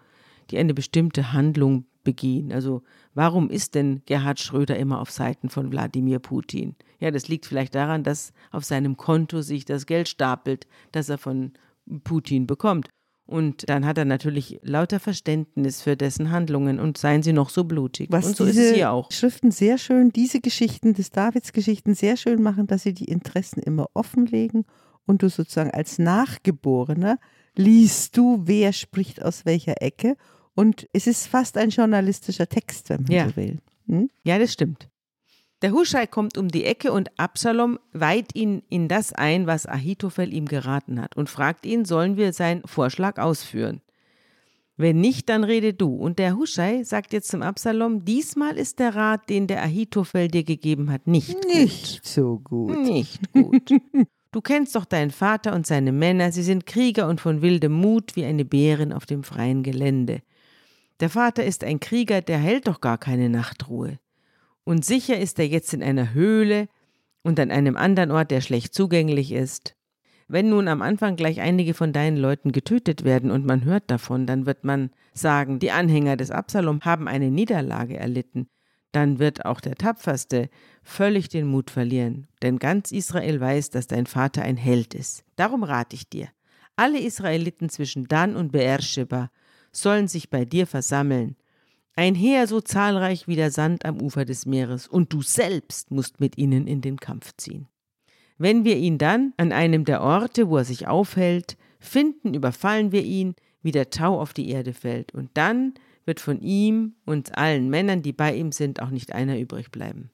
die 0.50 0.58
eine 0.58 0.74
bestimmte 0.74 1.32
Handlung 1.32 1.84
begehen. 2.04 2.52
Also 2.52 2.82
warum 3.14 3.50
ist 3.50 3.74
denn 3.74 4.02
Gerhard 4.06 4.40
Schröder 4.40 4.78
immer 4.78 5.00
auf 5.00 5.10
Seiten 5.10 5.50
von 5.50 5.70
Wladimir 5.70 6.20
Putin? 6.20 6.76
Ja, 7.00 7.10
das 7.10 7.28
liegt 7.28 7.44
vielleicht 7.44 7.74
daran, 7.74 8.04
dass 8.04 8.32
auf 8.52 8.64
seinem 8.64 8.96
Konto 8.96 9.42
sich 9.42 9.64
das 9.66 9.84
Geld 9.84 10.08
stapelt, 10.08 10.66
das 10.92 11.08
er 11.10 11.18
von 11.18 11.52
Putin 12.04 12.46
bekommt. 12.46 12.88
Und 13.26 13.68
dann 13.68 13.84
hat 13.84 13.98
er 13.98 14.04
natürlich 14.04 14.60
lauter 14.62 15.00
Verständnis 15.00 15.82
für 15.82 15.96
dessen 15.96 16.30
Handlungen 16.30 16.78
und 16.78 16.96
seien 16.96 17.24
sie 17.24 17.32
noch 17.32 17.50
so 17.50 17.64
blutig. 17.64 18.08
Was 18.12 18.26
und 18.26 18.36
so 18.36 18.46
diese 18.46 18.60
ist 18.62 18.68
es 18.70 18.74
hier 18.76 18.92
auch. 18.92 19.10
Schriften 19.10 19.50
sehr 19.50 19.78
schön, 19.78 20.12
diese 20.12 20.40
Geschichten 20.40 20.94
des 20.94 21.10
Davids-Geschichten 21.10 21.94
sehr 21.94 22.16
schön 22.16 22.40
machen, 22.40 22.68
dass 22.68 22.84
sie 22.84 22.94
die 22.94 23.06
Interessen 23.06 23.60
immer 23.60 23.88
offenlegen 23.94 24.64
und 25.06 25.22
du 25.22 25.28
sozusagen 25.28 25.72
als 25.72 25.98
Nachgeborener 25.98 27.18
liest 27.56 28.16
du, 28.16 28.42
wer 28.44 28.72
spricht 28.72 29.22
aus 29.22 29.44
welcher 29.44 29.82
Ecke 29.82 30.16
und 30.54 30.88
es 30.92 31.06
ist 31.08 31.26
fast 31.26 31.56
ein 31.58 31.70
journalistischer 31.70 32.48
Text, 32.48 32.90
wenn 32.90 33.02
man 33.02 33.12
Ja. 33.12 33.28
so 33.28 33.36
will. 33.36 33.58
Hm? 33.88 34.08
Ja, 34.24 34.38
das 34.38 34.52
stimmt. 34.52 34.88
Der 35.62 35.72
Huschai 35.72 36.06
kommt 36.06 36.36
um 36.36 36.48
die 36.48 36.64
Ecke 36.64 36.92
und 36.92 37.18
Absalom 37.18 37.78
weiht 37.92 38.34
ihn 38.34 38.62
in 38.68 38.88
das 38.88 39.12
ein, 39.14 39.46
was 39.46 39.66
Ahitophel 39.66 40.32
ihm 40.34 40.46
geraten 40.46 41.00
hat 41.00 41.16
und 41.16 41.30
fragt 41.30 41.64
ihn, 41.64 41.86
sollen 41.86 42.16
wir 42.18 42.32
seinen 42.34 42.62
Vorschlag 42.66 43.18
ausführen? 43.18 43.80
Wenn 44.76 45.00
nicht, 45.00 45.30
dann 45.30 45.42
rede 45.42 45.72
du. 45.72 45.94
Und 45.96 46.18
der 46.18 46.36
Huschai 46.36 46.82
sagt 46.82 47.14
jetzt 47.14 47.30
zum 47.30 47.40
Absalom, 47.40 48.04
diesmal 48.04 48.58
ist 48.58 48.78
der 48.78 48.94
Rat, 48.94 49.30
den 49.30 49.46
der 49.46 49.62
Ahitophel 49.62 50.28
dir 50.28 50.44
gegeben 50.44 50.90
hat, 50.92 51.06
nicht, 51.06 51.34
Nicht 51.46 52.02
gut. 52.02 52.06
so 52.06 52.38
gut. 52.38 52.78
Nicht 52.78 53.32
gut. 53.32 53.70
Du 54.32 54.42
kennst 54.42 54.76
doch 54.76 54.84
deinen 54.84 55.12
Vater 55.12 55.54
und 55.54 55.66
seine 55.66 55.92
Männer, 55.92 56.30
sie 56.30 56.42
sind 56.42 56.66
Krieger 56.66 57.08
und 57.08 57.22
von 57.22 57.40
wildem 57.40 57.72
Mut 57.72 58.16
wie 58.16 58.24
eine 58.26 58.44
Bärin 58.44 58.92
auf 58.92 59.06
dem 59.06 59.22
freien 59.22 59.62
Gelände. 59.62 60.20
Der 61.00 61.08
Vater 61.08 61.42
ist 61.42 61.64
ein 61.64 61.80
Krieger, 61.80 62.20
der 62.20 62.36
hält 62.36 62.66
doch 62.66 62.82
gar 62.82 62.98
keine 62.98 63.30
Nachtruhe. 63.30 63.98
Und 64.66 64.84
sicher 64.84 65.16
ist 65.16 65.38
er 65.38 65.46
jetzt 65.46 65.72
in 65.72 65.82
einer 65.82 66.12
Höhle 66.12 66.66
und 67.22 67.38
an 67.38 67.52
einem 67.52 67.76
anderen 67.76 68.10
Ort, 68.10 68.32
der 68.32 68.40
schlecht 68.40 68.74
zugänglich 68.74 69.30
ist. 69.30 69.76
Wenn 70.26 70.48
nun 70.48 70.66
am 70.66 70.82
Anfang 70.82 71.14
gleich 71.14 71.40
einige 71.40 71.72
von 71.72 71.92
deinen 71.92 72.16
Leuten 72.16 72.50
getötet 72.50 73.04
werden 73.04 73.30
und 73.30 73.46
man 73.46 73.64
hört 73.64 73.88
davon, 73.92 74.26
dann 74.26 74.44
wird 74.44 74.64
man 74.64 74.90
sagen, 75.12 75.60
die 75.60 75.70
Anhänger 75.70 76.16
des 76.16 76.32
Absalom 76.32 76.80
haben 76.84 77.06
eine 77.06 77.30
Niederlage 77.30 77.96
erlitten. 77.96 78.48
Dann 78.90 79.20
wird 79.20 79.44
auch 79.44 79.60
der 79.60 79.76
Tapferste 79.76 80.48
völlig 80.82 81.28
den 81.28 81.46
Mut 81.46 81.70
verlieren, 81.70 82.26
denn 82.42 82.58
ganz 82.58 82.90
Israel 82.90 83.40
weiß, 83.40 83.70
dass 83.70 83.86
dein 83.86 84.06
Vater 84.06 84.42
ein 84.42 84.56
Held 84.56 84.94
ist. 84.94 85.22
Darum 85.36 85.62
rate 85.62 85.94
ich 85.94 86.08
dir, 86.08 86.28
alle 86.74 86.98
Israeliten 86.98 87.68
zwischen 87.68 88.08
Dan 88.08 88.34
und 88.34 88.50
Beersheba 88.50 89.30
sollen 89.70 90.08
sich 90.08 90.28
bei 90.28 90.44
dir 90.44 90.66
versammeln. 90.66 91.36
Ein 91.98 92.14
Heer 92.14 92.46
so 92.46 92.60
zahlreich 92.60 93.26
wie 93.26 93.36
der 93.36 93.50
Sand 93.50 93.86
am 93.86 94.02
Ufer 94.02 94.26
des 94.26 94.44
Meeres, 94.44 94.86
und 94.86 95.14
du 95.14 95.22
selbst 95.22 95.90
musst 95.90 96.20
mit 96.20 96.36
ihnen 96.36 96.66
in 96.66 96.82
den 96.82 96.98
Kampf 96.98 97.32
ziehen. 97.38 97.68
Wenn 98.36 98.66
wir 98.66 98.76
ihn 98.76 98.98
dann 98.98 99.32
an 99.38 99.50
einem 99.50 99.86
der 99.86 100.02
Orte, 100.02 100.50
wo 100.50 100.58
er 100.58 100.66
sich 100.66 100.86
aufhält, 100.86 101.56
finden, 101.80 102.34
überfallen 102.34 102.92
wir 102.92 103.02
ihn, 103.02 103.34
wie 103.62 103.72
der 103.72 103.88
Tau 103.88 104.20
auf 104.20 104.34
die 104.34 104.50
Erde 104.50 104.74
fällt, 104.74 105.14
und 105.14 105.30
dann 105.32 105.72
wird 106.04 106.20
von 106.20 106.42
ihm 106.42 106.96
und 107.06 107.38
allen 107.38 107.70
Männern, 107.70 108.02
die 108.02 108.12
bei 108.12 108.34
ihm 108.34 108.52
sind, 108.52 108.82
auch 108.82 108.90
nicht 108.90 109.12
einer 109.12 109.38
übrig 109.38 109.70
bleiben. 109.70 110.10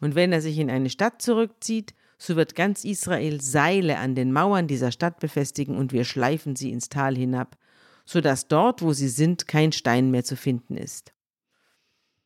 Und 0.00 0.14
wenn 0.14 0.34
er 0.34 0.42
sich 0.42 0.58
in 0.58 0.70
eine 0.70 0.90
Stadt 0.90 1.22
zurückzieht, 1.22 1.94
so 2.18 2.36
wird 2.36 2.54
ganz 2.54 2.84
Israel 2.84 3.40
Seile 3.40 3.96
an 3.96 4.14
den 4.14 4.34
Mauern 4.34 4.66
dieser 4.66 4.92
Stadt 4.92 5.18
befestigen 5.18 5.78
und 5.78 5.94
wir 5.94 6.04
schleifen 6.04 6.56
sie 6.56 6.72
ins 6.72 6.90
Tal 6.90 7.16
hinab, 7.16 7.56
so 8.04 8.20
dass 8.20 8.48
dort, 8.48 8.82
wo 8.82 8.92
sie 8.92 9.08
sind, 9.08 9.48
kein 9.48 9.72
Stein 9.72 10.10
mehr 10.10 10.24
zu 10.24 10.36
finden 10.36 10.76
ist. 10.76 11.14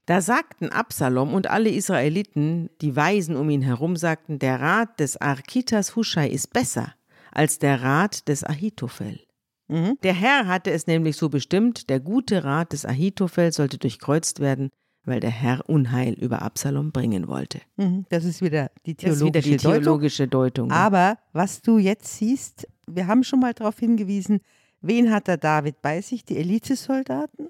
Da 0.07 0.21
sagten 0.21 0.71
Absalom 0.71 1.35
und 1.35 1.51
alle 1.51 1.69
Israeliten, 1.69 2.71
die 2.81 2.95
Weisen 2.95 3.37
um 3.37 3.51
ihn 3.51 3.63
herum, 3.63 3.97
sagten, 3.97 4.39
der 4.39 4.61
Rat 4.61 5.01
des 5.01 5.21
Arkitas 5.21 5.97
Huschai 5.97 6.29
ist 6.29 6.53
besser 6.53 6.95
als 7.33 7.59
der 7.59 7.83
Rat 7.83 8.29
des 8.29 8.45
Ahitophel. 8.45 9.21
Mhm. 9.69 9.99
Der 10.03 10.15
Herr 10.15 10.47
hatte 10.47 10.71
es 10.71 10.87
nämlich 10.87 11.17
so 11.17 11.29
bestimmt, 11.29 11.91
der 11.91 12.01
gute 12.01 12.45
Rat 12.45 12.73
des 12.73 12.87
Ahitophel 12.87 13.53
sollte 13.53 13.79
durchkreuzt 13.79 14.39
werden, 14.41 14.71
weil 15.05 15.21
der 15.21 15.31
Herr 15.31 15.69
Unheil 15.69 16.15
über 16.15 16.43
Absalom 16.43 16.93
bringen 16.93 17.27
wollte. 17.29 17.61
Mhm. 17.77 18.07
Das 18.09 18.25
ist 18.25 18.41
wieder 18.43 18.71
die 18.87 18.95
theologische 18.95 19.27
wieder 19.27 19.41
die 19.41 19.57
Deutung. 19.57 19.83
theologische 19.83 20.29
Deutung. 20.29 20.71
Aber 20.71 21.19
was 21.33 21.63
du 21.63 21.79
jetzt 21.79 22.17
siehst, 22.17 22.69
wir 22.87 23.09
haben 23.09 23.25
schon 23.25 23.41
mal 23.41 23.55
darauf 23.55 23.79
hingewiesen, 23.79 24.41
wen 24.81 25.11
hat 25.11 25.27
der 25.27 25.37
David 25.37 25.83
bei 25.83 26.01
sich? 26.01 26.25
Die 26.25 26.37
Elitesoldaten. 26.37 27.49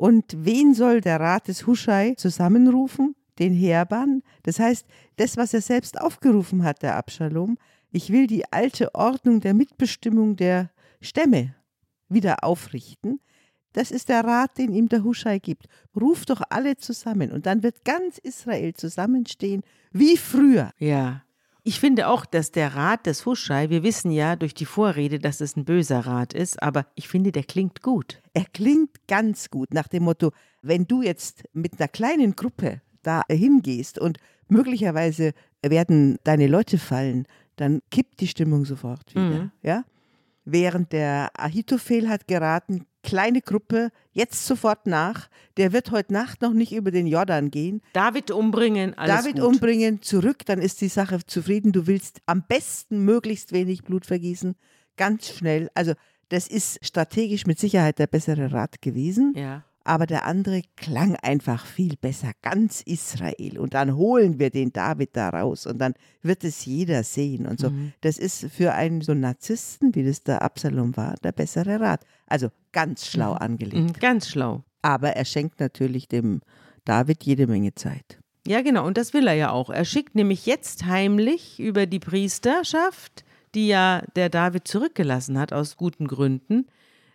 Und 0.00 0.34
wen 0.34 0.72
soll 0.72 1.02
der 1.02 1.20
Rat 1.20 1.48
des 1.48 1.66
Huschai 1.66 2.14
zusammenrufen? 2.14 3.14
Den 3.38 3.52
Heerbann. 3.52 4.22
Das 4.44 4.58
heißt, 4.58 4.86
das, 5.16 5.36
was 5.36 5.52
er 5.52 5.60
selbst 5.60 6.00
aufgerufen 6.00 6.64
hat, 6.64 6.82
der 6.82 6.96
Abschalom, 6.96 7.58
ich 7.90 8.08
will 8.08 8.26
die 8.26 8.50
alte 8.50 8.94
Ordnung 8.94 9.40
der 9.40 9.52
Mitbestimmung 9.52 10.36
der 10.36 10.70
Stämme 11.02 11.54
wieder 12.08 12.44
aufrichten. 12.44 13.20
Das 13.74 13.90
ist 13.90 14.08
der 14.08 14.24
Rat, 14.24 14.56
den 14.56 14.72
ihm 14.72 14.88
der 14.88 15.04
Huschai 15.04 15.38
gibt. 15.38 15.66
Ruf 15.94 16.24
doch 16.24 16.40
alle 16.48 16.78
zusammen 16.78 17.30
und 17.30 17.44
dann 17.44 17.62
wird 17.62 17.84
ganz 17.84 18.16
Israel 18.16 18.72
zusammenstehen, 18.72 19.62
wie 19.92 20.16
früher. 20.16 20.70
Ja. 20.78 21.24
Ich 21.62 21.80
finde 21.80 22.08
auch, 22.08 22.24
dass 22.24 22.52
der 22.52 22.74
Rat 22.74 23.06
des 23.06 23.26
Huschai, 23.26 23.70
wir 23.70 23.82
wissen 23.82 24.10
ja 24.10 24.36
durch 24.36 24.54
die 24.54 24.64
Vorrede, 24.64 25.18
dass 25.18 25.40
es 25.40 25.56
ein 25.56 25.64
böser 25.64 26.00
Rat 26.00 26.32
ist, 26.32 26.62
aber 26.62 26.86
ich 26.94 27.08
finde, 27.08 27.32
der 27.32 27.44
klingt 27.44 27.82
gut. 27.82 28.20
Er 28.32 28.44
klingt 28.44 29.06
ganz 29.08 29.50
gut 29.50 29.74
nach 29.74 29.88
dem 29.88 30.04
Motto, 30.04 30.32
wenn 30.62 30.86
du 30.86 31.02
jetzt 31.02 31.44
mit 31.52 31.78
einer 31.78 31.88
kleinen 31.88 32.34
Gruppe 32.34 32.80
da 33.02 33.22
hingehst 33.30 33.98
und 33.98 34.18
möglicherweise 34.48 35.32
werden 35.62 36.18
deine 36.24 36.46
Leute 36.46 36.78
fallen, 36.78 37.26
dann 37.56 37.82
kippt 37.90 38.20
die 38.20 38.28
Stimmung 38.28 38.64
sofort 38.64 39.14
wieder. 39.14 39.44
Mhm. 39.44 39.50
Ja? 39.62 39.84
Während 40.44 40.92
der 40.92 41.30
Ahitophel 41.34 42.08
hat 42.08 42.26
geraten, 42.26 42.86
kleine 43.10 43.40
Gruppe, 43.40 43.90
jetzt 44.12 44.46
sofort 44.46 44.86
nach, 44.86 45.28
der 45.56 45.72
wird 45.72 45.90
heute 45.90 46.12
Nacht 46.12 46.42
noch 46.42 46.52
nicht 46.52 46.72
über 46.72 46.90
den 46.90 47.06
Jordan 47.06 47.50
gehen. 47.50 47.82
David 47.92 48.30
umbringen, 48.30 48.96
alles 48.96 49.16
David 49.16 49.36
gut. 49.36 49.44
umbringen, 49.44 50.00
zurück, 50.00 50.46
dann 50.46 50.60
ist 50.60 50.80
die 50.80 50.88
Sache 50.88 51.18
zufrieden. 51.26 51.72
Du 51.72 51.86
willst 51.86 52.20
am 52.26 52.44
besten 52.46 53.04
möglichst 53.04 53.52
wenig 53.52 53.82
Blut 53.82 54.06
vergießen, 54.06 54.54
ganz 54.96 55.28
schnell. 55.28 55.70
Also 55.74 55.94
das 56.28 56.46
ist 56.46 56.78
strategisch 56.86 57.46
mit 57.46 57.58
Sicherheit 57.58 57.98
der 57.98 58.06
bessere 58.06 58.52
Rat 58.52 58.80
gewesen. 58.80 59.34
Ja. 59.36 59.64
Aber 59.84 60.06
der 60.06 60.26
andere 60.26 60.62
klang 60.76 61.16
einfach 61.16 61.64
viel 61.64 61.96
besser, 61.96 62.32
ganz 62.42 62.82
Israel. 62.82 63.58
Und 63.58 63.74
dann 63.74 63.96
holen 63.96 64.38
wir 64.38 64.50
den 64.50 64.72
David 64.72 65.16
da 65.16 65.30
raus 65.30 65.66
und 65.66 65.78
dann 65.78 65.94
wird 66.22 66.44
es 66.44 66.64
jeder 66.66 67.02
sehen 67.02 67.46
und 67.46 67.58
so. 67.58 67.70
Mhm. 67.70 67.92
Das 68.02 68.18
ist 68.18 68.46
für 68.52 68.74
einen 68.74 69.00
so 69.00 69.14
Narzissten, 69.14 69.94
wie 69.94 70.04
das 70.04 70.22
der 70.22 70.42
Absalom 70.42 70.96
war, 70.96 71.14
der 71.22 71.32
bessere 71.32 71.80
Rat. 71.80 72.04
Also 72.26 72.48
ganz 72.72 73.06
schlau 73.06 73.32
angelegt. 73.32 73.96
Mhm, 73.96 74.00
Ganz 74.00 74.28
schlau. 74.28 74.62
Aber 74.82 75.10
er 75.10 75.24
schenkt 75.24 75.60
natürlich 75.60 76.08
dem 76.08 76.40
David 76.84 77.24
jede 77.24 77.46
Menge 77.46 77.74
Zeit. 77.74 78.18
Ja, 78.46 78.62
genau. 78.62 78.86
Und 78.86 78.96
das 78.96 79.12
will 79.12 79.26
er 79.26 79.34
ja 79.34 79.50
auch. 79.50 79.70
Er 79.70 79.84
schickt 79.84 80.14
nämlich 80.14 80.46
jetzt 80.46 80.86
heimlich 80.86 81.60
über 81.60 81.86
die 81.86 81.98
Priesterschaft, 81.98 83.24
die 83.54 83.68
ja 83.68 84.02
der 84.16 84.28
David 84.28 84.66
zurückgelassen 84.66 85.38
hat 85.38 85.52
aus 85.52 85.76
guten 85.76 86.06
Gründen, 86.06 86.66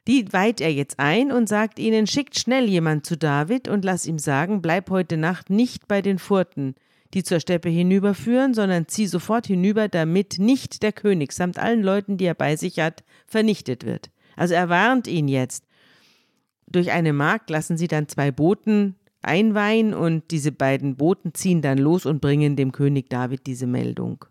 die 0.08 0.32
weiht 0.32 0.62
er 0.62 0.72
jetzt 0.72 0.99
ein 0.99 1.32
und 1.32 1.49
sagt 1.49 1.80
ihnen, 1.80 2.08
schickt 2.08 2.38
schnell 2.38 2.70
jemand 2.70 3.06
zu 3.06 3.18
David 3.18 3.68
und 3.68 3.84
lass 3.84 4.06
ihm 4.06 4.20
sagen, 4.20 4.62
bleib 4.62 4.89
heute 4.89 5.18
Nacht 5.18 5.49
nicht 5.49 5.88
bei 5.88 6.01
den 6.01 6.20
Furten, 6.20 6.76
die 7.14 7.24
zur 7.24 7.39
Steppe 7.39 7.70
hinüberführen, 7.70 8.53
sondern 8.53 8.88
zieh 8.88 9.08
sofort 9.08 9.47
hinüber, 9.47 9.88
damit 9.88 10.38
nicht 10.38 10.84
der 10.84 10.91
König 10.91 11.32
samt 11.32 11.58
allen 11.58 11.82
Leuten, 11.82 12.18
die 12.18 12.26
er 12.26 12.36
bei 12.36 12.56
sich 12.56 12.80
hat, 12.80 13.03
vernichtet 13.26 13.86
wird. 13.86 14.12
Also 14.36 14.53
er 14.53 14.70
warnt 14.70 15.08
ihn 15.08 15.28
jetzt. 15.28 15.66
Durch 16.68 16.91
eine 16.91 17.14
Magd 17.14 17.49
lassen 17.49 17.78
sie 17.78 17.88
dann 17.88 18.08
zwei 18.08 18.32
Boten 18.32 18.95
einweihen 19.22 19.93
und 19.93 20.30
diese 20.32 20.51
beiden 20.51 20.97
Boten 20.97 21.34
ziehen 21.34 21.62
dann 21.62 21.78
los 21.78 22.06
und 22.06 22.22
bringen 22.22 22.56
dem 22.56 22.72
König 22.72 23.10
David 23.10 23.47
diese 23.47 23.66
Meldung. 23.66 24.26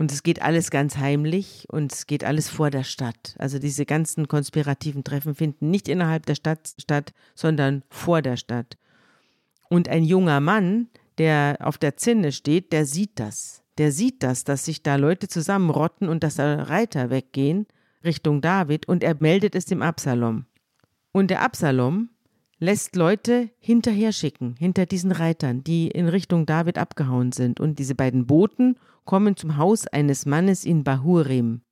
Und 0.00 0.12
es 0.12 0.22
geht 0.22 0.40
alles 0.40 0.70
ganz 0.70 0.96
heimlich 0.96 1.66
und 1.70 1.92
es 1.92 2.06
geht 2.06 2.24
alles 2.24 2.48
vor 2.48 2.70
der 2.70 2.84
Stadt. 2.84 3.34
Also 3.38 3.58
diese 3.58 3.84
ganzen 3.84 4.28
konspirativen 4.28 5.04
Treffen 5.04 5.34
finden 5.34 5.68
nicht 5.70 5.90
innerhalb 5.90 6.24
der 6.24 6.36
Stadt 6.36 6.72
statt, 6.78 7.12
sondern 7.34 7.82
vor 7.90 8.22
der 8.22 8.38
Stadt. 8.38 8.78
Und 9.68 9.90
ein 9.90 10.02
junger 10.02 10.40
Mann, 10.40 10.88
der 11.18 11.58
auf 11.60 11.76
der 11.76 11.98
Zinne 11.98 12.32
steht, 12.32 12.72
der 12.72 12.86
sieht 12.86 13.20
das. 13.20 13.62
Der 13.76 13.92
sieht 13.92 14.22
das, 14.22 14.44
dass 14.44 14.64
sich 14.64 14.82
da 14.82 14.96
Leute 14.96 15.28
zusammenrotten 15.28 16.08
und 16.08 16.24
dass 16.24 16.36
da 16.36 16.62
Reiter 16.62 17.10
weggehen 17.10 17.66
Richtung 18.02 18.40
David 18.40 18.88
und 18.88 19.04
er 19.04 19.16
meldet 19.20 19.54
es 19.54 19.66
dem 19.66 19.82
Absalom. 19.82 20.46
Und 21.12 21.28
der 21.30 21.42
Absalom 21.42 22.08
lässt 22.58 22.96
Leute 22.96 23.50
hinterher 23.58 24.12
schicken, 24.12 24.54
hinter 24.58 24.86
diesen 24.86 25.12
Reitern, 25.12 25.62
die 25.62 25.88
in 25.88 26.08
Richtung 26.08 26.46
David 26.46 26.78
abgehauen 26.78 27.32
sind. 27.32 27.60
Und 27.60 27.78
diese 27.78 27.94
beiden 27.94 28.26
Boten 28.26 28.76
kommen 29.10 29.34
zum 29.36 29.56
Haus 29.56 29.88
eines 29.88 30.24
Mannes 30.24 30.64
in 30.64 30.84
Bahurim. 30.84 31.62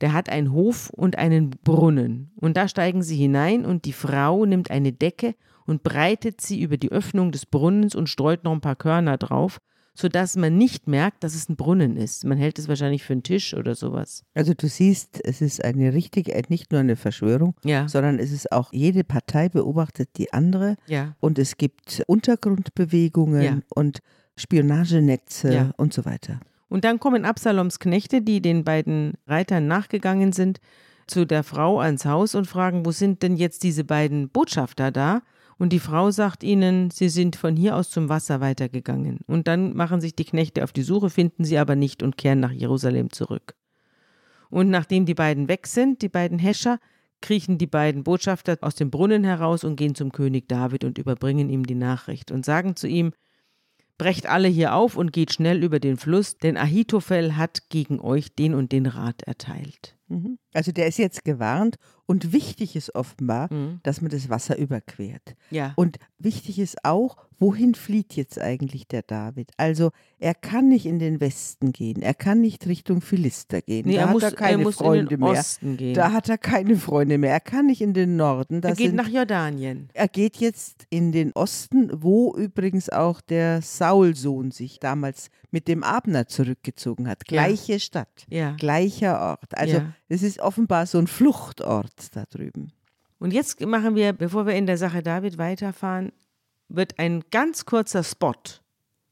Der 0.00 0.12
hat 0.12 0.28
einen 0.28 0.52
Hof 0.52 0.90
und 0.90 1.18
einen 1.18 1.50
Brunnen. 1.50 2.30
Und 2.36 2.56
da 2.56 2.68
steigen 2.68 3.02
sie 3.02 3.16
hinein 3.16 3.64
und 3.66 3.84
die 3.84 3.92
Frau 3.92 4.44
nimmt 4.46 4.70
eine 4.70 4.92
Decke 4.92 5.34
und 5.66 5.82
breitet 5.82 6.40
sie 6.40 6.60
über 6.62 6.76
die 6.76 6.92
Öffnung 6.92 7.32
des 7.32 7.46
Brunnens 7.46 7.96
und 7.96 8.08
streut 8.08 8.44
noch 8.44 8.52
ein 8.52 8.60
paar 8.60 8.76
Körner 8.76 9.16
drauf, 9.18 9.58
sodass 9.92 10.36
man 10.36 10.56
nicht 10.56 10.86
merkt, 10.86 11.24
dass 11.24 11.34
es 11.34 11.48
ein 11.48 11.56
Brunnen 11.56 11.96
ist. 11.96 12.24
Man 12.24 12.38
hält 12.38 12.60
es 12.60 12.68
wahrscheinlich 12.68 13.02
für 13.02 13.14
einen 13.14 13.24
Tisch 13.24 13.54
oder 13.54 13.74
sowas. 13.74 14.22
Also 14.32 14.54
du 14.54 14.68
siehst, 14.68 15.18
es 15.24 15.40
ist 15.40 15.64
eine 15.64 15.94
richtige, 15.94 16.40
nicht 16.48 16.70
nur 16.70 16.80
eine 16.80 16.94
Verschwörung, 16.94 17.56
Ja. 17.64 17.88
sondern 17.88 18.20
es 18.20 18.30
ist 18.30 18.52
auch, 18.52 18.72
jede 18.72 19.02
Partei 19.02 19.48
beobachtet 19.48 20.10
die 20.16 20.32
andere 20.32 20.76
Ja. 20.86 21.16
und 21.18 21.40
es 21.40 21.56
gibt 21.56 22.04
Untergrundbewegungen 22.06 23.42
Ja. 23.42 23.58
und 23.74 23.98
Spionagenetze 24.36 25.72
und 25.76 25.92
so 25.92 26.04
weiter. 26.04 26.38
Und 26.68 26.84
dann 26.84 26.98
kommen 26.98 27.24
Absaloms 27.24 27.78
Knechte, 27.78 28.22
die 28.22 28.40
den 28.40 28.64
beiden 28.64 29.14
Reitern 29.26 29.66
nachgegangen 29.66 30.32
sind, 30.32 30.60
zu 31.06 31.26
der 31.26 31.44
Frau 31.44 31.80
ans 31.80 32.04
Haus 32.04 32.34
und 32.34 32.46
fragen, 32.46 32.86
wo 32.86 32.90
sind 32.90 33.22
denn 33.22 33.36
jetzt 33.36 33.62
diese 33.62 33.84
beiden 33.84 34.30
Botschafter 34.30 34.90
da? 34.90 35.22
Und 35.58 35.72
die 35.72 35.78
Frau 35.78 36.10
sagt 36.10 36.42
ihnen, 36.42 36.90
sie 36.90 37.08
sind 37.08 37.36
von 37.36 37.56
hier 37.56 37.76
aus 37.76 37.90
zum 37.90 38.08
Wasser 38.08 38.40
weitergegangen. 38.40 39.20
Und 39.26 39.46
dann 39.46 39.76
machen 39.76 40.00
sich 40.00 40.16
die 40.16 40.24
Knechte 40.24 40.64
auf 40.64 40.72
die 40.72 40.82
Suche, 40.82 41.10
finden 41.10 41.44
sie 41.44 41.58
aber 41.58 41.76
nicht 41.76 42.02
und 42.02 42.16
kehren 42.16 42.40
nach 42.40 42.50
Jerusalem 42.50 43.12
zurück. 43.12 43.54
Und 44.50 44.70
nachdem 44.70 45.06
die 45.06 45.14
beiden 45.14 45.48
weg 45.48 45.66
sind, 45.66 46.02
die 46.02 46.08
beiden 46.08 46.38
Häscher, 46.38 46.78
kriechen 47.20 47.56
die 47.56 47.66
beiden 47.66 48.04
Botschafter 48.04 48.58
aus 48.60 48.74
dem 48.74 48.90
Brunnen 48.90 49.24
heraus 49.24 49.64
und 49.64 49.76
gehen 49.76 49.94
zum 49.94 50.12
König 50.12 50.48
David 50.48 50.84
und 50.84 50.98
überbringen 50.98 51.48
ihm 51.48 51.64
die 51.64 51.74
Nachricht 51.74 52.30
und 52.30 52.44
sagen 52.44 52.76
zu 52.76 52.86
ihm, 52.86 53.12
Brecht 53.96 54.26
alle 54.26 54.48
hier 54.48 54.74
auf 54.74 54.96
und 54.96 55.12
geht 55.12 55.32
schnell 55.32 55.62
über 55.62 55.78
den 55.78 55.96
Fluss, 55.96 56.36
denn 56.36 56.56
Ahitophel 56.56 57.36
hat 57.36 57.68
gegen 57.68 58.00
euch 58.00 58.34
den 58.34 58.54
und 58.54 58.72
den 58.72 58.86
Rat 58.86 59.22
erteilt. 59.22 59.96
Mhm. 60.08 60.38
Also 60.52 60.72
der 60.72 60.86
ist 60.86 60.98
jetzt 60.98 61.24
gewarnt 61.24 61.76
und 62.06 62.32
wichtig 62.32 62.76
ist 62.76 62.94
offenbar, 62.94 63.52
mhm. 63.52 63.80
dass 63.82 64.00
man 64.00 64.10
das 64.10 64.28
Wasser 64.28 64.58
überquert. 64.58 65.34
Ja. 65.50 65.72
Und 65.76 65.98
wichtig 66.18 66.58
ist 66.58 66.84
auch, 66.84 67.16
wohin 67.38 67.74
flieht 67.74 68.14
jetzt 68.14 68.40
eigentlich 68.40 68.86
der 68.88 69.02
David? 69.02 69.50
Also 69.56 69.90
er 70.18 70.34
kann 70.34 70.68
nicht 70.68 70.86
in 70.86 70.98
den 70.98 71.20
Westen 71.20 71.72
gehen, 71.72 72.02
er 72.02 72.14
kann 72.14 72.40
nicht 72.40 72.66
Richtung 72.66 73.00
Philister 73.00 73.60
gehen. 73.60 73.86
Nee, 73.86 73.94
da 73.94 74.00
er 74.02 74.06
hat 74.06 74.12
muss, 74.14 74.22
er 74.22 74.32
keine 74.32 74.52
er 74.52 74.64
muss 74.64 74.76
Freunde 74.76 75.00
in 75.00 75.08
den 75.08 75.20
mehr. 75.20 75.40
Osten 75.40 75.76
gehen. 75.76 75.94
Da 75.94 76.12
hat 76.12 76.28
er 76.28 76.38
keine 76.38 76.76
Freunde 76.76 77.18
mehr. 77.18 77.32
Er 77.32 77.40
kann 77.40 77.66
nicht 77.66 77.80
in 77.80 77.92
den 77.94 78.16
Norden. 78.16 78.60
Da 78.60 78.70
er 78.70 78.74
geht 78.76 78.88
sind, 78.88 78.96
nach 78.96 79.08
Jordanien. 79.08 79.88
er 79.92 80.08
geht 80.08 80.36
jetzt 80.36 80.86
in 80.90 81.12
den 81.12 81.32
Osten, 81.32 81.90
wo 82.02 82.34
übrigens 82.36 82.88
auch 82.90 83.20
der 83.20 83.62
Saulsohn 83.62 84.50
sich 84.50 84.78
damals 84.78 85.30
mit 85.50 85.68
dem 85.68 85.84
Abner 85.84 86.26
zurückgezogen 86.26 87.08
hat. 87.08 87.24
Gleiche 87.26 87.78
Stadt, 87.78 88.26
Ja. 88.28 88.52
gleicher 88.58 89.20
Ort. 89.20 89.56
Also 89.56 89.76
Ja. 89.76 89.92
es 90.08 90.22
ist 90.22 90.40
offenbar 90.40 90.86
so 90.86 90.98
ein 90.98 91.06
Fluchtort 91.06 91.93
da 92.12 92.24
drüben. 92.30 92.72
Und 93.18 93.32
jetzt 93.32 93.60
machen 93.64 93.94
wir, 93.94 94.12
bevor 94.12 94.46
wir 94.46 94.54
in 94.54 94.66
der 94.66 94.78
Sache 94.78 95.02
David 95.02 95.38
weiterfahren, 95.38 96.12
wird 96.68 96.98
ein 96.98 97.22
ganz 97.30 97.64
kurzer 97.64 98.02
Spot 98.02 98.34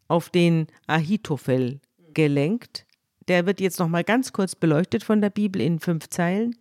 auf 0.09 0.31
den 0.31 0.67
Ahitophel 0.87 1.81
gelenkt. 2.13 2.87
Der 3.29 3.47
wird 3.47 3.61
jetzt 3.61 3.79
nochmal 3.79 4.05
ganz 4.05 4.33
kurz 4.33 4.55
beleuchtet 4.55 5.05
von 5.05 5.21
der 5.21 5.31
Bibel 5.31 5.63
in 5.63 5.79
fünf 5.79 6.09
Zeilen, 6.09 6.57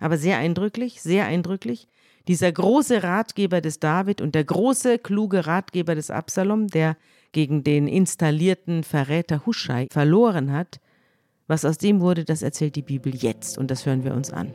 aber 0.00 0.18
sehr 0.18 0.38
eindrücklich, 0.38 1.02
sehr 1.02 1.26
eindrücklich. 1.26 1.88
Dieser 2.26 2.50
große 2.50 3.02
Ratgeber 3.02 3.60
des 3.60 3.78
David 3.78 4.20
und 4.20 4.34
der 4.34 4.44
große, 4.44 4.98
kluge 4.98 5.46
Ratgeber 5.46 5.94
des 5.94 6.10
Absalom, 6.10 6.66
der 6.66 6.96
gegen 7.30 7.62
den 7.62 7.86
installierten 7.86 8.82
Verräter 8.82 9.46
Huschai 9.46 9.86
verloren 9.92 10.50
hat, 10.50 10.80
was 11.46 11.64
aus 11.64 11.78
dem 11.78 12.00
wurde, 12.00 12.24
das 12.24 12.42
erzählt 12.42 12.74
die 12.74 12.82
Bibel 12.82 13.14
jetzt 13.14 13.58
und 13.58 13.70
das 13.70 13.86
hören 13.86 14.02
wir 14.02 14.14
uns 14.14 14.32
an. 14.32 14.52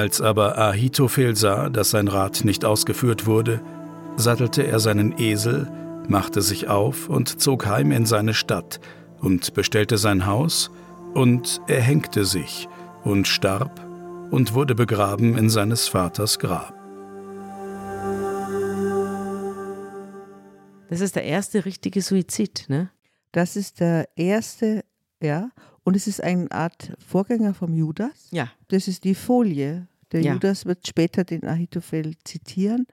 Als 0.00 0.22
aber 0.22 0.56
Ahitophel 0.56 1.36
sah, 1.36 1.68
dass 1.68 1.90
sein 1.90 2.08
Rat 2.08 2.42
nicht 2.46 2.64
ausgeführt 2.64 3.26
wurde, 3.26 3.60
sattelte 4.16 4.62
er 4.62 4.80
seinen 4.80 5.18
Esel, 5.18 5.70
machte 6.08 6.40
sich 6.40 6.68
auf 6.68 7.10
und 7.10 7.42
zog 7.42 7.66
heim 7.66 7.92
in 7.92 8.06
seine 8.06 8.32
Stadt 8.32 8.80
und 9.18 9.52
bestellte 9.52 9.98
sein 9.98 10.24
Haus, 10.24 10.70
und 11.12 11.60
er 11.66 11.82
hängte 11.82 12.24
sich 12.24 12.66
und 13.04 13.28
starb 13.28 13.86
und 14.30 14.54
wurde 14.54 14.74
begraben 14.74 15.36
in 15.36 15.50
seines 15.50 15.86
Vaters 15.86 16.38
Grab. 16.38 16.72
Das 20.88 21.02
ist 21.02 21.14
der 21.14 21.24
erste 21.24 21.66
richtige 21.66 22.00
Suizid, 22.00 22.64
ne? 22.68 22.88
Das 23.32 23.54
ist 23.54 23.80
der 23.80 24.08
erste, 24.16 24.82
ja, 25.22 25.50
und 25.84 25.94
es 25.94 26.06
ist 26.06 26.22
eine 26.22 26.50
Art 26.52 26.94
Vorgänger 27.06 27.52
vom 27.52 27.74
Judas. 27.74 28.28
Ja. 28.30 28.48
Das 28.68 28.88
ist 28.88 29.04
die 29.04 29.14
Folie. 29.14 29.88
Der 30.12 30.22
Ja. 30.22 30.32
Judas 30.34 30.66
wird 30.66 30.86
später 30.86 31.24
den 31.24 31.44
Ahitophel 31.44 32.14
zitieren. 32.24 32.86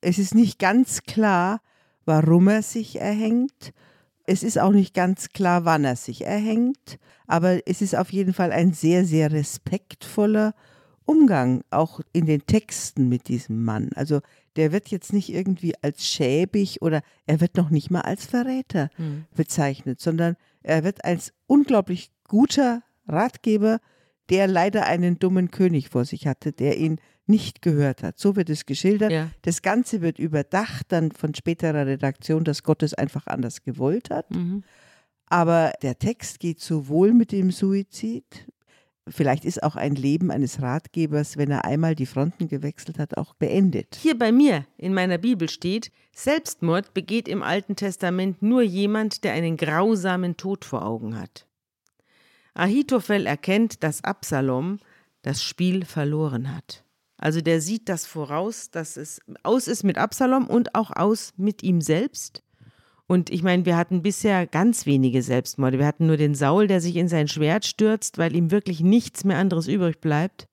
Es 0.00 0.18
ist 0.18 0.34
nicht 0.34 0.58
ganz 0.58 1.02
klar, 1.02 1.60
warum 2.04 2.48
er 2.48 2.62
sich 2.62 3.00
erhängt. 3.00 3.72
Es 4.24 4.42
ist 4.42 4.58
auch 4.58 4.72
nicht 4.72 4.94
ganz 4.94 5.28
klar, 5.30 5.64
wann 5.64 5.84
er 5.84 5.96
sich 5.96 6.24
erhängt. 6.24 6.98
Aber 7.26 7.66
es 7.66 7.82
ist 7.82 7.94
auf 7.96 8.10
jeden 8.12 8.32
Fall 8.32 8.52
ein 8.52 8.72
sehr, 8.72 9.04
sehr 9.04 9.30
respektvoller 9.32 10.54
Umgang, 11.04 11.62
auch 11.70 12.00
in 12.12 12.26
den 12.26 12.44
Texten 12.46 13.08
mit 13.08 13.28
diesem 13.28 13.62
Mann. 13.64 13.90
Also 13.94 14.20
der 14.56 14.72
wird 14.72 14.88
jetzt 14.88 15.12
nicht 15.12 15.32
irgendwie 15.32 15.74
als 15.82 16.04
schäbig 16.04 16.82
oder 16.82 17.02
er 17.26 17.40
wird 17.40 17.56
noch 17.56 17.70
nicht 17.70 17.90
mal 17.90 18.00
als 18.00 18.24
Verräter 18.24 18.90
bezeichnet, 19.36 20.00
sondern 20.00 20.36
er 20.62 20.82
wird 20.82 21.04
als 21.04 21.32
unglaublich 21.46 22.10
guter 22.26 22.82
Ratgeber, 23.06 23.78
der 24.30 24.46
leider 24.46 24.86
einen 24.86 25.18
dummen 25.18 25.50
König 25.50 25.88
vor 25.88 26.04
sich 26.04 26.26
hatte, 26.26 26.52
der 26.52 26.78
ihn 26.78 26.98
nicht 27.26 27.62
gehört 27.62 28.02
hat. 28.02 28.18
So 28.18 28.36
wird 28.36 28.50
es 28.50 28.66
geschildert. 28.66 29.10
Ja. 29.10 29.30
Das 29.42 29.62
Ganze 29.62 30.00
wird 30.00 30.18
überdacht 30.18 30.86
dann 30.88 31.12
von 31.12 31.34
späterer 31.34 31.86
Redaktion, 31.86 32.44
dass 32.44 32.62
Gott 32.62 32.82
es 32.82 32.94
einfach 32.94 33.26
anders 33.26 33.62
gewollt 33.62 34.10
hat. 34.10 34.30
Mhm. 34.30 34.62
Aber 35.28 35.72
der 35.82 35.98
Text 35.98 36.38
geht 36.38 36.60
sowohl 36.60 37.12
mit 37.12 37.32
dem 37.32 37.50
Suizid, 37.50 38.46
vielleicht 39.08 39.44
ist 39.44 39.62
auch 39.62 39.76
ein 39.76 39.94
Leben 39.94 40.30
eines 40.30 40.60
Ratgebers, 40.62 41.36
wenn 41.36 41.50
er 41.50 41.64
einmal 41.64 41.94
die 41.94 42.06
Fronten 42.06 42.48
gewechselt 42.48 42.98
hat, 42.98 43.16
auch 43.16 43.34
beendet. 43.34 43.98
Hier 44.00 44.18
bei 44.18 44.32
mir 44.32 44.66
in 44.76 44.94
meiner 44.94 45.18
Bibel 45.18 45.48
steht, 45.48 45.90
Selbstmord 46.12 46.94
begeht 46.94 47.28
im 47.28 47.42
Alten 47.42 47.76
Testament 47.76 48.42
nur 48.42 48.62
jemand, 48.62 49.24
der 49.24 49.32
einen 49.32 49.56
grausamen 49.56 50.36
Tod 50.36 50.64
vor 50.64 50.84
Augen 50.84 51.18
hat. 51.18 51.45
Ahitophel 52.58 53.26
erkennt, 53.26 53.82
dass 53.82 54.04
Absalom 54.04 54.78
das 55.22 55.42
Spiel 55.42 55.84
verloren 55.84 56.54
hat. 56.54 56.84
Also 57.18 57.40
der 57.40 57.60
sieht 57.60 57.88
das 57.88 58.06
voraus, 58.06 58.70
dass 58.70 58.96
es 58.96 59.20
aus 59.42 59.68
ist 59.68 59.84
mit 59.84 59.98
Absalom 59.98 60.46
und 60.46 60.74
auch 60.74 60.90
aus 60.94 61.32
mit 61.36 61.62
ihm 61.62 61.80
selbst. 61.80 62.42
Und 63.06 63.30
ich 63.30 63.42
meine, 63.42 63.64
wir 63.64 63.76
hatten 63.76 64.02
bisher 64.02 64.46
ganz 64.46 64.84
wenige 64.84 65.22
Selbstmorde. 65.22 65.78
Wir 65.78 65.86
hatten 65.86 66.06
nur 66.06 66.16
den 66.16 66.34
Saul, 66.34 66.66
der 66.66 66.80
sich 66.80 66.96
in 66.96 67.08
sein 67.08 67.28
Schwert 67.28 67.64
stürzt, 67.64 68.18
weil 68.18 68.34
ihm 68.34 68.50
wirklich 68.50 68.80
nichts 68.80 69.24
mehr 69.24 69.38
anderes 69.38 69.68
übrig 69.68 70.00
bleibt. 70.00 70.48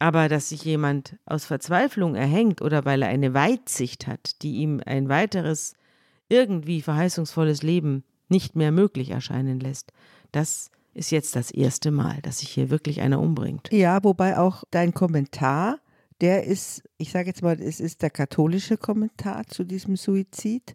Aber 0.00 0.28
dass 0.28 0.50
sich 0.50 0.64
jemand 0.64 1.16
aus 1.24 1.44
Verzweiflung 1.44 2.14
erhängt 2.14 2.62
oder 2.62 2.84
weil 2.84 3.02
er 3.02 3.08
eine 3.08 3.34
Weitsicht 3.34 4.06
hat, 4.06 4.42
die 4.42 4.56
ihm 4.56 4.80
ein 4.84 5.08
weiteres, 5.08 5.74
irgendwie 6.28 6.82
verheißungsvolles 6.82 7.62
Leben 7.62 8.04
nicht 8.28 8.54
mehr 8.54 8.72
möglich 8.72 9.10
erscheinen 9.10 9.60
lässt, 9.60 9.92
das 10.32 10.70
ist 10.98 11.10
jetzt 11.10 11.34
das 11.36 11.50
erste 11.50 11.90
Mal, 11.90 12.18
dass 12.22 12.40
sich 12.40 12.50
hier 12.50 12.70
wirklich 12.70 13.00
einer 13.00 13.20
umbringt. 13.20 13.68
Ja, 13.72 14.02
wobei 14.04 14.38
auch 14.38 14.64
dein 14.70 14.92
Kommentar, 14.92 15.78
der 16.20 16.44
ist, 16.44 16.82
ich 16.98 17.10
sage 17.12 17.28
jetzt 17.28 17.42
mal, 17.42 17.60
es 17.60 17.80
ist 17.80 18.02
der 18.02 18.10
katholische 18.10 18.76
Kommentar 18.76 19.46
zu 19.46 19.64
diesem 19.64 19.96
Suizid. 19.96 20.74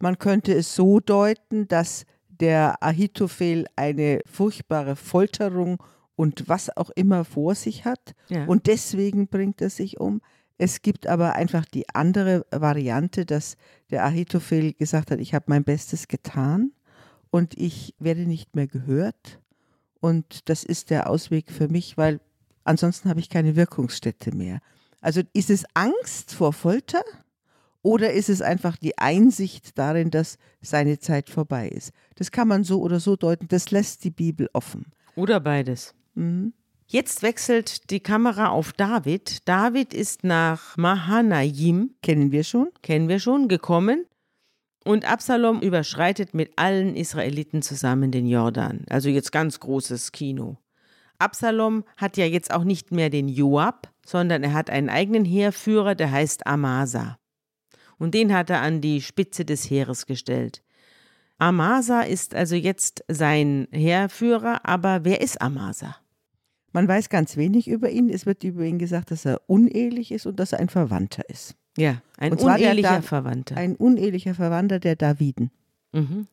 Man 0.00 0.18
könnte 0.18 0.52
es 0.52 0.74
so 0.74 1.00
deuten, 1.00 1.68
dass 1.68 2.04
der 2.28 2.82
Ahitophel 2.82 3.66
eine 3.76 4.20
furchtbare 4.26 4.96
Folterung 4.96 5.82
und 6.16 6.48
was 6.48 6.76
auch 6.76 6.90
immer 6.90 7.24
vor 7.24 7.54
sich 7.54 7.84
hat 7.84 8.14
Ja. 8.28 8.44
und 8.46 8.66
deswegen 8.66 9.28
bringt 9.28 9.60
er 9.60 9.70
sich 9.70 10.00
um. 10.00 10.20
Es 10.58 10.82
gibt 10.82 11.06
aber 11.06 11.34
einfach 11.36 11.64
die 11.64 11.88
andere 11.94 12.44
Variante, 12.50 13.24
dass 13.24 13.56
der 13.90 14.04
Ahitophel 14.04 14.74
gesagt 14.74 15.10
hat, 15.10 15.20
ich 15.20 15.32
habe 15.34 15.46
mein 15.48 15.64
Bestes 15.64 16.08
getan 16.08 16.72
und 17.30 17.56
ich 17.56 17.94
werde 17.98 18.26
nicht 18.26 18.54
mehr 18.56 18.66
gehört. 18.66 19.40
Und 20.00 20.48
das 20.48 20.64
ist 20.64 20.90
der 20.90 21.08
Ausweg 21.08 21.50
für 21.50 21.68
mich, 21.68 21.96
weil 21.96 22.20
ansonsten 22.64 23.08
habe 23.08 23.20
ich 23.20 23.28
keine 23.28 23.56
Wirkungsstätte 23.56 24.34
mehr. 24.34 24.60
Also 25.00 25.22
ist 25.32 25.50
es 25.50 25.64
Angst 25.74 26.34
vor 26.34 26.52
Folter 26.52 27.02
oder 27.82 28.12
ist 28.12 28.28
es 28.28 28.42
einfach 28.42 28.76
die 28.76 28.98
Einsicht 28.98 29.78
darin, 29.78 30.10
dass 30.10 30.38
seine 30.60 30.98
Zeit 30.98 31.30
vorbei 31.30 31.68
ist? 31.68 31.92
Das 32.16 32.30
kann 32.30 32.48
man 32.48 32.64
so 32.64 32.80
oder 32.80 33.00
so 33.00 33.16
deuten. 33.16 33.48
Das 33.48 33.70
lässt 33.70 34.04
die 34.04 34.10
Bibel 34.10 34.48
offen. 34.52 34.86
Oder 35.16 35.40
beides. 35.40 35.94
Mhm. 36.14 36.52
Jetzt 36.86 37.22
wechselt 37.22 37.90
die 37.90 38.00
Kamera 38.00 38.48
auf 38.48 38.72
David. 38.72 39.48
David 39.48 39.94
ist 39.94 40.24
nach 40.24 40.76
Mahanaim, 40.76 41.90
Kennen 42.02 42.32
wir 42.32 42.42
schon? 42.42 42.68
kennen 42.82 43.08
wir 43.08 43.20
schon, 43.20 43.46
gekommen. 43.46 44.06
Und 44.84 45.04
Absalom 45.04 45.60
überschreitet 45.60 46.32
mit 46.32 46.52
allen 46.56 46.96
Israeliten 46.96 47.60
zusammen 47.62 48.10
den 48.10 48.26
Jordan. 48.26 48.84
Also 48.88 49.08
jetzt 49.10 49.30
ganz 49.30 49.60
großes 49.60 50.12
Kino. 50.12 50.56
Absalom 51.18 51.84
hat 51.98 52.16
ja 52.16 52.24
jetzt 52.24 52.50
auch 52.50 52.64
nicht 52.64 52.90
mehr 52.90 53.10
den 53.10 53.28
Joab, 53.28 53.92
sondern 54.06 54.42
er 54.42 54.54
hat 54.54 54.70
einen 54.70 54.88
eigenen 54.88 55.26
Heerführer, 55.26 55.94
der 55.94 56.10
heißt 56.10 56.46
Amasa. 56.46 57.18
Und 57.98 58.14
den 58.14 58.32
hat 58.34 58.48
er 58.48 58.62
an 58.62 58.80
die 58.80 59.02
Spitze 59.02 59.44
des 59.44 59.68
Heeres 59.68 60.06
gestellt. 60.06 60.62
Amasa 61.38 62.00
ist 62.00 62.34
also 62.34 62.54
jetzt 62.54 63.04
sein 63.08 63.68
Heerführer, 63.70 64.60
aber 64.64 65.04
wer 65.04 65.20
ist 65.20 65.42
Amasa? 65.42 65.96
Man 66.72 66.88
weiß 66.88 67.08
ganz 67.08 67.36
wenig 67.36 67.68
über 67.68 67.90
ihn. 67.90 68.08
Es 68.08 68.26
wird 68.26 68.44
über 68.44 68.64
ihn 68.64 68.78
gesagt, 68.78 69.10
dass 69.10 69.24
er 69.24 69.42
unehelich 69.46 70.12
ist 70.12 70.26
und 70.26 70.38
dass 70.40 70.52
er 70.52 70.60
ein 70.60 70.68
Verwandter 70.68 71.28
ist. 71.28 71.56
Ja, 71.76 72.02
ein 72.18 72.32
unehelicher 72.32 73.02
Verwandter. 73.02 73.56
Ein 73.56 73.76
unehelicher 73.76 74.34
Verwandter 74.34 74.78
der 74.80 74.96
Daviden. 74.96 75.50
Mhm. 75.92 76.26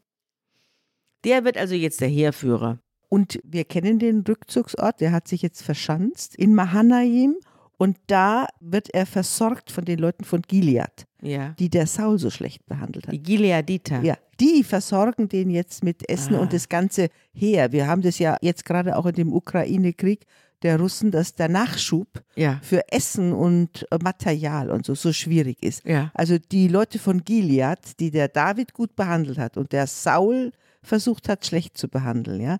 Der 1.24 1.44
wird 1.46 1.58
also 1.58 1.76
jetzt 1.76 2.02
der 2.02 2.08
Heerführer. 2.10 2.80
Und 3.10 3.40
wir 3.44 3.64
kennen 3.64 4.00
den 4.00 4.22
Rückzugsort, 4.22 5.00
der 5.00 5.12
hat 5.12 5.28
sich 5.28 5.42
jetzt 5.42 5.62
verschanzt 5.62 6.36
in 6.36 6.54
Mahanaim 6.54 7.38
und 7.78 7.98
da 8.08 8.48
wird 8.60 8.90
er 8.94 9.06
versorgt 9.06 9.72
von 9.72 9.86
den 9.86 10.00
Leuten 10.00 10.26
von 10.26 10.42
Gilead, 10.42 11.06
Ja. 11.22 11.50
die 11.60 11.70
der 11.70 11.88
Saul 11.88 12.20
so 12.20 12.30
schlecht 12.30 12.66
behandelt 12.66 13.08
hat. 13.08 13.14
Die 13.14 13.22
Gileaditer. 13.24 14.02
Ja, 14.02 14.18
die 14.42 14.64
versorgen 14.64 15.30
den 15.30 15.50
jetzt 15.50 15.84
mit 15.84 16.10
Essen 16.10 16.36
Ah. 16.36 16.40
und 16.40 16.52
das 16.52 16.68
ganze 16.68 17.08
Heer. 17.34 17.72
Wir 17.72 17.88
haben 17.88 18.02
das 18.02 18.20
ja 18.20 18.36
jetzt 18.42 18.66
gerade 18.66 18.98
auch 18.98 19.06
in 19.06 19.16
dem 19.16 19.32
Ukraine-Krieg 19.32 20.26
der 20.64 20.80
Russen, 20.80 21.12
dass 21.12 21.36
der 21.36 21.50
Nachschub 21.50 22.08
Ja. 22.36 22.60
für 22.64 22.92
Essen 22.92 23.34
und 23.34 23.86
äh, 23.92 23.98
Material 24.02 24.72
und 24.72 24.86
so 24.86 24.96
so 24.96 25.14
schwierig 25.14 25.62
ist. 25.64 25.86
Ja. 25.86 26.12
Also 26.14 26.38
die 26.38 26.68
Leute 26.68 27.00
von 27.00 27.24
Gilead, 27.24 28.00
die 28.00 28.12
der 28.12 28.28
David 28.28 28.74
gut 28.74 28.96
behandelt 28.96 29.38
hat 29.38 29.58
und 29.58 29.72
der 29.72 29.88
Saul 29.88 30.52
versucht 30.82 31.30
hat, 31.30 31.46
schlecht 31.46 31.78
zu 31.78 31.88
behandeln, 31.90 32.42
ja, 32.42 32.58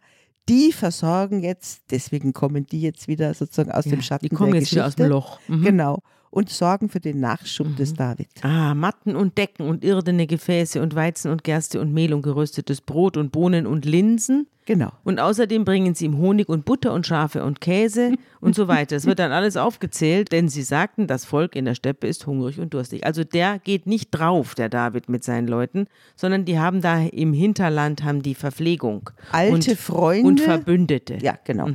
die 0.50 0.72
versorgen 0.72 1.42
jetzt, 1.44 1.84
deswegen 1.92 2.32
kommen 2.34 2.66
die 2.66 2.82
jetzt 2.82 3.08
wieder 3.08 3.34
sozusagen 3.34 3.72
aus 3.72 3.86
ja. 3.86 3.92
dem 3.92 4.02
Schatten 4.02 4.30
Die 4.30 4.36
kommen 4.36 4.56
jetzt 4.56 4.72
wieder 4.72 4.86
aus 4.86 4.96
dem 4.96 5.10
Geschichte. 5.10 5.14
Loch. 5.14 5.40
Mhm. 5.48 5.64
Genau. 5.64 6.00
Und 6.30 6.50
sorgen 6.50 6.90
für 6.90 7.00
den 7.00 7.20
Nachschub 7.20 7.76
des 7.78 7.94
David. 7.94 8.28
Ah, 8.42 8.76
Matten 8.76 9.16
und 9.16 9.38
Decken 9.38 9.68
und 9.68 9.84
irdene 9.84 10.28
Gefäße 10.28 10.82
und 10.82 10.94
Weizen 10.96 11.32
und 11.32 11.44
Gerste 11.44 11.80
und 11.80 11.94
Mehl 11.94 12.14
und 12.14 12.22
geröstetes 12.22 12.82
Brot 12.82 13.18
und 13.18 13.32
Bohnen 13.32 13.66
und 13.66 13.86
Linsen. 13.86 14.48
Genau. 14.68 14.92
Und 15.06 15.22
außerdem 15.22 15.64
bringen 15.64 15.96
sie 15.96 16.06
ihm 16.06 16.18
Honig 16.18 16.50
und 16.50 16.66
Butter 16.66 16.94
und 16.94 17.08
Schafe 17.08 17.42
und 17.46 17.62
Käse 17.62 18.16
und 18.42 18.54
so 18.54 18.68
weiter. 18.68 18.98
Es 18.98 19.06
wird 19.06 19.20
dann 19.20 19.32
alles 19.32 19.56
aufgezählt, 19.56 20.34
denn 20.34 20.50
sie 20.50 20.62
sagten, 20.62 21.08
das 21.08 21.24
Volk 21.24 21.56
in 21.56 21.64
der 21.64 21.74
Steppe 21.74 22.06
ist 22.06 22.28
hungrig 22.28 22.60
und 22.60 22.74
durstig. 22.74 23.06
Also 23.06 23.24
der 23.24 23.60
geht 23.60 23.88
nicht 23.88 24.12
drauf, 24.12 24.56
der 24.56 24.68
David 24.68 25.08
mit 25.08 25.24
seinen 25.24 25.48
Leuten, 25.48 25.88
sondern 26.18 26.44
die 26.44 26.60
haben 26.60 26.82
da 26.82 27.02
im 27.02 27.32
Hinterland 27.32 28.04
haben 28.04 28.22
die 28.22 28.36
Verpflegung. 28.36 29.10
Alte 29.32 29.72
und, 29.72 29.80
Freunde. 29.80 30.28
Und 30.28 30.42
Verbündete. 30.42 31.18
Ja, 31.22 31.38
genau. 31.46 31.70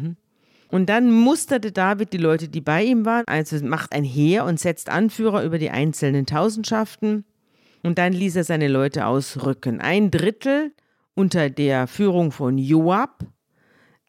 Und 0.73 0.87
dann 0.87 1.13
musterte 1.13 1.71
David 1.71 2.15
die 2.15 2.19
Leute, 2.19 2.49
die 2.49 2.63
bei 2.63 2.83
ihm 2.83 3.05
waren, 3.05 3.25
also 3.27 3.63
macht 3.63 3.93
ein 3.93 4.05
Heer 4.05 4.47
und 4.47 4.59
setzt 4.59 4.89
Anführer 4.89 5.45
über 5.45 5.59
die 5.59 5.69
einzelnen 5.69 6.25
Tausendschaften. 6.25 7.27
Und 7.83 7.99
dann 7.99 8.15
ließ 8.15 8.37
er 8.37 8.45
seine 8.45 8.69
Leute 8.69 9.05
ausrücken. 9.05 9.83
Ein 9.83 10.11
Drittel 10.11 10.73
unter 11.15 11.51
der 11.51 11.87
Führung 11.87 12.33
von 12.33 12.57
Joab, 12.57 13.27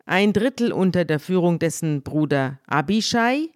ein 0.06 0.32
Drittel 0.32 0.72
unter 0.72 1.04
der 1.04 1.20
Führung 1.20 1.60
dessen 1.60 2.02
Bruder 2.02 2.62
Abishai 2.66 3.50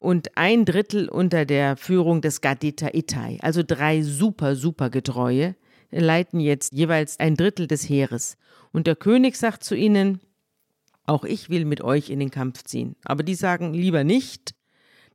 und 0.00 0.36
ein 0.36 0.64
Drittel 0.64 1.08
unter 1.08 1.44
der 1.44 1.76
Führung 1.76 2.22
des 2.22 2.40
Gadita 2.40 2.88
Ittai. 2.92 3.38
Also 3.40 3.62
drei 3.64 4.02
super, 4.02 4.56
super 4.56 4.90
Getreue 4.90 5.54
leiten 5.92 6.40
jetzt 6.40 6.72
jeweils 6.72 7.20
ein 7.20 7.36
Drittel 7.36 7.68
des 7.68 7.88
Heeres. 7.88 8.36
Und 8.72 8.88
der 8.88 8.96
König 8.96 9.36
sagt 9.36 9.62
zu 9.62 9.76
ihnen, 9.76 10.20
auch 11.06 11.24
ich 11.24 11.50
will 11.50 11.64
mit 11.64 11.80
euch 11.80 12.10
in 12.10 12.18
den 12.18 12.30
Kampf 12.30 12.62
ziehen. 12.64 12.96
Aber 13.04 13.22
die 13.22 13.34
sagen 13.34 13.72
lieber 13.72 14.04
nicht, 14.04 14.54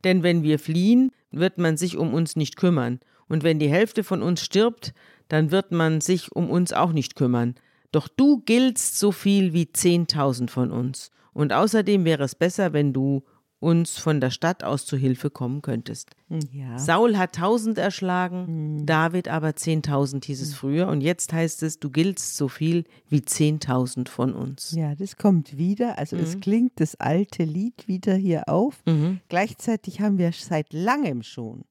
denn 0.04 0.22
wenn 0.22 0.42
wir 0.42 0.58
fliehen, 0.58 1.10
wird 1.30 1.58
man 1.58 1.76
sich 1.76 1.96
um 1.96 2.14
uns 2.14 2.36
nicht 2.36 2.56
kümmern. 2.56 3.00
Und 3.28 3.44
wenn 3.44 3.58
die 3.58 3.70
Hälfte 3.70 4.04
von 4.04 4.22
uns 4.22 4.42
stirbt, 4.42 4.92
dann 5.28 5.50
wird 5.50 5.72
man 5.72 6.00
sich 6.00 6.32
um 6.32 6.50
uns 6.50 6.72
auch 6.72 6.92
nicht 6.92 7.16
kümmern. 7.16 7.54
Doch 7.92 8.08
du 8.08 8.40
giltst 8.44 8.98
so 8.98 9.12
viel 9.12 9.52
wie 9.52 9.70
zehntausend 9.70 10.50
von 10.50 10.70
uns. 10.70 11.10
Und 11.32 11.52
außerdem 11.52 12.04
wäre 12.04 12.24
es 12.24 12.34
besser, 12.34 12.72
wenn 12.72 12.92
du 12.92 13.22
uns 13.62 13.96
von 13.96 14.20
der 14.20 14.30
Stadt 14.30 14.64
aus 14.64 14.84
zu 14.84 14.96
Hilfe 14.96 15.30
kommen 15.30 15.62
könntest. 15.62 16.10
Ja. 16.50 16.78
Saul 16.78 17.16
hat 17.16 17.36
tausend 17.36 17.78
erschlagen, 17.78 18.84
David 18.86 19.28
aber 19.28 19.54
zehntausend 19.54 20.24
hieß 20.24 20.42
es 20.42 20.54
früher. 20.54 20.88
Und 20.88 21.00
jetzt 21.00 21.32
heißt 21.32 21.62
es, 21.62 21.78
du 21.78 21.88
giltst 21.90 22.36
so 22.36 22.48
viel 22.48 22.84
wie 23.08 23.22
zehntausend 23.22 24.08
von 24.08 24.34
uns. 24.34 24.72
Ja, 24.72 24.94
das 24.96 25.16
kommt 25.16 25.56
wieder. 25.56 25.98
Also 25.98 26.16
Mhm. 26.16 26.22
es 26.22 26.40
klingt 26.40 26.72
das 26.80 26.96
alte 26.96 27.44
Lied 27.44 27.86
wieder 27.86 28.14
hier 28.14 28.48
auf. 28.48 28.82
Gleichzeitig 29.28 30.00
haben 30.00 30.18
wir 30.18 30.32
seit 30.32 30.72
langem 30.72 31.22
schon, 31.22 31.64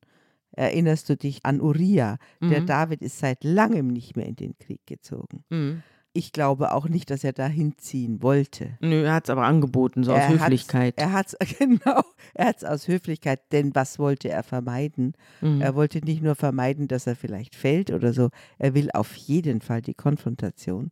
erinnerst 0.54 1.10
du 1.10 1.18
dich 1.18 1.46
an 1.46 1.60
Uriah, 1.62 2.18
der 2.42 2.62
Mhm. 2.62 2.66
David 2.68 3.02
ist 3.02 3.20
seit 3.20 3.44
langem 3.44 3.88
nicht 3.88 4.16
mehr 4.16 4.26
in 4.28 4.36
den 4.36 4.58
Krieg 4.58 4.80
gezogen. 4.86 5.44
Mhm. 5.50 5.84
Ich 6.14 6.34
glaube 6.34 6.74
auch 6.74 6.90
nicht, 6.90 7.10
dass 7.10 7.24
er 7.24 7.32
da 7.32 7.48
hinziehen 7.48 8.22
wollte. 8.22 8.78
Nö, 8.82 9.04
er 9.06 9.14
hat 9.14 9.24
es 9.26 9.30
aber 9.30 9.44
angeboten, 9.46 10.04
so 10.04 10.12
aus 10.12 10.18
Er 10.20 10.28
hat's- 10.30 10.42
Höflichkeit. 10.42 10.94
Er 10.98 11.14
hat 11.14 11.28
es, 11.40 11.58
genau, 11.58 12.02
er 12.34 12.48
hat 12.48 12.58
es 12.58 12.64
aus 12.66 12.88
Höflichkeit, 12.90 13.40
denn 13.54 13.74
was 13.76 13.98
wollte 13.98 14.28
er 14.30 14.44
vermeiden? 14.44 15.14
Mhm. 15.40 15.62
Er 15.62 15.74
wollte 15.76 16.00
nicht 16.00 16.22
nur 16.22 16.36
vermeiden, 16.36 16.88
dass 16.90 17.08
er 17.08 17.16
vielleicht 17.16 17.56
fällt 17.56 17.92
oder 17.92 18.12
so, 18.12 18.30
er 18.58 18.74
will 18.74 18.90
auf 18.94 19.16
jeden 19.16 19.62
Fall 19.62 19.82
die 19.82 19.94
Konfrontation. 19.94 20.90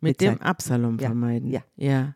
mit 0.00 0.20
mit 0.20 0.20
dem 0.20 0.40
Absalom 0.42 0.98
Ja, 0.98 1.06
vermeiden. 1.06 1.50
ja. 1.50 1.60
ja. 1.76 2.14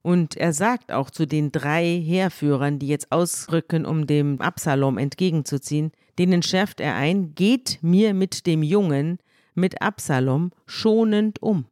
Und 0.00 0.36
er 0.36 0.52
sagt 0.52 0.90
auch 0.92 1.10
zu 1.10 1.26
den 1.26 1.52
drei 1.52 1.84
Heerführern, 1.84 2.78
die 2.80 2.88
jetzt 2.88 3.12
ausrücken, 3.12 3.84
um 3.86 4.06
dem 4.08 4.40
Absalom 4.40 4.98
entgegenzuziehen, 4.98 5.92
denen 6.18 6.42
schärft 6.42 6.80
er 6.80 6.96
ein, 6.96 7.34
geht 7.36 7.78
mir 7.82 8.12
mit 8.12 8.46
dem 8.46 8.62
Jungen, 8.64 9.18
mit 9.54 9.80
Absalom, 9.82 10.50
schonend 10.66 11.40
um. 11.42 11.66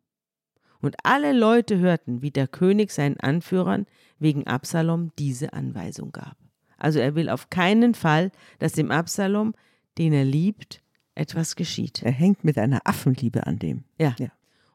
Und 0.80 0.96
alle 1.02 1.32
Leute 1.32 1.78
hörten, 1.78 2.22
wie 2.22 2.30
der 2.30 2.48
König 2.48 2.90
seinen 2.90 3.20
Anführern 3.20 3.86
wegen 4.18 4.46
Absalom 4.46 5.12
diese 5.18 5.52
Anweisung 5.52 6.12
gab. 6.12 6.36
Also 6.78 6.98
er 6.98 7.14
will 7.14 7.28
auf 7.28 7.50
keinen 7.50 7.94
Fall, 7.94 8.30
dass 8.58 8.72
dem 8.72 8.90
Absalom, 8.90 9.54
den 9.98 10.12
er 10.12 10.24
liebt, 10.24 10.82
etwas 11.14 11.54
geschieht. 11.54 12.02
Er 12.02 12.12
hängt 12.12 12.44
mit 12.44 12.56
einer 12.56 12.80
Affenliebe 12.84 13.46
an 13.46 13.58
dem. 13.58 13.84
Ja. 13.98 14.16
Ja. 14.18 14.28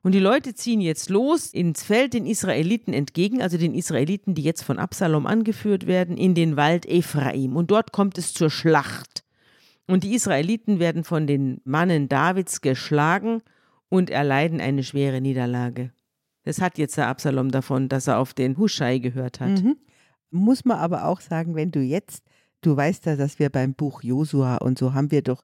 Und 0.03 0.11
die 0.11 0.19
Leute 0.19 0.53
ziehen 0.53 0.81
jetzt 0.81 1.09
los 1.09 1.47
ins 1.47 1.81
Feld 1.81 2.13
den 2.13 2.27
Israeliten 2.27 2.93
entgegen, 2.93 3.41
also 3.41 3.57
den 3.57 3.73
Israeliten, 3.73 4.35
die 4.35 4.43
jetzt 4.43 4.61
von 4.61 4.77
Absalom 4.77 5.25
angeführt 5.25 5.87
werden, 5.87 6.15
in 6.15 6.35
den 6.35 6.55
Wald 6.55 6.85
Ephraim. 6.85 7.55
Und 7.55 7.71
dort 7.71 7.91
kommt 7.91 8.19
es 8.19 8.31
zur 8.31 8.51
Schlacht. 8.51 9.23
Und 9.87 10.03
die 10.03 10.13
Israeliten 10.13 10.77
werden 10.77 11.03
von 11.03 11.25
den 11.25 11.59
Mannen 11.63 12.07
Davids 12.07 12.61
geschlagen 12.61 13.41
und 13.89 14.11
erleiden 14.11 14.61
eine 14.61 14.83
schwere 14.83 15.21
Niederlage. 15.21 15.91
Das 16.45 16.61
hat 16.61 16.77
jetzt 16.77 16.95
der 16.97 17.07
Absalom 17.07 17.51
davon, 17.51 17.89
dass 17.89 18.07
er 18.07 18.19
auf 18.19 18.33
den 18.33 18.57
Huschai 18.57 18.99
gehört 18.99 19.39
hat. 19.41 19.61
Mhm. 19.63 19.75
Muss 20.31 20.63
man 20.65 20.77
aber 20.77 21.05
auch 21.05 21.19
sagen, 21.21 21.55
wenn 21.55 21.71
du 21.71 21.79
jetzt, 21.81 22.23
du 22.61 22.75
weißt 22.77 23.05
ja, 23.07 23.15
dass 23.15 23.39
wir 23.39 23.49
beim 23.49 23.73
Buch 23.73 24.03
Josua 24.03 24.57
und 24.57 24.77
so 24.79 24.93
haben 24.93 25.11
wir 25.11 25.21
doch 25.21 25.43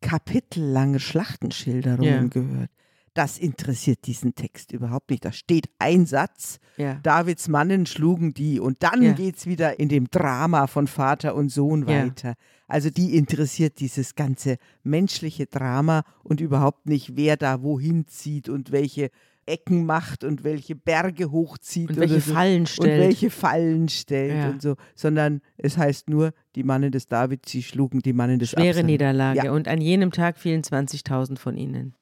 kapitellange 0.00 1.00
Schlachtenschilderungen 1.00 2.22
Ja. 2.24 2.28
gehört. 2.28 2.70
Das 3.14 3.38
interessiert 3.38 4.06
diesen 4.06 4.34
Text 4.34 4.72
überhaupt 4.72 5.10
nicht. 5.10 5.22
Da 5.24 5.32
steht 5.32 5.68
ein 5.78 6.06
Satz, 6.06 6.58
Ja. 6.78 6.94
Davids 7.02 7.46
Mannen 7.46 7.84
schlugen 7.84 8.32
die 8.32 8.58
und 8.58 8.82
dann 8.82 9.02
Ja. 9.02 9.12
geht 9.12 9.36
es 9.36 9.46
wieder 9.46 9.78
in 9.78 9.90
dem 9.90 10.08
Drama 10.10 10.66
von 10.66 10.86
Vater 10.86 11.34
und 11.34 11.50
Sohn 11.50 11.82
Ja. 11.86 12.04
weiter. 12.06 12.34
Also 12.68 12.88
die 12.88 13.14
interessiert 13.16 13.80
dieses 13.80 14.14
ganze 14.14 14.56
menschliche 14.82 15.44
Drama 15.46 16.04
und 16.24 16.40
überhaupt 16.40 16.86
nicht, 16.86 17.14
wer 17.16 17.36
da 17.36 17.62
wohin 17.62 18.06
zieht 18.06 18.48
und 18.48 18.72
welche 18.72 19.10
Ecken 19.46 19.84
macht 19.86 20.24
und 20.24 20.44
welche 20.44 20.74
Berge 20.74 21.30
hochzieht 21.30 21.90
Und 21.90 21.98
oder 21.98 22.08
welche 22.10 22.20
so. 22.20 22.34
Fallen 22.34 22.60
und 22.60 22.68
stellt. 22.68 23.00
welche 23.00 23.30
Fallen 23.30 23.88
stellt 23.88 24.34
Ja. 24.36 24.50
und 24.50 24.62
so, 24.62 24.76
sondern 24.94 25.40
es 25.56 25.76
heißt 25.76 26.08
nur, 26.10 26.32
die 26.54 26.62
Mannen 26.62 26.92
des 26.92 27.06
David, 27.08 27.48
sie 27.48 27.62
schlugen 27.62 28.00
die 28.00 28.12
Mannen 28.12 28.38
des 28.38 28.50
Schwere 28.50 28.68
Absalom. 28.68 28.86
Niederlage. 28.86 29.44
Ja. 29.44 29.52
Und 29.52 29.68
an 29.68 29.80
jenem 29.80 30.12
Tag 30.12 30.38
fielen 30.38 30.62
20.000 30.62 31.38
von 31.38 31.56
ihnen. 31.56 31.94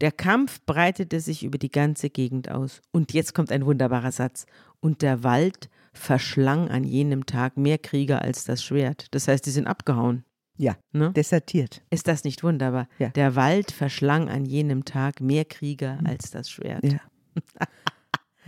Der 0.00 0.12
Kampf 0.12 0.60
breitete 0.64 1.18
sich 1.20 1.42
über 1.44 1.58
die 1.58 1.70
ganze 1.70 2.08
Gegend 2.10 2.50
aus. 2.50 2.80
Und 2.92 3.12
jetzt 3.12 3.34
kommt 3.34 3.50
ein 3.50 3.66
wunderbarer 3.66 4.12
Satz. 4.12 4.46
Und 4.80 5.02
der 5.02 5.24
Wald 5.24 5.68
verschlang 5.92 6.68
an 6.68 6.84
jenem 6.84 7.26
Tag 7.26 7.56
mehr 7.56 7.78
Krieger 7.78 8.22
als 8.22 8.44
das 8.44 8.62
Schwert. 8.62 9.06
Das 9.10 9.26
heißt, 9.26 9.44
die 9.44 9.50
sind 9.50 9.66
abgehauen. 9.66 10.24
Ja, 10.58 10.76
Ne? 10.92 11.12
desertiert. 11.12 11.82
Ist 11.88 12.08
das 12.08 12.24
nicht 12.24 12.42
wunderbar? 12.42 12.88
Ja. 12.98 13.08
Der 13.10 13.36
Wald 13.36 13.70
verschlang 13.70 14.28
an 14.28 14.44
jenem 14.44 14.84
Tag 14.84 15.20
mehr 15.20 15.44
Krieger 15.44 15.98
als 16.04 16.30
das 16.32 16.50
Schwert. 16.50 16.84
Ja. 16.84 17.00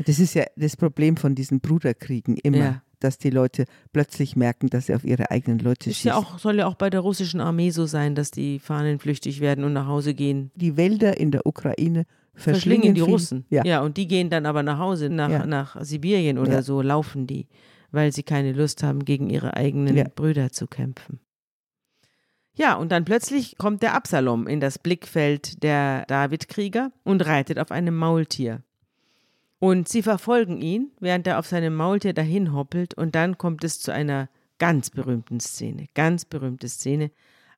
Das 0.07 0.19
ist 0.19 0.33
ja 0.35 0.45
das 0.57 0.79
Problem 0.79 1.19
von 1.19 1.35
diesen 1.35 1.61
Bruderkriegen 1.61 2.37
immer, 2.39 2.57
Ja. 2.57 2.83
dass 3.01 3.19
die 3.19 3.29
Leute 3.29 3.67
plötzlich 3.93 4.35
merken, 4.35 4.69
dass 4.71 4.87
sie 4.87 4.95
auf 4.95 5.05
ihre 5.05 5.31
eigenen 5.31 5.59
Leute 5.59 5.91
Ist 5.91 5.97
schießen. 5.97 6.09
ja 6.09 6.17
auch, 6.17 6.39
soll 6.39 6.57
ja 6.59 6.67
auch 6.67 6.75
bei 6.77 6.89
der 6.89 7.01
russischen 7.01 7.39
Armee 7.41 7.69
so 7.69 7.85
sein, 7.85 8.15
dass 8.15 8.31
die 8.31 8.61
Fahnen 8.61 8.99
flüchtig 8.99 9.41
werden 9.41 9.63
und 9.63 9.75
nach 9.75 9.87
Hause 9.87 10.15
gehen. 10.15 10.51
die 10.55 10.79
Wälder 10.79 11.19
in 11.21 11.31
der 11.31 11.45
Ukraine 11.47 12.07
verschlingen, 12.35 12.43
verschlingen 12.85 12.95
die 12.95 13.01
viel- 13.03 13.11
Russen. 13.11 13.45
Ja. 13.51 13.83
und 13.83 13.99
die 13.99 14.07
gehen 14.09 14.31
dann 14.31 14.47
aber 14.47 14.63
nach 14.63 14.79
Hause, 14.79 15.11
nach, 15.11 15.29
Ja. 15.31 15.45
nach 15.47 15.77
Sibirien 15.85 16.39
oder 16.39 16.53
Ja. 16.55 16.63
so, 16.63 16.81
laufen 16.81 17.27
die, 17.27 17.47
weil 17.91 18.11
sie 18.11 18.23
keine 18.23 18.53
Lust 18.53 18.83
haben, 18.83 19.05
gegen 19.05 19.29
ihre 19.29 19.55
eigenen 19.55 19.95
Ja. 19.99 20.05
Brüder 20.15 20.51
zu 20.51 20.67
kämpfen. 20.67 21.21
Ja, 22.55 22.75
und 22.75 22.93
dann 22.93 23.05
plötzlich 23.05 23.57
kommt 23.59 23.83
der 23.83 23.95
Absalom 23.95 24.47
in 24.47 24.61
das 24.61 24.79
Blickfeld 24.79 25.63
der 25.63 26.05
Davidkrieger 26.07 26.93
und 27.05 27.25
reitet 27.25 27.59
auf 27.59 27.71
einem 27.71 27.97
Maultier. 27.97 28.63
Und 29.59 29.89
sie 29.89 30.03
verfolgen 30.03 30.61
ihn, 30.61 30.91
während 31.01 31.27
er 31.27 31.39
auf 31.39 31.47
seinem 31.47 31.77
Maultier 31.77 32.15
dahin 32.15 32.53
hoppelt, 32.53 32.95
und 32.95 33.15
dann 33.15 33.39
kommt 33.39 33.63
es 33.63 33.79
zu 33.81 33.93
einer 33.93 34.29
ganz 34.59 34.91
berühmten 34.91 35.39
Szene, 35.39 35.89
ganz 35.95 36.25
berühmte 36.25 36.69
Szene, 36.69 37.11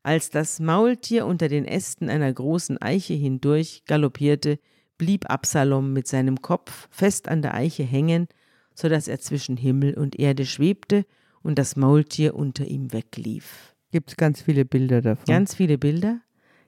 als 0.02 0.30
das 0.30 0.58
Maultier 0.58 1.26
unter 1.26 1.48
den 1.48 1.64
Ästen 1.64 2.08
einer 2.08 2.32
großen 2.32 2.80
Eiche 2.82 3.14
hindurch 3.14 3.84
galoppierte, 3.86 4.58
blieb 4.98 5.30
Absalom 5.30 5.92
mit 5.92 6.08
seinem 6.08 6.42
Kopf 6.42 6.88
fest 6.90 7.28
an 7.28 7.40
der 7.40 7.54
Eiche 7.54 7.84
hängen, 7.84 8.28
so 8.74 8.88
dass 8.88 9.06
er 9.06 9.20
zwischen 9.20 9.56
Himmel 9.56 9.94
und 9.94 10.18
Erde 10.18 10.44
schwebte 10.44 11.06
und 11.42 11.58
das 11.58 11.76
Maultier 11.76 12.34
unter 12.34 12.64
ihm 12.64 12.92
weglief. 12.92 13.71
Gibt 13.92 14.10
es 14.10 14.16
ganz 14.16 14.42
viele 14.42 14.64
Bilder 14.64 15.00
davon. 15.02 15.24
Ganz 15.26 15.54
viele 15.54 15.78
Bilder. 15.78 16.20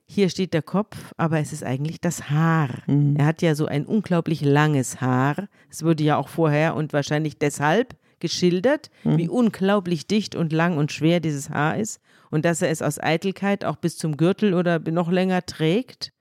Hier 0.07 0.29
steht 0.29 0.53
der 0.53 0.63
Kopf, 0.63 1.13
aber 1.17 1.39
es 1.41 1.53
ist 1.53 1.65
eigentlich 1.65 2.01
das 2.01 2.29
Haar. 2.31 2.69
Mhm. 2.87 3.17
Er 3.17 3.25
hat 3.27 3.41
ja 3.43 3.55
so 3.55 3.67
ein 3.67 3.87
unglaublich 3.87 4.43
langes 4.43 5.01
Haar. 5.01 5.49
Es 5.71 5.83
wurde 5.83 6.05
ja 6.05 6.17
auch 6.19 6.29
vorher 6.29 6.77
und 6.77 6.93
wahrscheinlich 6.93 7.39
deshalb 7.39 7.97
geschildert, 8.21 8.91
Mhm. 9.05 9.19
wie 9.19 9.29
unglaublich 9.29 10.07
dicht 10.07 10.35
und 10.35 10.53
lang 10.53 10.77
und 10.77 10.93
schwer 10.93 11.21
dieses 11.21 11.51
Haar 11.51 11.79
ist 11.79 12.01
und 12.31 12.45
dass 12.45 12.63
er 12.63 12.71
es 12.71 12.83
aus 12.83 12.99
Eitelkeit 13.03 13.65
auch 13.65 13.77
bis 13.77 13.97
zum 13.97 14.17
Gürtel 14.17 14.55
oder 14.55 14.79
noch 14.79 15.11
länger 15.11 15.45
trägt. 15.45 16.13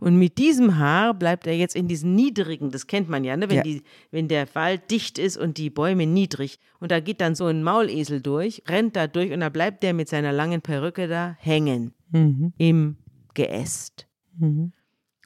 Und 0.00 0.16
mit 0.16 0.38
diesem 0.38 0.78
Haar 0.78 1.12
bleibt 1.14 1.46
er 1.46 1.54
jetzt 1.56 1.76
in 1.76 1.86
diesen 1.86 2.14
niedrigen, 2.14 2.70
das 2.70 2.86
kennt 2.86 3.08
man 3.10 3.22
ja, 3.22 3.36
ne? 3.36 3.48
wenn, 3.50 3.56
Ja. 3.58 3.62
Die, 3.62 3.82
wenn 4.10 4.28
der 4.28 4.52
Wald 4.54 4.90
dicht 4.90 5.18
ist 5.18 5.36
und 5.36 5.58
die 5.58 5.68
Bäume 5.70 6.06
niedrig. 6.06 6.58
Und 6.80 6.90
da 6.90 7.00
geht 7.00 7.20
dann 7.20 7.34
so 7.34 7.46
ein 7.46 7.62
Maulesel 7.62 8.22
durch, 8.22 8.62
rennt 8.66 8.96
da 8.96 9.06
durch 9.06 9.30
und 9.32 9.40
da 9.40 9.50
bleibt 9.50 9.82
der 9.82 9.92
mit 9.92 10.08
seiner 10.08 10.32
langen 10.32 10.62
Perücke 10.62 11.06
da 11.06 11.36
hängen 11.38 11.92
Mhm. 12.12 12.52
im 12.56 12.96
Geäst 13.34 14.08
Mhm. 14.38 14.72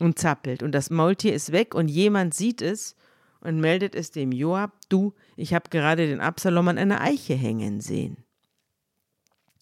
und 0.01 0.19
zappelt. 0.19 0.63
Und 0.63 0.73
das 0.73 0.91
Maultier 0.91 1.33
ist 1.35 1.53
weg 1.53 1.75
und 1.75 1.89
jemand 1.89 2.35
sieht 2.35 2.61
es 2.61 2.97
und 3.41 3.61
meldet 3.61 3.95
es 3.95 4.11
dem 4.11 4.33
Joab, 4.33 4.73
du, 4.89 5.15
ich 5.37 5.55
habe 5.55 5.71
gerade 5.71 6.07
den 6.09 6.21
Absalom 6.21 6.67
an 6.69 6.79
einer 6.79 7.01
Eiche 7.01 7.35
hängen 7.35 7.81
sehen. 7.81 8.17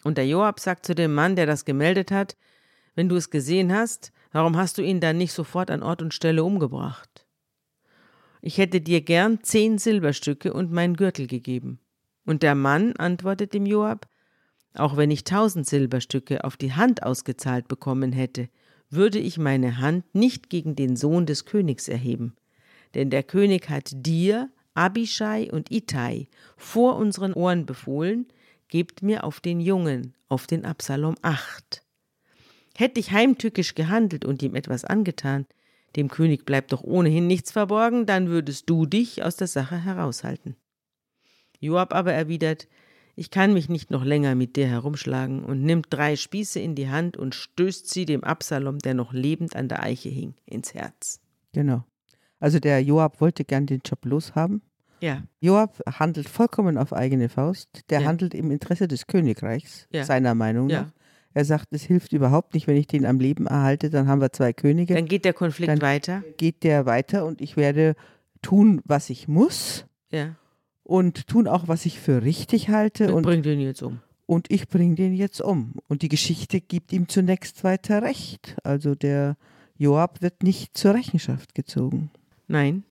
Und 0.04 0.16
der 0.18 0.26
Joab 0.26 0.58
sagt 0.58 0.86
zu 0.86 0.94
dem 0.94 1.12
Mann, 1.14 1.36
der 1.36 1.46
das 1.46 1.64
gemeldet 1.64 2.10
hat, 2.10 2.36
wenn 2.94 3.08
du 3.08 3.16
es 3.16 3.30
gesehen 3.30 3.72
hast, 3.72 4.12
warum 4.32 4.56
hast 4.56 4.78
du 4.78 4.82
ihn 4.82 5.00
dann 5.00 5.18
nicht 5.18 5.32
sofort 5.32 5.70
an 5.70 5.82
Ort 5.82 6.02
und 6.02 6.14
Stelle 6.14 6.44
umgebracht? 6.44 7.26
Ich 8.40 8.58
hätte 8.58 8.80
dir 8.80 9.00
gern 9.00 9.42
zehn 9.42 9.78
Silberstücke 9.78 10.52
und 10.52 10.72
meinen 10.72 10.96
Gürtel 10.96 11.28
gegeben. 11.28 11.78
Und 12.24 12.42
der 12.42 12.54
Mann 12.54 12.96
antwortet 12.96 13.54
dem 13.54 13.66
Joab, 13.66 14.08
auch 14.74 14.96
wenn 14.96 15.10
ich 15.10 15.24
tausend 15.24 15.66
Silberstücke 15.66 16.44
auf 16.44 16.56
die 16.56 16.72
Hand 16.72 17.02
ausgezahlt 17.02 17.68
bekommen 17.68 18.12
hätte, 18.12 18.48
würde 18.90 19.18
ich 19.18 19.38
meine 19.38 19.78
Hand 19.78 20.14
nicht 20.14 20.50
gegen 20.50 20.76
den 20.76 20.96
Sohn 20.96 21.26
des 21.26 21.44
Königs 21.44 21.88
erheben. 21.88 22.34
Denn 22.94 23.10
der 23.10 23.22
König 23.22 23.68
hat 23.68 23.90
dir, 23.92 24.50
Abishai 24.74 25.50
und 25.50 25.70
Itai 25.70 26.28
vor 26.56 26.96
unseren 26.96 27.32
Ohren 27.34 27.66
befohlen, 27.66 28.26
gebt 28.68 29.02
mir 29.02 29.24
auf 29.24 29.40
den 29.40 29.60
Jungen, 29.60 30.14
auf 30.28 30.46
den 30.46 30.64
Absalom 30.64 31.14
acht. 31.22 31.82
Hätte 32.82 32.98
ich 32.98 33.12
heimtückisch 33.12 33.76
gehandelt 33.76 34.24
und 34.24 34.42
ihm 34.42 34.56
etwas 34.56 34.84
angetan, 34.84 35.46
dem 35.94 36.08
König 36.08 36.44
bleibt 36.44 36.72
doch 36.72 36.82
ohnehin 36.82 37.28
nichts 37.28 37.52
verborgen, 37.52 38.06
dann 38.06 38.26
würdest 38.26 38.68
du 38.68 38.86
dich 38.86 39.22
aus 39.22 39.36
der 39.36 39.46
Sache 39.46 39.84
heraushalten. 39.84 40.56
Joab 41.60 41.94
aber 41.94 42.12
erwidert, 42.12 42.66
ich 43.14 43.30
kann 43.30 43.52
mich 43.52 43.68
nicht 43.68 43.92
noch 43.92 44.04
länger 44.04 44.34
mit 44.34 44.56
dir 44.56 44.66
herumschlagen 44.66 45.44
und 45.44 45.62
nimmt 45.62 45.86
drei 45.90 46.16
Spieße 46.16 46.58
in 46.58 46.74
die 46.74 46.88
Hand 46.88 47.16
und 47.16 47.36
stößt 47.36 47.88
sie 47.88 48.04
dem 48.04 48.24
Absalom, 48.24 48.80
der 48.80 48.94
noch 48.94 49.12
lebend 49.12 49.54
an 49.54 49.68
der 49.68 49.80
Eiche 49.84 50.08
hing, 50.08 50.34
ins 50.44 50.74
Herz. 50.74 51.20
Genau. 51.52 51.84
Also 52.40 52.58
der 52.58 52.82
Joab 52.82 53.20
wollte 53.20 53.44
gern 53.44 53.66
den 53.66 53.82
Job 53.86 54.04
loshaben. 54.06 54.60
Ja, 55.00 55.22
Joab 55.40 55.78
handelt 55.86 56.28
vollkommen 56.28 56.76
auf 56.76 56.92
eigene 56.92 57.28
Faust. 57.28 57.84
Der 57.90 58.00
Ja. 58.00 58.08
handelt 58.08 58.34
im 58.34 58.50
Interesse 58.50 58.88
des 58.88 59.06
Königreichs, 59.06 59.86
Ja. 59.92 60.02
seiner 60.04 60.34
Meinung 60.34 60.68
Ja. 60.68 60.92
Er 61.34 61.44
sagt, 61.44 61.68
es 61.72 61.82
hilft 61.82 62.12
überhaupt 62.12 62.54
nicht, 62.54 62.66
wenn 62.66 62.76
ich 62.76 62.86
den 62.86 63.06
am 63.06 63.18
Leben 63.20 63.46
erhalte, 63.46 63.88
dann 63.90 64.06
haben 64.08 64.20
wir 64.20 64.32
zwei 64.32 64.52
Könige. 64.52 64.94
dann 64.94 65.06
geht 65.06 65.24
der 65.24 65.32
Konflikt 65.32 65.70
Dann- 65.70 65.80
weiter. 65.82 66.22
geht 66.36 66.62
der 66.64 66.86
weiter 66.86 67.24
und 67.26 67.40
ich 67.40 67.56
werde 67.56 67.94
tun, 68.42 68.80
was 68.84 69.08
ich 69.10 69.28
muss 69.28 69.86
Ja, 70.10 70.34
und 70.82 71.26
tun 71.28 71.46
auch, 71.48 71.68
was 71.68 71.86
ich 71.86 71.98
für 72.00 72.22
richtig 72.22 72.68
halte 72.68 73.08
und 73.08 73.14
und, 73.14 73.22
bringt 73.22 73.46
ihn 73.46 73.60
jetzt 73.60 73.82
um. 73.82 74.00
und 74.26 74.50
ich 74.50 74.68
bringe 74.68 74.94
den 74.96 75.14
jetzt 75.14 75.40
um. 75.40 75.74
Und 75.88 76.02
die 76.02 76.08
Geschichte 76.08 76.60
gibt 76.60 76.92
ihm 76.92 77.08
zunächst 77.08 77.62
weiter 77.64 78.02
Recht. 78.02 78.56
Also 78.64 78.94
der 78.94 79.36
Joab 79.78 80.20
wird 80.22 80.42
nicht 80.42 80.76
zur 80.76 80.94
Rechenschaft 80.94 81.54
gezogen. 81.54 82.10
Nein. 82.48 82.82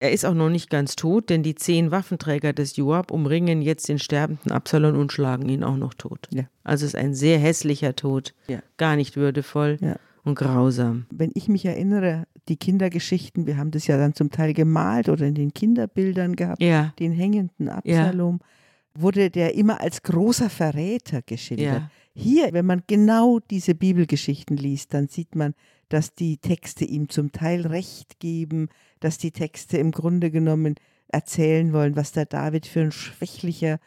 Er 0.00 0.12
ist 0.12 0.24
auch 0.24 0.34
noch 0.34 0.48
nicht 0.48 0.70
ganz 0.70 0.94
tot, 0.94 1.28
denn 1.28 1.42
die 1.42 1.56
zehn 1.56 1.90
Waffenträger 1.90 2.52
des 2.52 2.76
Joab 2.76 3.10
umringen 3.10 3.62
jetzt 3.62 3.88
den 3.88 3.98
sterbenden 3.98 4.52
Absalom 4.52 4.96
und 4.96 5.12
schlagen 5.12 5.48
ihn 5.48 5.64
auch 5.64 5.76
noch 5.76 5.92
tot. 5.94 6.28
Ja. 6.32 6.44
Also 6.62 6.86
es 6.86 6.94
ist 6.94 7.00
ein 7.00 7.14
sehr 7.14 7.38
hässlicher 7.38 7.96
Tod, 7.96 8.32
Ja. 8.46 8.60
gar 8.76 8.94
nicht 8.94 9.16
würdevoll 9.16 9.78
Ja. 9.80 9.96
und 10.24 10.36
grausam. 10.36 11.06
Wenn 11.10 11.32
ich 11.34 11.48
mich 11.48 11.64
erinnere, 11.64 12.26
die 12.48 12.56
Kindergeschichten, 12.56 13.46
wir 13.46 13.56
haben 13.56 13.72
das 13.72 13.88
ja 13.88 13.98
dann 13.98 14.14
zum 14.14 14.30
Teil 14.30 14.54
gemalt 14.54 15.08
oder 15.08 15.26
in 15.26 15.34
den 15.34 15.52
Kinderbildern 15.52 16.36
gehabt, 16.36 16.62
Ja, 16.62 16.92
den 17.00 17.10
hängenden 17.12 17.68
Absalom, 17.68 18.38
wurde 18.94 19.30
der 19.30 19.54
immer 19.56 19.80
als 19.80 20.02
großer 20.04 20.48
Verräter 20.48 21.22
geschildert. 21.22 21.82
Hier, 22.18 22.52
wenn 22.52 22.66
man 22.66 22.82
genau 22.88 23.38
diese 23.38 23.76
Bibelgeschichten 23.76 24.56
liest, 24.56 24.92
dann 24.92 25.06
sieht 25.06 25.36
man, 25.36 25.54
dass 25.88 26.14
die 26.14 26.38
Texte 26.38 26.84
ihm 26.84 27.08
zum 27.08 27.30
Teil 27.30 27.64
Recht 27.64 28.18
geben, 28.18 28.68
dass 28.98 29.18
die 29.18 29.30
Texte 29.30 29.78
im 29.78 29.92
Grunde 29.92 30.32
genommen 30.32 30.74
erzählen 31.06 31.72
wollen, 31.72 31.94
was 31.94 32.10
der 32.10 32.26
David 32.26 32.66
für 32.66 32.80
ein 32.80 32.92
schwächlicher 32.92 33.78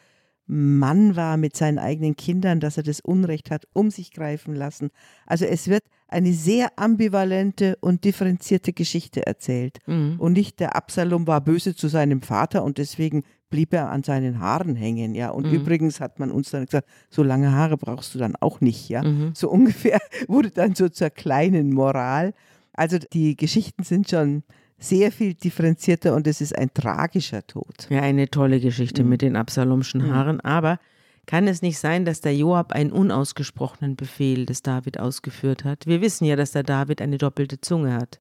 Mann 0.46 1.14
war 1.14 1.36
mit 1.36 1.56
seinen 1.56 1.78
eigenen 1.78 2.16
Kindern, 2.16 2.58
dass 2.58 2.76
er 2.76 2.82
das 2.82 3.00
Unrecht 3.00 3.50
hat 3.50 3.66
um 3.74 3.90
sich 3.90 4.12
greifen 4.12 4.54
lassen. 4.54 4.90
Also 5.26 5.44
es 5.44 5.68
wird 5.68 5.84
eine 6.08 6.32
sehr 6.32 6.78
ambivalente 6.78 7.76
und 7.80 8.04
differenzierte 8.04 8.72
Geschichte 8.72 9.26
erzählt. 9.26 9.78
mhm. 9.86 10.16
Und 10.18 10.32
nicht 10.32 10.58
der 10.58 10.74
Absalom 10.74 11.26
war 11.26 11.42
böse 11.42 11.76
zu 11.76 11.88
seinem 11.88 12.22
Vater 12.22 12.64
und 12.64 12.78
deswegen 12.78 13.24
blieb 13.52 13.72
er 13.72 13.90
an 13.90 14.02
seinen 14.02 14.40
Haaren 14.40 14.74
hängen, 14.74 15.14
ja. 15.14 15.30
Und 15.30 15.46
Mhm. 15.46 15.52
übrigens 15.54 16.00
hat 16.00 16.18
man 16.18 16.32
uns 16.32 16.50
dann 16.50 16.64
gesagt, 16.66 16.88
so 17.08 17.22
lange 17.22 17.52
Haare 17.52 17.76
brauchst 17.76 18.12
du 18.14 18.18
dann 18.18 18.34
auch 18.40 18.60
nicht, 18.60 18.88
ja. 18.88 19.04
Mhm. 19.04 19.30
So 19.34 19.48
ungefähr 19.48 20.00
wurde 20.28 20.50
dann 20.50 20.74
so 20.74 20.88
zur 20.88 21.10
kleinen 21.10 21.72
Moral. 21.72 22.34
Also 22.72 22.98
die 22.98 23.36
Geschichten 23.36 23.84
sind 23.84 24.10
schon 24.10 24.42
sehr 24.78 25.12
viel 25.12 25.34
differenzierter 25.34 26.16
und 26.16 26.26
es 26.26 26.40
ist 26.40 26.58
ein 26.58 26.74
tragischer 26.74 27.46
Tod. 27.46 27.86
Ja, 27.88 28.00
eine 28.00 28.28
tolle 28.28 28.58
Geschichte 28.58 29.04
Mhm. 29.04 29.08
mit 29.10 29.22
den 29.22 29.36
Absalomschen 29.36 30.00
Mhm. 30.08 30.12
Haaren. 30.12 30.40
Aber 30.40 30.80
kann 31.26 31.46
es 31.46 31.62
nicht 31.62 31.78
sein, 31.78 32.04
dass 32.04 32.20
der 32.20 32.34
Joab 32.34 32.72
einen 32.72 32.90
unausgesprochenen 32.90 33.94
Befehl 33.94 34.44
des 34.44 34.62
David 34.62 34.98
ausgeführt 34.98 35.64
hat? 35.64 35.86
Wir 35.86 36.00
wissen 36.00 36.24
ja, 36.24 36.34
dass 36.34 36.50
der 36.50 36.64
David 36.64 37.00
eine 37.00 37.18
doppelte 37.18 37.60
Zunge 37.60 37.94
hat. 37.94 38.20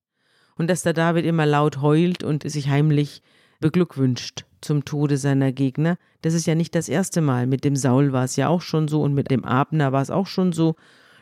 Und 0.55 0.69
dass 0.69 0.83
der 0.83 0.93
David 0.93 1.25
immer 1.25 1.47
laut 1.47 1.81
heult 1.81 2.23
und 2.23 2.43
sich 2.47 2.69
heimlich 2.69 3.23
beglückwünscht 3.59 4.45
zum 4.61 4.85
Tode 4.85 5.17
seiner 5.17 5.51
Gegner. 5.51 5.97
Das 6.21 6.33
ist 6.33 6.45
ja 6.45 6.55
nicht 6.55 6.75
das 6.75 6.89
erste 6.89 7.21
Mal. 7.21 7.47
Mit 7.47 7.63
dem 7.63 7.75
Saul 7.75 8.13
war 8.13 8.23
es 8.23 8.35
ja 8.35 8.47
auch 8.47 8.61
schon 8.61 8.87
so 8.87 9.01
und 9.01 9.13
mit 9.13 9.31
dem 9.31 9.43
Abner 9.43 9.91
war 9.91 10.01
es 10.01 10.09
auch 10.09 10.27
schon 10.27 10.53
so. 10.53 10.75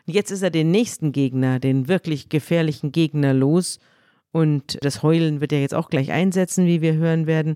Und 0.08 0.14
jetzt 0.14 0.32
ist 0.32 0.42
er 0.42 0.50
den 0.50 0.72
nächsten 0.72 1.12
Gegner, 1.12 1.60
den 1.60 1.88
wirklich 1.88 2.30
gefährlichen 2.30 2.92
Gegner 2.92 3.34
los. 3.34 3.80
Und 4.32 4.78
das 4.82 5.04
Heulen 5.04 5.42
wird 5.42 5.52
er 5.52 5.62
jetzt 5.62 5.74
auch 5.74 5.90
gleich 5.90 6.12
einsetzen, 6.12 6.66
wie 6.66 6.82
wir 6.82 6.94
hören 6.94 7.28
werden. 7.28 7.56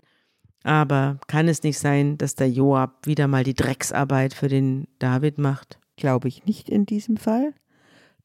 Aber 0.64 1.20
kann 1.28 1.48
es 1.48 1.64
nicht 1.64 1.78
sein, 1.78 2.18
dass 2.18 2.36
der 2.36 2.50
Joab 2.50 3.06
wieder 3.06 3.28
mal 3.28 3.44
die 3.44 3.54
Drecksarbeit 3.54 4.34
für 4.34 4.48
den 4.48 4.88
David 5.00 5.38
macht? 5.38 5.78
Glaube 5.98 6.28
ich 6.28 6.46
nicht 6.46 6.70
in 6.70 6.86
diesem 6.86 7.18
Fall. 7.18 7.54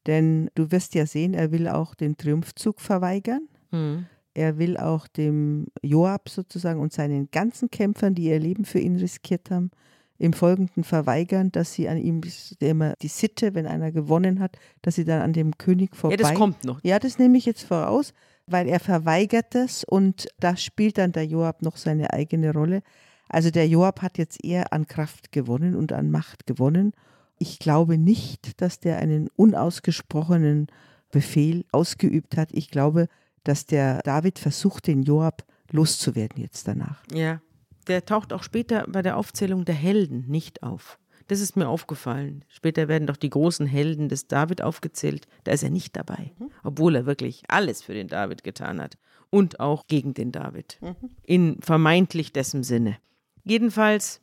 Denn 0.07 0.49
du 0.55 0.71
wirst 0.71 0.95
ja 0.95 1.05
sehen, 1.05 1.33
er 1.33 1.51
will 1.51 1.67
auch 1.67 1.93
den 1.93 2.17
Triumphzug 2.17 2.79
verweigern. 2.79 3.47
Hm. 3.71 4.05
Er 4.39 4.57
will 4.57 4.77
auch 4.77 5.05
dem 5.09 5.67
Joab 5.81 6.29
sozusagen 6.29 6.79
und 6.79 6.93
seinen 6.93 7.29
ganzen 7.29 7.69
Kämpfern, 7.69 8.15
die 8.15 8.23
ihr 8.23 8.39
Leben 8.39 8.63
für 8.63 8.79
ihn 8.79 8.95
riskiert 8.95 9.51
haben, 9.51 9.69
im 10.17 10.31
Folgenden 10.31 10.85
verweigern, 10.85 11.51
dass 11.51 11.73
sie 11.73 11.89
an 11.89 11.97
ihm, 11.97 12.21
immer 12.59 12.93
die 13.01 13.09
Sitte, 13.09 13.53
wenn 13.53 13.67
einer 13.67 13.91
gewonnen 13.91 14.39
hat, 14.39 14.57
dass 14.81 14.95
sie 14.95 15.03
dann 15.03 15.21
an 15.21 15.33
dem 15.33 15.57
König 15.57 15.93
vorbei. 15.93 16.15
Ja, 16.15 16.21
das 16.21 16.33
kommt 16.35 16.63
noch. 16.63 16.79
Ja, 16.83 16.99
das 16.99 17.19
nehme 17.19 17.37
ich 17.37 17.45
jetzt 17.45 17.63
voraus, 17.63 18.13
weil 18.47 18.69
er 18.69 18.79
verweigert 18.79 19.55
das 19.55 19.83
und 19.83 20.29
da 20.39 20.55
spielt 20.55 20.97
dann 20.99 21.11
der 21.11 21.25
Joab 21.25 21.61
noch 21.61 21.75
seine 21.75 22.13
eigene 22.13 22.53
Rolle. 22.53 22.81
Also 23.27 23.51
der 23.51 23.67
Joab 23.67 24.01
hat 24.01 24.17
jetzt 24.17 24.41
eher 24.41 24.71
an 24.71 24.87
Kraft 24.87 25.33
gewonnen 25.33 25.75
und 25.75 25.91
an 25.91 26.11
Macht 26.11 26.47
gewonnen. 26.47 26.93
Ich 27.39 27.59
glaube 27.59 27.97
nicht, 27.97 28.61
dass 28.61 28.79
der 28.79 28.99
einen 28.99 29.29
unausgesprochenen 29.35 30.67
Befehl 31.11 31.65
ausgeübt 31.73 32.37
hat. 32.37 32.49
Ich 32.53 32.71
glaube, 32.71 33.09
dass 33.49 33.65
der 33.65 34.01
David 34.03 34.37
versucht, 34.37 34.85
den 34.85 35.01
Joab 35.01 35.43
loszuwerden 35.71 36.39
jetzt 36.39 36.67
danach. 36.67 37.03
Ja. 37.11 37.41
Der 37.87 38.05
taucht 38.05 38.31
auch 38.31 38.43
später 38.43 38.85
bei 38.87 39.01
der 39.01 39.17
Aufzählung 39.17 39.65
der 39.65 39.73
Helden 39.73 40.25
nicht 40.27 40.61
auf. 40.61 40.99
Das 41.27 41.39
ist 41.39 41.55
mir 41.55 41.67
aufgefallen. 41.67 42.45
Später 42.47 42.87
werden 42.87 43.07
doch 43.07 43.17
die 43.17 43.31
großen 43.31 43.65
Helden 43.65 44.07
des 44.07 44.27
David 44.27 44.61
aufgezählt. 44.61 45.27
Da 45.45 45.51
ist 45.51 45.63
er 45.63 45.71
nicht 45.71 45.95
dabei, 45.95 46.31
obwohl 46.63 46.95
er 46.95 47.07
wirklich 47.07 47.43
alles 47.47 47.81
für 47.81 47.93
den 47.93 48.07
David 48.07 48.43
getan 48.43 48.79
hat 48.79 48.97
und 49.31 49.59
auch 49.59 49.87
gegen 49.87 50.13
den 50.13 50.31
David. 50.31 50.79
In 51.23 51.59
vermeintlich 51.61 52.31
dessen 52.31 52.63
Sinne. 52.63 52.97
Jedenfalls, 53.43 54.21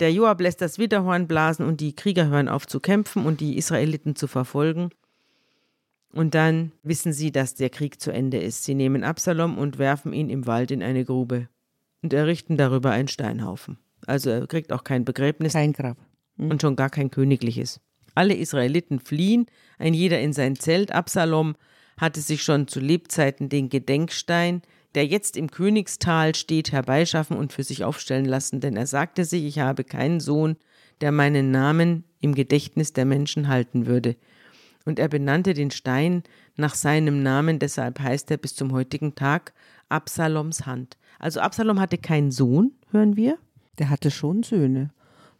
der 0.00 0.12
Joab 0.12 0.40
lässt 0.40 0.60
das 0.60 0.78
Widerhorn 0.78 1.28
blasen 1.28 1.64
und 1.64 1.80
die 1.80 1.94
Krieger 1.94 2.26
hören 2.26 2.48
auf 2.48 2.66
zu 2.66 2.80
kämpfen 2.80 3.24
und 3.24 3.40
die 3.40 3.56
Israeliten 3.56 4.16
zu 4.16 4.26
verfolgen. 4.26 4.90
Und 6.14 6.36
dann 6.36 6.70
wissen 6.84 7.12
sie, 7.12 7.32
dass 7.32 7.54
der 7.54 7.70
Krieg 7.70 8.00
zu 8.00 8.12
Ende 8.12 8.38
ist. 8.38 8.62
Sie 8.62 8.74
nehmen 8.74 9.02
Absalom 9.02 9.58
und 9.58 9.78
werfen 9.78 10.12
ihn 10.12 10.30
im 10.30 10.46
Wald 10.46 10.70
in 10.70 10.80
eine 10.80 11.04
Grube 11.04 11.48
und 12.02 12.12
errichten 12.12 12.56
darüber 12.56 12.92
einen 12.92 13.08
Steinhaufen. 13.08 13.78
Also 14.06 14.30
er 14.30 14.46
kriegt 14.46 14.72
auch 14.72 14.84
kein 14.84 15.04
Begräbnis. 15.04 15.54
Kein 15.54 15.72
Grab. 15.72 15.98
Mhm. 16.36 16.52
Und 16.52 16.62
schon 16.62 16.76
gar 16.76 16.88
kein 16.88 17.10
königliches. 17.10 17.80
Alle 18.14 18.34
Israeliten 18.34 19.00
fliehen, 19.00 19.46
ein 19.78 19.92
jeder 19.92 20.20
in 20.20 20.32
sein 20.32 20.54
Zelt. 20.54 20.92
Absalom 20.92 21.56
hatte 21.98 22.20
sich 22.20 22.44
schon 22.44 22.68
zu 22.68 22.78
Lebzeiten 22.78 23.48
den 23.48 23.68
Gedenkstein, 23.68 24.62
der 24.94 25.06
jetzt 25.06 25.36
im 25.36 25.50
Königstal 25.50 26.36
steht, 26.36 26.70
herbeischaffen 26.70 27.36
und 27.36 27.52
für 27.52 27.64
sich 27.64 27.82
aufstellen 27.82 28.24
lassen, 28.24 28.60
denn 28.60 28.76
er 28.76 28.86
sagte 28.86 29.24
sich, 29.24 29.42
ich 29.44 29.58
habe 29.58 29.82
keinen 29.82 30.20
Sohn, 30.20 30.56
der 31.00 31.10
meinen 31.10 31.50
Namen 31.50 32.04
im 32.20 32.36
Gedächtnis 32.36 32.92
der 32.92 33.04
Menschen 33.04 33.48
halten 33.48 33.86
würde. 33.86 34.14
Und 34.84 34.98
er 34.98 35.08
benannte 35.08 35.54
den 35.54 35.70
Stein 35.70 36.22
nach 36.56 36.74
seinem 36.74 37.22
Namen, 37.22 37.58
deshalb 37.58 38.00
heißt 38.00 38.30
er 38.30 38.36
bis 38.36 38.54
zum 38.54 38.72
heutigen 38.72 39.14
Tag 39.14 39.54
Absaloms 39.88 40.66
Hand. 40.66 40.98
Also 41.18 41.40
Absalom 41.40 41.80
hatte 41.80 41.98
keinen 41.98 42.30
Sohn, 42.30 42.72
hören 42.90 43.16
wir. 43.16 43.38
Der 43.78 43.88
hatte 43.90 44.10
schon 44.10 44.42
Söhne. 44.42 44.90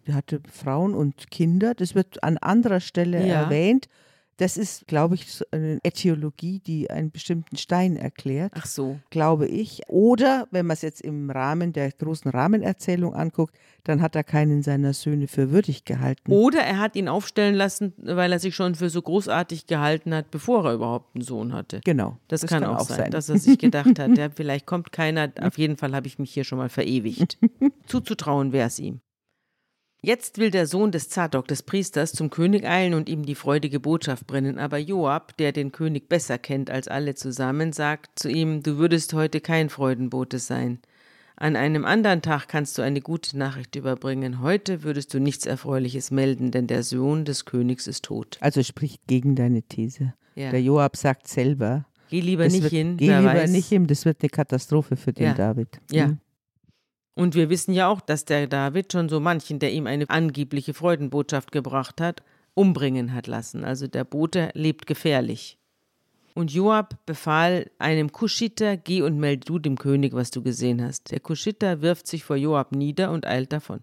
Der 0.07 0.15
hatte 0.15 0.41
Frauen 0.51 0.95
und 0.95 1.31
Kinder. 1.31 1.75
Das 1.75 1.95
wird 1.95 2.23
an 2.23 2.37
anderer 2.39 2.81
Stelle 2.81 3.27
Ja. 3.27 3.43
erwähnt. 3.43 3.89
Das 4.37 4.57
ist, 4.57 4.87
glaube 4.87 5.15
ich, 5.15 5.43
eine 5.51 5.79
Äthiologie, 5.83 6.61
die 6.61 6.91
einen 6.91 7.11
bestimmten 7.11 7.57
Stein 7.57 7.97
erklärt. 7.97 8.53
Ach 8.57 8.67
so. 8.67 8.99
glaube 9.11 9.47
ich. 9.47 9.83
Oder 9.89 10.49
wenn 10.51 10.67
man 10.67 10.75
es 10.75 10.83
jetzt 10.83 11.01
im 11.01 11.31
Rahmen 11.31 11.73
der 11.73 11.91
großen 11.93 12.31
Rahmenerzählung 12.31 13.15
anguckt, 13.15 13.57
dann 13.85 14.03
hat 14.03 14.17
er 14.17 14.25
keinen 14.25 14.63
seiner 14.63 14.93
Söhne 14.93 15.29
für 15.29 15.51
würdig 15.51 15.85
gehalten. 15.85 16.33
Oder 16.33 16.61
er 16.61 16.79
hat 16.79 16.97
ihn 16.97 17.09
aufstellen 17.09 17.55
lassen, 17.55 17.93
weil 17.99 18.33
er 18.33 18.39
sich 18.39 18.55
schon 18.55 18.75
für 18.75 18.91
so 18.91 19.03
großartig 19.03 19.67
gehalten 19.67 20.15
hat, 20.15 20.31
bevor 20.31 20.65
er 20.67 20.75
überhaupt 20.75 21.15
einen 21.15 21.23
Sohn 21.23 21.53
hatte. 21.53 21.81
Genau. 21.85 22.19
Das, 22.29 22.47
kann, 22.47 22.65
auch 22.65 22.81
sein, 22.81 23.11
dass 23.11 23.29
er 23.29 23.39
sich 23.39 23.59
gedacht 23.59 23.99
hat, 23.99 24.17
ja, 24.19 24.31
vielleicht 24.31 24.67
kommt 24.67 24.93
keiner. 24.93 25.31
Auf 25.41 25.59
jeden 25.59 25.77
Fall 25.77 25.95
habe 25.95 26.07
ich 26.07 26.19
mich 26.19 26.33
hier 26.33 26.45
schon 26.45 26.59
mal 26.59 26.69
verewigt. 26.69 27.39
Zuzutrauen 27.87 28.53
wäre 28.53 28.69
es 28.69 28.79
ihm. 28.79 29.01
Jetzt 30.05 30.39
will 30.39 30.51
der 30.51 30.67
Sohn 30.67 30.93
des 30.93 31.09
Zadok, 31.09 31.49
des 31.49 31.63
Priesters, 31.63 32.13
zum 32.13 32.29
König 32.31 32.67
eilen 32.67 32.95
und 32.95 33.09
ihm 33.09 33.25
die 33.25 33.35
freudige 33.35 33.81
Botschaft 33.81 34.27
bringen. 34.27 34.59
Aber 34.59 34.79
Joab, 34.79 35.37
der 35.39 35.53
den 35.53 35.73
König 35.73 36.09
besser 36.09 36.37
kennt 36.39 36.71
als 36.71 36.89
alle 36.89 37.15
zusammen, 37.15 37.73
sagt 37.73 38.19
zu 38.19 38.29
ihm: 38.29 38.63
Du 38.63 38.77
würdest 38.77 39.15
heute 39.15 39.41
kein 39.41 39.71
Freudenbote 39.71 40.39
sein. 40.39 40.79
An 41.37 41.57
einem 41.57 41.85
anderen 41.85 42.23
Tag 42.23 42.47
kannst 42.49 42.79
du 42.79 42.83
eine 42.83 43.01
gute 43.01 43.37
Nachricht 43.37 43.75
überbringen. 43.75 44.41
Heute 44.41 44.83
würdest 44.85 45.13
du 45.15 45.19
nichts 45.21 45.47
Erfreuliches 45.47 46.11
melden, 46.11 46.51
denn 46.53 46.67
der 46.69 46.83
Sohn 46.85 47.25
des 47.25 47.45
Königs 47.45 47.87
ist 47.89 48.05
tot. 48.05 48.37
Also 48.41 48.63
spricht 48.63 49.07
gegen 49.09 49.35
deine 49.35 49.63
These. 49.63 50.15
Ja. 50.37 50.51
Der 50.51 50.63
Joab 50.63 50.97
sagt 50.97 51.27
selber, 51.27 51.87
Geh 52.11 52.21
lieber 52.21 52.45
nicht 52.47 52.63
wird, 52.63 52.73
hin. 52.73 52.97
geh 52.99 53.07
lieber 53.09 53.35
weiß. 53.35 53.51
nicht 53.51 53.69
hin, 53.69 53.87
das 53.89 54.05
wird 54.05 54.19
eine 54.21 54.29
Katastrophe 54.29 54.95
für 54.97 55.13
den 55.13 55.25
Ja. 55.27 55.35
David. 55.35 55.69
Ja. 55.91 56.09
Mhm. 56.09 56.19
Und 57.15 57.35
wir 57.35 57.49
wissen 57.49 57.73
ja 57.73 57.89
auch, 57.89 58.01
dass 58.01 58.25
der 58.25 58.47
David 58.47 58.93
schon 58.93 59.09
so 59.09 59.21
manchen, 59.21 59.59
der 59.61 59.73
ihm 59.73 59.87
eine 59.87 60.11
angebliche 60.11 60.75
Freudenbotschaft 60.75 61.53
gebracht 61.53 62.01
hat, 62.01 62.23
umbringen 62.55 63.15
hat 63.15 63.27
lassen. 63.27 63.65
Also 63.65 63.87
der 63.87 64.05
Bote 64.05 64.51
lebt 64.55 64.87
gefährlich. 64.87 65.59
Und 66.35 66.53
Joab 66.53 66.99
befahl 67.07 67.71
einem 67.79 68.11
Kuschiter, 68.11 68.77
geh 68.77 69.03
und 69.03 69.19
melde 69.19 69.45
du 69.47 69.61
dem 69.61 69.79
König, 69.79 70.15
was 70.15 70.33
du 70.33 70.43
gesehen 70.43 70.83
hast. 70.83 71.13
Der 71.13 71.21
Kuschiter 71.21 71.81
wirft 71.81 72.09
sich 72.09 72.25
vor 72.25 72.35
Joab 72.35 72.73
nieder 72.73 73.13
und 73.13 73.25
eilt 73.25 73.53
davon. 73.53 73.81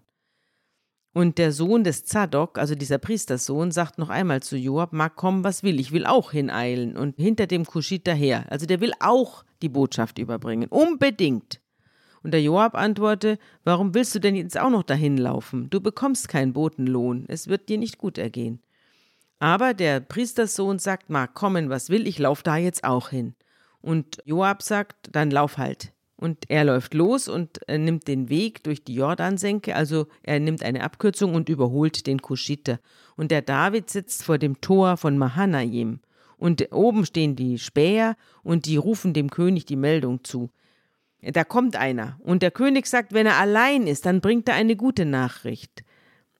Und 1.14 1.38
der 1.38 1.52
Sohn 1.52 1.84
des 1.84 2.04
Zadok, 2.04 2.58
also 2.58 2.74
dieser 2.74 2.98
Priesterssohn, 2.98 3.70
sagt 3.70 3.98
noch 3.98 4.10
einmal 4.10 4.42
zu 4.42 4.56
Joab, 4.56 4.92
mag 4.92 5.16
kommen, 5.16 5.44
was 5.44 5.62
will, 5.62 5.80
ich 5.80 5.92
will 5.92 6.04
auch 6.04 6.32
hineilen 6.32 6.96
und 6.96 7.16
hinter 7.16 7.46
dem 7.46 7.64
Kuschiter 7.64 8.14
her. 8.14 8.46
Also 8.50 8.66
der 8.66 8.80
will 8.80 8.92
auch 9.00 9.44
die 9.62 9.68
Botschaft 9.70 10.18
überbringen, 10.18 10.68
unbedingt. 10.68 11.61
Und 12.22 12.32
der 12.32 12.42
Joab 12.42 12.74
antwortete, 12.74 13.38
warum 13.64 13.94
willst 13.94 14.14
du 14.14 14.18
denn 14.18 14.36
jetzt 14.36 14.58
auch 14.58 14.70
noch 14.70 14.84
dahin 14.84 15.16
laufen? 15.16 15.68
Du 15.70 15.80
bekommst 15.80 16.28
keinen 16.28 16.52
Botenlohn, 16.52 17.24
es 17.28 17.48
wird 17.48 17.68
dir 17.68 17.78
nicht 17.78 17.98
gut 17.98 18.18
ergehen. 18.18 18.60
Aber 19.38 19.74
der 19.74 19.98
Priesterssohn 19.98 20.78
sagt, 20.78 21.10
mag 21.10 21.34
kommen, 21.34 21.68
was 21.68 21.90
will, 21.90 22.06
ich 22.06 22.20
lauf 22.20 22.44
da 22.44 22.56
jetzt 22.56 22.84
auch 22.84 23.08
hin. 23.08 23.34
Und 23.80 24.18
Joab 24.24 24.62
sagt, 24.62 25.08
dann 25.10 25.32
lauf 25.32 25.58
halt. 25.58 25.92
Und 26.14 26.44
er 26.48 26.62
läuft 26.62 26.94
los 26.94 27.26
und 27.26 27.58
er 27.66 27.78
nimmt 27.78 28.06
den 28.06 28.28
Weg 28.28 28.62
durch 28.62 28.84
die 28.84 28.94
Jordansenke, 28.94 29.74
also 29.74 30.06
er 30.22 30.38
nimmt 30.38 30.62
eine 30.62 30.84
Abkürzung 30.84 31.34
und 31.34 31.48
überholt 31.48 32.06
den 32.06 32.22
Kuschiter. 32.22 32.78
Und 33.16 33.32
der 33.32 33.42
David 33.42 33.90
sitzt 33.90 34.22
vor 34.22 34.38
dem 34.38 34.60
Tor 34.60 34.96
von 34.96 35.18
Mahanaim. 35.18 35.98
Und 36.38 36.68
oben 36.70 37.04
stehen 37.04 37.34
die 37.34 37.58
Späher 37.58 38.16
und 38.44 38.66
die 38.66 38.76
rufen 38.76 39.12
dem 39.12 39.30
König 39.30 39.64
die 39.64 39.74
Meldung 39.74 40.22
zu. 40.22 40.50
Da 41.22 41.44
kommt 41.44 41.76
einer. 41.76 42.18
Und 42.20 42.42
der 42.42 42.50
König 42.50 42.86
sagt, 42.86 43.12
wenn 43.12 43.26
er 43.26 43.36
allein 43.36 43.86
ist, 43.86 44.06
dann 44.06 44.20
bringt 44.20 44.48
er 44.48 44.56
eine 44.56 44.74
gute 44.76 45.04
Nachricht. 45.04 45.84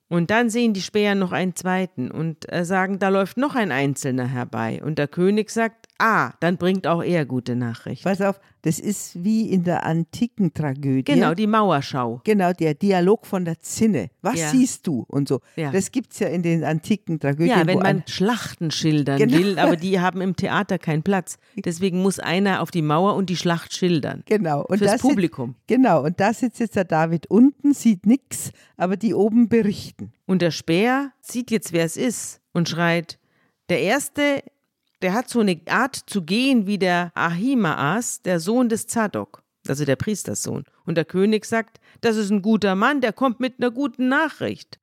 Und 0.09 0.29
dann 0.29 0.49
sehen 0.49 0.73
die 0.73 0.81
Späher 0.81 1.15
noch 1.15 1.31
einen 1.31 1.55
zweiten 1.55 2.11
und 2.11 2.51
äh, 2.51 2.65
sagen, 2.65 2.99
da 2.99 3.09
läuft 3.09 3.37
noch 3.37 3.55
ein 3.55 3.71
Einzelner 3.71 4.27
herbei. 4.27 4.81
Und 4.83 4.99
der 4.99 5.07
König 5.07 5.49
sagt, 5.49 5.87
ah, 5.97 6.33
dann 6.39 6.57
bringt 6.57 6.85
auch 6.85 7.01
er 7.01 7.25
gute 7.25 7.55
Nachricht. 7.55 8.03
Pass 8.03 8.21
auf, 8.21 8.39
das 8.63 8.79
ist 8.79 9.23
wie 9.23 9.49
in 9.51 9.63
der 9.63 9.85
antiken 9.85 10.53
Tragödie. 10.53 11.03
Genau, 11.03 11.33
die 11.35 11.47
Mauerschau. 11.47 12.21
Genau, 12.23 12.51
der 12.53 12.73
Dialog 12.73 13.25
von 13.27 13.45
der 13.45 13.59
Zinne. 13.59 14.09
Was 14.21 14.39
Ja. 14.39 14.49
siehst 14.49 14.87
du? 14.87 15.05
Und 15.07 15.27
so. 15.27 15.39
Ja. 15.55 15.71
Das 15.71 15.91
gibt 15.91 16.13
es 16.13 16.19
ja 16.19 16.27
in 16.29 16.41
den 16.43 16.63
antiken 16.63 17.19
Tragödien. 17.19 17.49
Ja, 17.59 17.67
wenn 17.67 17.79
man 17.79 18.03
Schlachten 18.07 18.71
schildern 18.71 19.19
Genau. 19.19 19.37
will, 19.37 19.59
aber 19.59 19.75
die 19.75 19.99
haben 19.99 20.21
im 20.21 20.35
Theater 20.35 20.79
keinen 20.79 21.03
Platz. 21.03 21.37
Deswegen 21.55 22.01
muss 22.01 22.19
einer 22.19 22.61
auf 22.61 22.71
die 22.71 22.81
Mauer 22.81 23.15
und 23.15 23.29
die 23.29 23.37
Schlacht 23.37 23.73
schildern. 23.75 24.23
genau. 24.25 24.61
Und 24.65 24.79
Fürs 24.79 24.91
da 24.91 24.97
sitzt- 24.97 25.01
Publikum. 25.09 25.55
Genau, 25.67 26.03
und 26.03 26.19
da 26.19 26.33
sitzt 26.33 26.59
jetzt 26.59 26.75
der 26.75 26.85
David 26.85 27.27
unten, 27.27 27.73
sieht 27.73 28.05
nichts, 28.05 28.51
aber 28.77 28.97
die 28.97 29.13
oben 29.13 29.49
berichten. 29.49 30.13
Und 30.25 30.41
der 30.41 30.51
Späher 30.51 31.11
sieht 31.21 31.51
jetzt, 31.51 31.73
wer 31.73 31.83
es 31.85 31.97
ist 31.97 32.39
und 32.53 32.69
schreit, 32.69 33.19
der 33.69 33.81
Erste, 33.81 34.41
der 35.03 35.13
hat 35.13 35.29
so 35.29 35.41
eine 35.41 35.59
Art 35.67 35.95
zu 36.07 36.23
gehen 36.23 36.65
wie 36.65 36.79
der 36.79 37.11
Ahimaas, 37.13 38.21
der 38.21 38.39
Sohn 38.39 38.69
des 38.69 38.87
Zadok, 38.87 39.43
also 39.67 39.83
der 39.83 39.97
Priesterssohn. 39.97 40.63
Und 40.85 40.95
der 40.95 41.05
König 41.05 41.45
sagt, 41.45 41.81
das 41.99 42.15
ist 42.15 42.31
ein 42.31 42.41
guter 42.41 42.75
Mann, 42.75 43.01
der 43.01 43.11
kommt 43.11 43.41
mit 43.41 43.55
einer 43.59 43.69
guten 43.69 44.07
Nachricht. 44.07 44.79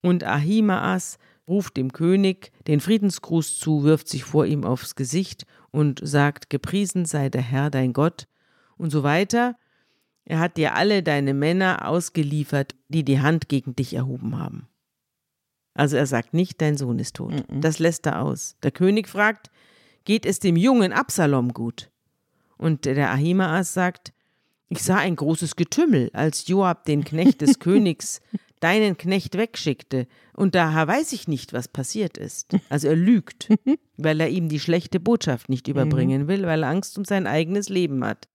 Und 0.00 0.24
Ahimaas 0.24 1.18
ruft 1.46 1.76
dem 1.76 1.92
König 1.92 2.52
den 2.66 2.80
Friedensgruß 2.80 3.58
zu, 3.58 3.84
wirft 3.84 4.08
sich 4.08 4.24
vor 4.24 4.46
ihm 4.46 4.64
aufs 4.64 4.94
Gesicht 4.94 5.44
und 5.70 6.00
sagt, 6.02 6.48
gepriesen 6.48 7.04
sei 7.04 7.28
der 7.28 7.42
Herr 7.42 7.70
dein 7.70 7.92
Gott 7.92 8.26
und 8.78 8.90
so 8.90 9.02
weiter. 9.02 9.56
Er 10.24 10.38
hat 10.38 10.56
dir 10.56 10.74
alle 10.74 11.02
deine 11.02 11.34
Männer 11.34 11.86
ausgeliefert, 11.86 12.74
die 12.88 13.04
die 13.04 13.20
Hand 13.20 13.50
gegen 13.50 13.76
dich 13.76 13.94
erhoben 13.94 14.38
haben. 14.38 14.68
Also 15.74 15.96
er 15.96 16.06
sagt 16.06 16.34
nicht, 16.34 16.60
dein 16.60 16.76
Sohn 16.76 16.98
ist 16.98 17.16
tot. 17.16 17.32
Das 17.48 17.78
lässt 17.78 18.06
er 18.06 18.22
aus. 18.22 18.56
Der 18.62 18.70
König 18.70 19.08
fragt, 19.08 19.50
geht 20.04 20.26
es 20.26 20.38
dem 20.38 20.56
jungen 20.56 20.92
Absalom 20.92 21.52
gut? 21.52 21.90
Und 22.58 22.84
der 22.84 23.10
Ahimaas 23.10 23.72
sagt, 23.72 24.12
ich 24.68 24.82
sah 24.82 24.96
ein 24.96 25.16
großes 25.16 25.56
Getümmel, 25.56 26.10
als 26.12 26.46
Joab 26.46 26.84
den 26.84 27.04
Knecht 27.04 27.40
des 27.40 27.58
Königs 27.58 28.20
deinen 28.60 28.96
Knecht 28.96 29.36
wegschickte, 29.36 30.06
und 30.34 30.54
daher 30.54 30.86
weiß 30.86 31.12
ich 31.12 31.28
nicht, 31.28 31.52
was 31.52 31.68
passiert 31.68 32.16
ist. 32.16 32.56
Also 32.68 32.88
er 32.88 32.96
lügt, 32.96 33.48
weil 33.96 34.20
er 34.20 34.28
ihm 34.28 34.48
die 34.48 34.60
schlechte 34.60 35.00
Botschaft 35.00 35.48
nicht 35.48 35.68
überbringen 35.68 36.28
will, 36.28 36.44
weil 36.46 36.62
er 36.62 36.70
Angst 36.70 36.96
um 36.96 37.04
sein 37.04 37.26
eigenes 37.26 37.68
Leben 37.68 38.04
hat. 38.04 38.28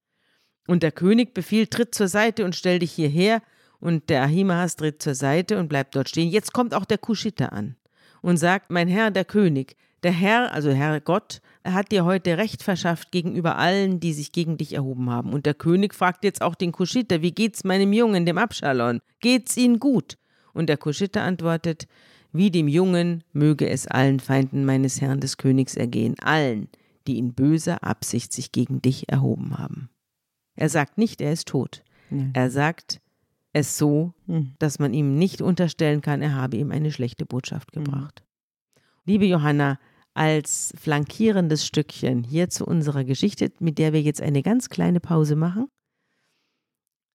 Und 0.67 0.83
der 0.83 0.91
König 0.91 1.33
befiehlt, 1.33 1.71
tritt 1.71 1.95
zur 1.95 2.09
Seite 2.09 2.43
und 2.45 2.55
stell 2.55 2.79
dich 2.79 2.91
hierher. 2.91 3.41
Und 3.79 4.09
der 4.09 4.23
Ahimaas 4.23 4.75
tritt 4.75 5.01
zur 5.01 5.15
Seite 5.15 5.59
und 5.59 5.67
bleibt 5.67 5.95
dort 5.95 6.09
stehen. 6.09 6.29
Jetzt 6.29 6.53
kommt 6.53 6.73
auch 6.73 6.85
der 6.85 6.97
Kuschiter 6.97 7.53
an 7.53 7.75
und 8.21 8.37
sagt, 8.37 8.71
mein 8.71 8.87
Herr, 8.87 9.11
der 9.11 9.25
König, 9.25 9.75
der 10.03 10.11
Herr, 10.11 10.53
also 10.53 10.71
Herr 10.71 10.99
Gott, 11.01 11.41
er 11.63 11.73
hat 11.73 11.91
dir 11.91 12.05
heute 12.05 12.37
Recht 12.37 12.63
verschafft 12.63 13.11
gegenüber 13.11 13.57
allen, 13.57 13.99
die 13.99 14.13
sich 14.13 14.31
gegen 14.31 14.57
dich 14.57 14.73
erhoben 14.73 15.09
haben. 15.09 15.33
Und 15.33 15.45
der 15.45 15.53
König 15.53 15.93
fragt 15.93 16.23
jetzt 16.23 16.41
auch 16.41 16.55
den 16.55 16.71
Kuschiter, 16.71 17.21
wie 17.21 17.31
geht's 17.31 17.63
meinem 17.63 17.93
Jungen, 17.93 18.25
dem 18.25 18.37
Abschalon? 18.37 18.99
Geht's 19.19 19.57
ihm 19.57 19.79
gut? 19.79 20.17
Und 20.53 20.69
der 20.69 20.77
Kuschiter 20.77 21.23
antwortet, 21.23 21.87
wie 22.31 22.51
dem 22.51 22.67
Jungen 22.67 23.23
möge 23.33 23.69
es 23.69 23.87
allen 23.87 24.19
Feinden 24.19 24.65
meines 24.65 25.01
Herrn 25.01 25.19
des 25.19 25.37
Königs 25.37 25.75
ergehen, 25.75 26.15
allen, 26.21 26.69
die 27.07 27.17
in 27.17 27.33
böser 27.33 27.83
Absicht 27.83 28.33
sich 28.33 28.51
gegen 28.51 28.81
dich 28.81 29.09
erhoben 29.09 29.57
haben. 29.57 29.89
Er 30.55 30.69
sagt 30.69 30.97
nicht, 30.97 31.21
er 31.21 31.31
ist 31.31 31.47
tot. 31.47 31.83
Er 32.33 32.49
sagt 32.49 33.01
es 33.57 33.77
so, 33.77 34.13
dass 34.59 34.79
man 34.79 34.93
ihm 34.93 35.17
nicht 35.17 35.41
unterstellen 35.41 36.01
kann, 36.01 36.21
er 36.21 36.35
habe 36.35 36.57
ihm 36.57 36.71
eine 36.71 36.91
schlechte 36.91 37.25
Botschaft 37.25 37.71
gebracht. 37.71 38.23
Liebe 39.05 39.25
Johanna, 39.25 39.79
als 40.13 40.73
flankierendes 40.77 41.65
Stückchen 41.65 42.23
hier 42.23 42.49
zu 42.49 42.65
unserer 42.65 43.03
Geschichte, 43.03 43.51
mit 43.59 43.77
der 43.77 43.93
wir 43.93 44.01
jetzt 44.01 44.21
eine 44.21 44.41
ganz 44.41 44.69
kleine 44.69 44.99
Pause 44.99 45.35
machen, 45.35 45.67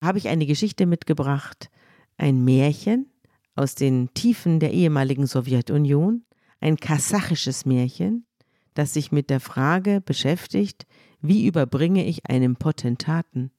habe 0.03 0.19
ich 0.19 0.29
eine 0.29 0.47
Geschichte 0.47 0.87
mitgebracht, 0.87 1.71
ein 2.17 2.45
Märchen 2.45 3.11
aus 3.55 3.75
den 3.75 4.13
Tiefen 4.15 4.61
der 4.61 4.73
ehemaligen 4.73 5.27
Sowjetunion, 5.27 6.25
ein 6.61 6.77
kasachisches 6.77 7.67
Märchen, 7.67 8.27
das 8.75 8.95
sich 8.95 9.13
mit 9.13 9.31
der 9.31 9.41
Frage 9.41 10.01
beschäftigt, 10.01 10.87
wie 11.21 11.47
überbringe 11.47 12.05
ich 12.05 12.27
einem 12.27 12.57
Potentaten, 12.57 13.53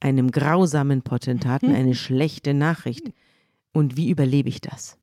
einem 0.00 0.30
grausamen 0.30 1.02
Potentaten 1.02 1.74
eine 1.74 1.94
schlechte 1.94 2.54
Nachricht 2.54 3.12
und 3.72 3.96
wie 3.96 4.10
überlebe 4.10 4.48
ich 4.48 4.60
das? 4.60 4.98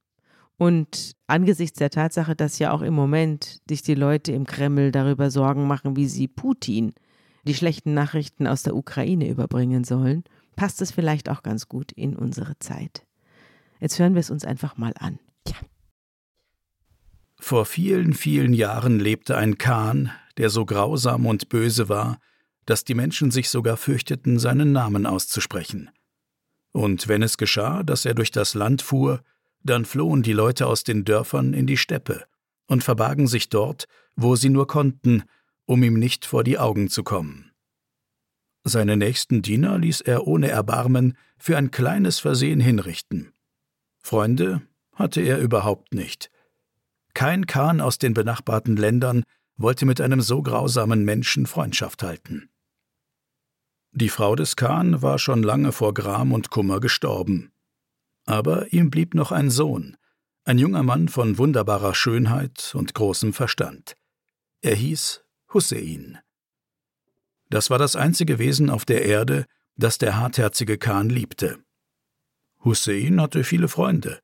Und 0.58 1.16
angesichts 1.28 1.80
der 1.80 1.90
Tatsache, 1.90 2.36
dass 2.36 2.60
ja 2.60 2.72
auch 2.72 2.82
im 2.82 2.94
Moment 2.94 3.60
sich 3.68 3.82
die 3.82 3.96
Leute 3.96 4.32
im 4.32 4.46
Kreml 4.46 4.92
darüber 4.92 5.30
Sorgen 5.30 5.68
machen, 5.68 5.98
wie 5.98 6.08
sie 6.08 6.28
Putin 6.28 6.94
die 7.46 7.54
schlechten 7.54 7.94
Nachrichten 7.94 8.48
aus 8.48 8.64
der 8.64 8.76
Ukraine 8.76 9.28
überbringen 9.28 9.84
sollen, 9.84 10.24
passt 10.56 10.82
es 10.82 10.92
vielleicht 10.92 11.30
auch 11.30 11.44
ganz 11.44 11.68
gut 11.68 11.92
in 11.92 12.16
unsere 12.16 12.58
Zeit. 12.60 13.06
Jetzt 13.80 14.00
hören 14.00 14.14
wir 14.14 14.22
es 14.22 14.32
uns 14.32 14.46
einfach 14.46 14.78
mal 14.78 14.94
an. 14.98 15.20
Ja. 15.48 15.56
Vor 17.38 17.66
vielen, 17.66 18.14
vielen 18.14 18.54
Jahren 18.54 19.00
lebte 19.00 19.38
ein 19.38 19.58
Kahn, 19.58 20.12
der 20.38 20.50
so 20.50 20.66
grausam 20.66 21.26
und 21.26 21.50
böse 21.50 21.90
war, 21.90 22.20
dass 22.66 22.84
die 22.84 22.96
Menschen 22.96 23.32
sich 23.32 23.50
sogar 23.50 23.78
fürchteten, 23.78 24.40
seinen 24.40 24.72
Namen 24.72 25.06
auszusprechen. 25.06 25.90
Und 26.72 27.08
wenn 27.08 27.22
es 27.22 27.38
geschah, 27.38 27.84
dass 27.84 28.06
er 28.06 28.14
durch 28.14 28.32
das 28.32 28.54
Land 28.54 28.82
fuhr, 28.82 29.22
dann 29.64 29.86
flohen 29.86 30.24
die 30.24 30.34
Leute 30.34 30.68
aus 30.68 30.84
den 30.84 31.06
Dörfern 31.06 31.54
in 31.54 31.68
die 31.68 31.78
Steppe 31.78 32.26
und 32.68 32.84
verbargen 32.84 33.28
sich 33.28 33.50
dort, 33.50 33.88
wo 34.16 34.36
sie 34.36 34.50
nur 34.50 34.68
konnten, 34.68 35.24
um 35.66 35.84
ihm 35.84 35.96
nicht 35.96 36.26
vor 36.26 36.44
die 36.44 36.60
Augen 36.60 36.90
zu 36.90 37.04
kommen. 37.04 37.52
Seine 38.64 38.98
nächsten 38.98 39.42
Diener 39.42 39.78
ließ 39.78 40.02
er 40.02 40.28
ohne 40.28 40.50
Erbarmen 40.50 41.18
für 41.38 41.58
ein 41.58 41.72
kleines 41.72 42.20
Versehen 42.20 42.60
hinrichten. 42.60 43.32
Freunde 44.00 44.62
hatte 44.94 45.22
er 45.22 45.40
überhaupt 45.40 45.94
nicht. 45.94 46.32
Kein 47.14 47.48
Kahn 47.48 47.80
aus 47.80 48.00
den 48.00 48.14
benachbarten 48.14 48.76
Ländern 48.76 49.24
wollte 49.58 49.86
mit 49.86 50.02
einem 50.02 50.22
so 50.22 50.42
grausamen 50.42 51.06
Menschen 51.06 51.46
Freundschaft 51.46 52.04
halten. 52.04 52.50
Die 53.98 54.10
Frau 54.10 54.36
des 54.36 54.58
Kahn 54.58 55.02
war 55.02 55.18
schon 55.20 55.42
lange 55.42 55.72
vor 55.72 55.94
Gram 55.94 56.34
und 56.34 56.50
Kummer 56.50 56.82
gestorben. 56.82 57.54
Aber 58.26 58.74
ihm 58.74 58.90
blieb 58.90 59.14
noch 59.14 59.32
ein 59.32 59.50
Sohn, 59.50 59.96
ein 60.44 60.58
junger 60.58 60.84
Mann 60.84 61.08
von 61.08 61.38
wunderbarer 61.38 61.96
Schönheit 61.96 62.76
und 62.76 62.94
großem 62.94 63.32
Verstand. 63.32 63.96
Er 64.60 64.76
hieß 64.76 65.24
Hussein. 65.54 66.20
Das 67.50 67.70
war 67.70 67.78
das 67.78 67.96
einzige 67.96 68.38
Wesen 68.38 68.70
auf 68.70 68.84
der 68.84 69.06
Erde, 69.06 69.46
das 69.78 69.98
der 69.98 70.18
hartherzige 70.18 70.78
Khan 70.78 71.10
liebte. 71.10 71.60
Hussein 72.66 73.22
hatte 73.22 73.46
viele 73.46 73.70
Freunde. 73.70 74.20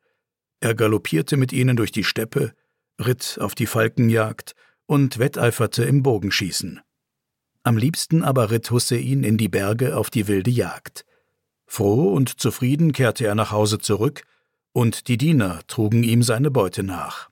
Er 0.60 0.76
galoppierte 0.76 1.38
mit 1.38 1.54
ihnen 1.54 1.78
durch 1.78 1.94
die 1.94 2.04
Steppe, 2.04 2.54
ritt 3.00 3.38
auf 3.40 3.56
die 3.56 3.68
Falkenjagd 3.68 4.54
und 4.86 5.18
wetteiferte 5.18 5.86
im 5.86 6.04
Bogenschießen. 6.04 6.82
Am 7.64 7.78
liebsten 7.78 8.24
aber 8.24 8.50
ritt 8.50 8.72
Hussein 8.72 9.24
in 9.24 9.38
die 9.38 9.50
Berge 9.50 9.96
auf 9.96 10.10
die 10.10 10.28
wilde 10.28 10.50
Jagd. 10.50 11.06
Froh 11.68 12.12
und 12.14 12.40
zufrieden 12.40 12.92
kehrte 12.92 13.26
er 13.26 13.36
nach 13.36 13.52
Hause 13.52 13.80
zurück, 13.80 14.24
und 14.74 15.08
die 15.08 15.18
Diener 15.18 15.60
trugen 15.68 16.04
ihm 16.04 16.24
seine 16.24 16.50
Beute 16.50 16.84
nach. 16.84 17.30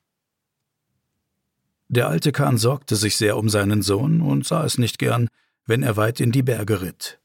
Der 1.88 2.08
alte 2.08 2.30
Kahn 2.30 2.56
sorgte 2.56 2.94
sich 2.94 3.16
sehr 3.16 3.36
um 3.36 3.48
seinen 3.48 3.82
Sohn 3.82 4.20
und 4.20 4.46
sah 4.46 4.64
es 4.64 4.78
nicht 4.78 4.98
gern, 4.98 5.28
wenn 5.66 5.82
er 5.82 5.96
weit 5.96 6.20
in 6.20 6.30
die 6.30 6.42
Berge 6.42 6.80
ritt. 6.82 7.18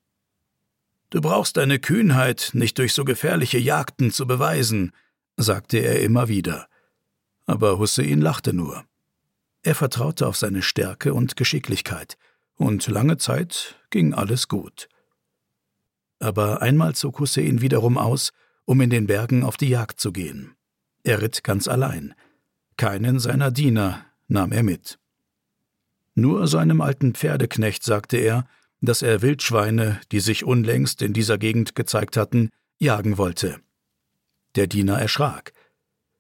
Du 1.11 1.21
brauchst 1.21 1.57
deine 1.57 1.77
Kühnheit 1.77 2.49
nicht 2.53 2.77
durch 2.79 2.93
so 2.93 3.05
gefährliche 3.05 3.59
Jagden 3.59 4.11
zu 4.11 4.25
beweisen, 4.25 4.91
sagte 5.37 5.77
er 5.77 6.01
immer 6.01 6.27
wieder. 6.27 6.67
Aber 7.45 7.77
Hussein 7.77 8.21
lachte 8.21 8.53
nur. 8.53 8.83
Er 9.61 9.75
vertraute 9.75 10.27
auf 10.27 10.35
seine 10.35 10.63
Stärke 10.63 11.13
und 11.13 11.35
Geschicklichkeit, 11.35 12.17
und 12.57 12.87
lange 12.87 13.17
Zeit 13.17 13.75
ging 13.89 14.13
alles 14.13 14.47
gut. 14.47 14.87
Aber 16.19 16.61
einmal 16.61 16.95
zog 16.95 17.19
Hussein 17.19 17.61
wiederum 17.61 17.97
aus, 17.97 18.31
um 18.65 18.81
in 18.81 18.89
den 18.89 19.07
Bergen 19.07 19.43
auf 19.43 19.57
die 19.57 19.69
Jagd 19.69 19.99
zu 19.99 20.11
gehen. 20.11 20.55
Er 21.03 21.21
ritt 21.21 21.43
ganz 21.43 21.67
allein. 21.67 22.15
Keinen 22.77 23.19
seiner 23.19 23.51
Diener 23.51 24.05
nahm 24.27 24.51
er 24.51 24.63
mit. 24.63 24.97
Nur 26.15 26.47
seinem 26.47 26.81
alten 26.81 27.13
Pferdeknecht 27.13 27.83
sagte 27.83 28.17
er, 28.17 28.45
dass 28.81 29.01
er 29.01 29.21
Wildschweine, 29.21 29.99
die 30.11 30.19
sich 30.19 30.43
unlängst 30.43 31.01
in 31.01 31.13
dieser 31.13 31.37
Gegend 31.37 31.75
gezeigt 31.75 32.17
hatten, 32.17 32.49
jagen 32.79 33.17
wollte. 33.17 33.59
Der 34.55 34.67
Diener 34.67 34.99
erschrak. 34.99 35.53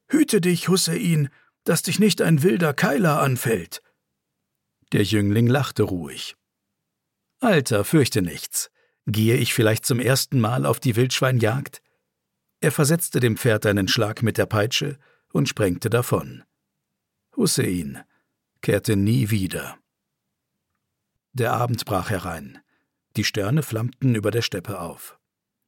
Hüte 0.07 0.41
dich, 0.41 0.67
Hussein, 0.67 1.29
dass 1.63 1.81
dich 1.81 1.99
nicht 1.99 2.21
ein 2.21 2.43
wilder 2.43 2.73
Keiler 2.73 3.21
anfällt. 3.21 3.81
Der 4.95 5.03
Jüngling 5.03 5.47
lachte 5.47 5.83
ruhig. 5.83 6.37
Alter, 7.41 7.83
fürchte 7.83 8.21
nichts. 8.21 8.71
Gehe 9.05 9.35
ich 9.35 9.53
vielleicht 9.53 9.85
zum 9.85 9.99
ersten 9.99 10.39
Mal 10.39 10.65
auf 10.65 10.79
die 10.79 10.95
Wildschweinjagd? 10.95 11.81
Er 12.61 12.71
versetzte 12.71 13.19
dem 13.19 13.35
Pferd 13.35 13.65
einen 13.65 13.89
Schlag 13.89 14.23
mit 14.23 14.37
der 14.37 14.45
Peitsche 14.45 14.97
und 15.33 15.49
sprengte 15.49 15.89
davon. 15.89 16.45
Hussein 17.35 18.05
kehrte 18.61 18.95
nie 18.95 19.31
wieder. 19.31 19.77
Der 21.33 21.51
Abend 21.51 21.83
brach 21.83 22.09
herein. 22.09 22.59
Die 23.17 23.25
Sterne 23.25 23.63
flammten 23.63 24.15
über 24.15 24.31
der 24.31 24.43
Steppe 24.43 24.79
auf. 24.79 25.19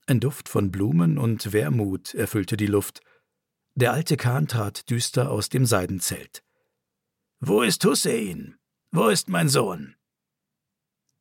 Ein 0.06 0.22
Duft 0.22 0.48
von 0.48 0.72
Blumen 0.72 1.18
und 1.18 1.52
Wermut 1.52 2.14
erfüllte 2.14 2.56
die 2.56 2.66
Luft. 2.66 3.02
Der 3.76 3.92
alte 3.92 4.16
Kahn 4.16 4.48
trat 4.48 4.90
düster 4.90 5.30
aus 5.30 5.50
dem 5.50 5.66
Seidenzelt. 5.66 6.46
Wo 7.42 7.62
ist 7.62 7.84
Hussein? 7.84 8.58
Wo 8.92 9.08
ist 9.08 9.30
mein 9.30 9.50
Sohn? 9.50 9.96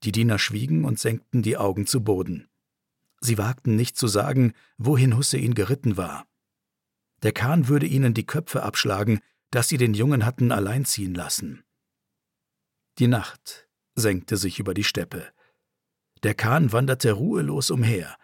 Die 0.02 0.12
Diener 0.12 0.38
schwiegen 0.38 0.84
und 0.84 1.00
senkten 1.00 1.42
die 1.42 1.56
Augen 1.56 1.86
zu 1.86 2.02
Boden. 2.02 2.48
Sie 3.20 3.38
wagten 3.38 3.76
nicht 3.76 3.96
zu 3.96 4.06
sagen, 4.06 4.52
wohin 4.78 5.16
Hussein 5.16 5.54
geritten 5.54 5.96
war. 5.96 6.26
Der 7.22 7.32
Kahn 7.32 7.66
würde 7.66 7.86
ihnen 7.86 8.14
die 8.14 8.26
Köpfe 8.26 8.62
abschlagen, 8.62 9.20
dass 9.50 9.68
sie 9.68 9.78
den 9.78 9.94
Jungen 9.94 10.24
hatten 10.24 10.52
allein 10.52 10.84
ziehen 10.84 11.14
lassen. 11.14 11.64
Die 12.98 13.08
Nacht 13.08 13.68
senkte 13.94 14.36
sich 14.36 14.58
über 14.60 14.74
die 14.74 14.84
Steppe. 14.84 15.32
Der 16.22 16.34
Kahn 16.34 16.72
wanderte 16.72 17.12
ruhelos 17.12 17.70
umher. 17.70 18.16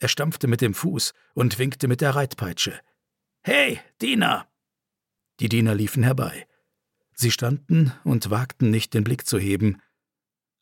Er 0.00 0.08
stampfte 0.08 0.48
mit 0.48 0.60
dem 0.60 0.74
Fuß 0.74 1.12
und 1.34 1.58
winkte 1.58 1.86
mit 1.88 2.00
der 2.00 2.14
Reitpeitsche. 2.14 2.80
Hey, 3.42 3.80
Diener! 4.00 4.48
Die 5.40 5.48
Diener 5.48 5.74
liefen 5.74 6.02
herbei. 6.02 6.47
Sie 7.20 7.32
standen 7.32 7.92
und 8.04 8.30
wagten 8.30 8.70
nicht, 8.70 8.94
den 8.94 9.02
Blick 9.02 9.26
zu 9.26 9.38
heben, 9.38 9.82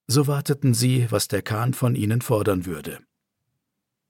so 0.06 0.26
warteten 0.26 0.72
sie, 0.72 1.06
was 1.10 1.28
der 1.28 1.42
Kahn 1.42 1.74
von 1.74 1.94
ihnen 1.94 2.22
fordern 2.22 2.64
würde. 2.64 3.00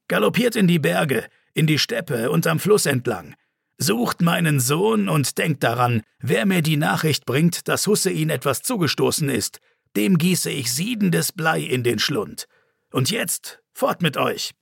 Galoppiert 0.06 0.54
in 0.54 0.68
die 0.68 0.78
Berge, 0.78 1.28
in 1.54 1.66
die 1.66 1.80
Steppe 1.80 2.30
und 2.30 2.46
am 2.46 2.60
Fluss 2.60 2.86
entlang. 2.86 3.34
Sucht 3.78 4.22
meinen 4.22 4.60
Sohn 4.60 5.08
und 5.08 5.38
denkt 5.38 5.64
daran, 5.64 6.02
wer 6.20 6.46
mir 6.46 6.62
die 6.62 6.76
Nachricht 6.76 7.26
bringt, 7.26 7.66
dass 7.66 7.88
Hussein 7.88 8.30
etwas 8.30 8.62
zugestoßen 8.62 9.28
ist, 9.28 9.58
dem 9.96 10.16
gieße 10.16 10.50
ich 10.50 10.72
siedendes 10.72 11.32
Blei 11.32 11.60
in 11.60 11.82
den 11.82 11.98
Schlund. 11.98 12.46
Und 12.92 13.10
jetzt 13.10 13.60
fort 13.74 14.02
mit 14.02 14.16
euch. 14.16 14.52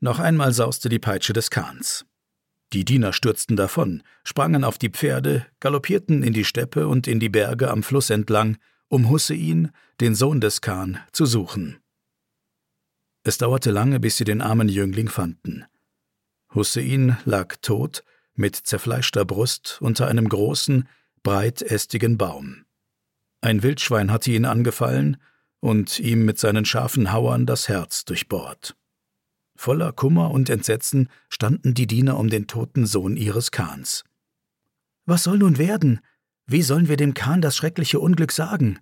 Noch 0.00 0.18
einmal 0.18 0.52
sauste 0.52 0.90
die 0.90 0.98
Peitsche 0.98 1.32
des 1.32 1.48
Kahns. 1.48 2.04
Die 2.74 2.84
Diener 2.84 3.12
stürzten 3.12 3.54
davon, 3.54 4.02
sprangen 4.24 4.64
auf 4.64 4.78
die 4.78 4.88
Pferde, 4.88 5.46
galoppierten 5.60 6.24
in 6.24 6.32
die 6.32 6.44
Steppe 6.44 6.88
und 6.88 7.06
in 7.06 7.20
die 7.20 7.28
Berge 7.28 7.70
am 7.70 7.84
Fluss 7.84 8.10
entlang, 8.10 8.56
um 8.88 9.08
Hussein, 9.08 9.70
den 10.00 10.16
Sohn 10.16 10.40
des 10.40 10.60
Khan, 10.60 10.98
zu 11.12 11.24
suchen. 11.24 11.78
Es 13.22 13.38
dauerte 13.38 13.70
lange, 13.70 14.00
bis 14.00 14.16
sie 14.16 14.24
den 14.24 14.40
armen 14.40 14.68
Jüngling 14.68 15.08
fanden. 15.08 15.64
Hussein 16.52 17.16
lag 17.24 17.54
tot, 17.62 18.02
mit 18.34 18.56
zerfleischter 18.56 19.24
Brust, 19.24 19.78
unter 19.80 20.08
einem 20.08 20.28
großen, 20.28 20.88
breitästigen 21.22 22.18
Baum. 22.18 22.64
Ein 23.40 23.62
Wildschwein 23.62 24.10
hatte 24.10 24.32
ihn 24.32 24.46
angefallen 24.46 25.18
und 25.60 26.00
ihm 26.00 26.24
mit 26.24 26.40
seinen 26.40 26.64
scharfen 26.64 27.12
Hauern 27.12 27.46
das 27.46 27.68
Herz 27.68 28.04
durchbohrt. 28.04 28.74
Voller 29.56 29.92
Kummer 29.92 30.30
und 30.30 30.50
Entsetzen 30.50 31.08
standen 31.28 31.74
die 31.74 31.86
Diener 31.86 32.18
um 32.18 32.28
den 32.28 32.46
toten 32.46 32.86
Sohn 32.86 33.16
ihres 33.16 33.50
Kahns. 33.50 34.04
Was 35.06 35.24
soll 35.24 35.38
nun 35.38 35.58
werden? 35.58 36.00
Wie 36.46 36.62
sollen 36.62 36.88
wir 36.88 36.96
dem 36.96 37.14
Kahn 37.14 37.40
das 37.40 37.56
schreckliche 37.56 38.00
Unglück 38.00 38.32
sagen? 38.32 38.78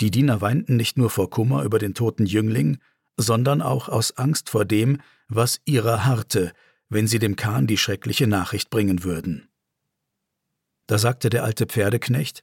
Die 0.00 0.10
Diener 0.10 0.40
weinten 0.40 0.76
nicht 0.76 0.98
nur 0.98 1.10
vor 1.10 1.30
Kummer 1.30 1.62
über 1.62 1.78
den 1.78 1.94
toten 1.94 2.26
Jüngling, 2.26 2.78
sondern 3.16 3.62
auch 3.62 3.88
aus 3.88 4.16
Angst 4.16 4.50
vor 4.50 4.64
dem, 4.64 4.98
was 5.28 5.60
ihrer 5.64 6.04
harrte, 6.04 6.52
wenn 6.88 7.06
sie 7.06 7.18
dem 7.18 7.36
Kahn 7.36 7.66
die 7.66 7.78
schreckliche 7.78 8.26
Nachricht 8.26 8.70
bringen 8.70 9.04
würden. 9.04 9.48
Da 10.86 10.98
sagte 10.98 11.30
der 11.30 11.44
alte 11.44 11.66
Pferdeknecht 11.66 12.42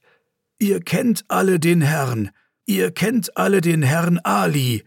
Ihr 0.58 0.80
kennt 0.80 1.24
alle 1.28 1.58
den 1.58 1.80
Herrn, 1.80 2.30
ihr 2.66 2.90
kennt 2.90 3.36
alle 3.36 3.60
den 3.60 3.82
Herrn 3.82 4.18
Ali, 4.18 4.84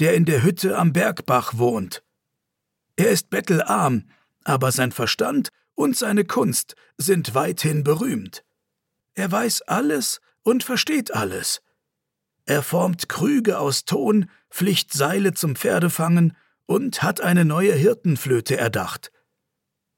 der 0.00 0.14
in 0.14 0.24
der 0.24 0.42
Hütte 0.42 0.76
am 0.76 0.92
Bergbach 0.92 1.54
wohnt. 1.56 2.02
Er 2.96 3.10
ist 3.10 3.30
bettelarm, 3.30 4.10
aber 4.44 4.72
sein 4.72 4.92
Verstand 4.92 5.50
und 5.74 5.96
seine 5.96 6.24
Kunst 6.24 6.74
sind 6.96 7.34
weithin 7.34 7.84
berühmt. 7.84 8.44
Er 9.14 9.30
weiß 9.30 9.62
alles, 9.62 10.20
und 10.48 10.64
versteht 10.64 11.14
alles. 11.14 11.60
Er 12.46 12.62
formt 12.62 13.08
Krüge 13.08 13.58
aus 13.58 13.84
Ton, 13.84 14.30
flicht 14.48 14.92
Seile 14.94 15.34
zum 15.34 15.54
Pferdefangen 15.54 16.34
und 16.64 17.02
hat 17.02 17.20
eine 17.20 17.44
neue 17.44 17.74
Hirtenflöte 17.74 18.56
erdacht. 18.56 19.12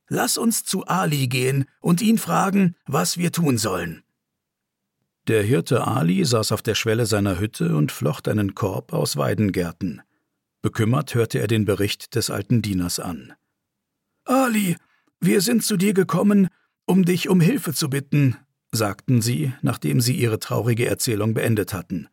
Lass 0.09 0.37
uns 0.37 0.65
zu 0.65 0.87
Ali 0.87 1.29
gehen 1.29 1.67
und 1.81 2.03
ihn 2.03 2.19
fragen, 2.19 2.75
was 2.87 3.17
wir 3.17 3.31
tun 3.31 3.59
sollen. 3.59 4.03
Der 5.31 5.45
Hirte 5.45 5.87
Ali 5.87 6.25
saß 6.25 6.51
auf 6.51 6.61
der 6.61 6.75
Schwelle 6.75 7.07
seiner 7.07 7.39
Hütte 7.39 7.77
und 7.77 7.93
flocht 7.93 8.27
einen 8.27 8.57
Korb 8.57 8.93
aus 8.93 9.17
Weidengärten. 9.17 10.03
Bekümmert 10.61 11.15
hörte 11.15 11.39
er 11.39 11.47
den 11.47 11.65
Bericht 11.65 12.17
des 12.17 12.31
alten 12.31 12.63
Dieners 12.63 12.99
an. 12.99 13.35
Ali, 14.25 14.77
wir 15.21 15.41
sind 15.41 15.65
zu 15.65 15.77
dir 15.77 15.95
gekommen, 15.95 16.49
um 16.85 17.05
dich 17.05 17.29
um 17.29 17.41
Hilfe 17.41 17.73
zu 17.73 17.89
bitten, 17.89 18.39
sagten 18.73 19.23
sie, 19.23 19.53
nachdem 19.63 20.01
sie 20.01 20.17
ihre 20.17 20.41
traurige 20.41 20.89
Erzählung 20.89 21.33
beendet 21.33 21.75
hatten. 21.75 22.09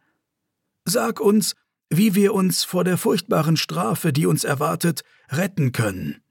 Sag 0.86 1.20
uns, 1.20 1.56
wie 1.90 2.14
wir 2.14 2.36
uns 2.36 2.66
vor 2.66 2.84
der 2.84 3.00
furchtbaren 3.00 3.58
Strafe, 3.58 4.14
die 4.14 4.28
uns 4.28 4.44
erwartet, 4.44 5.04
retten 5.32 5.72
können. 5.72 6.22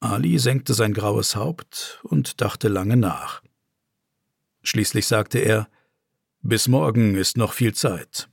Ali 0.00 0.38
senkte 0.38 0.74
sein 0.74 0.92
graues 0.92 1.34
Haupt 1.34 2.00
und 2.02 2.42
dachte 2.42 2.68
lange 2.68 2.98
nach. 2.98 3.42
Schließlich 4.62 5.06
sagte 5.06 5.38
er 5.38 5.66
Bis 6.48 6.66
morgen 6.66 7.14
ist 7.14 7.36
noch 7.36 7.52
viel 7.52 7.74
Zeit. 7.74 8.30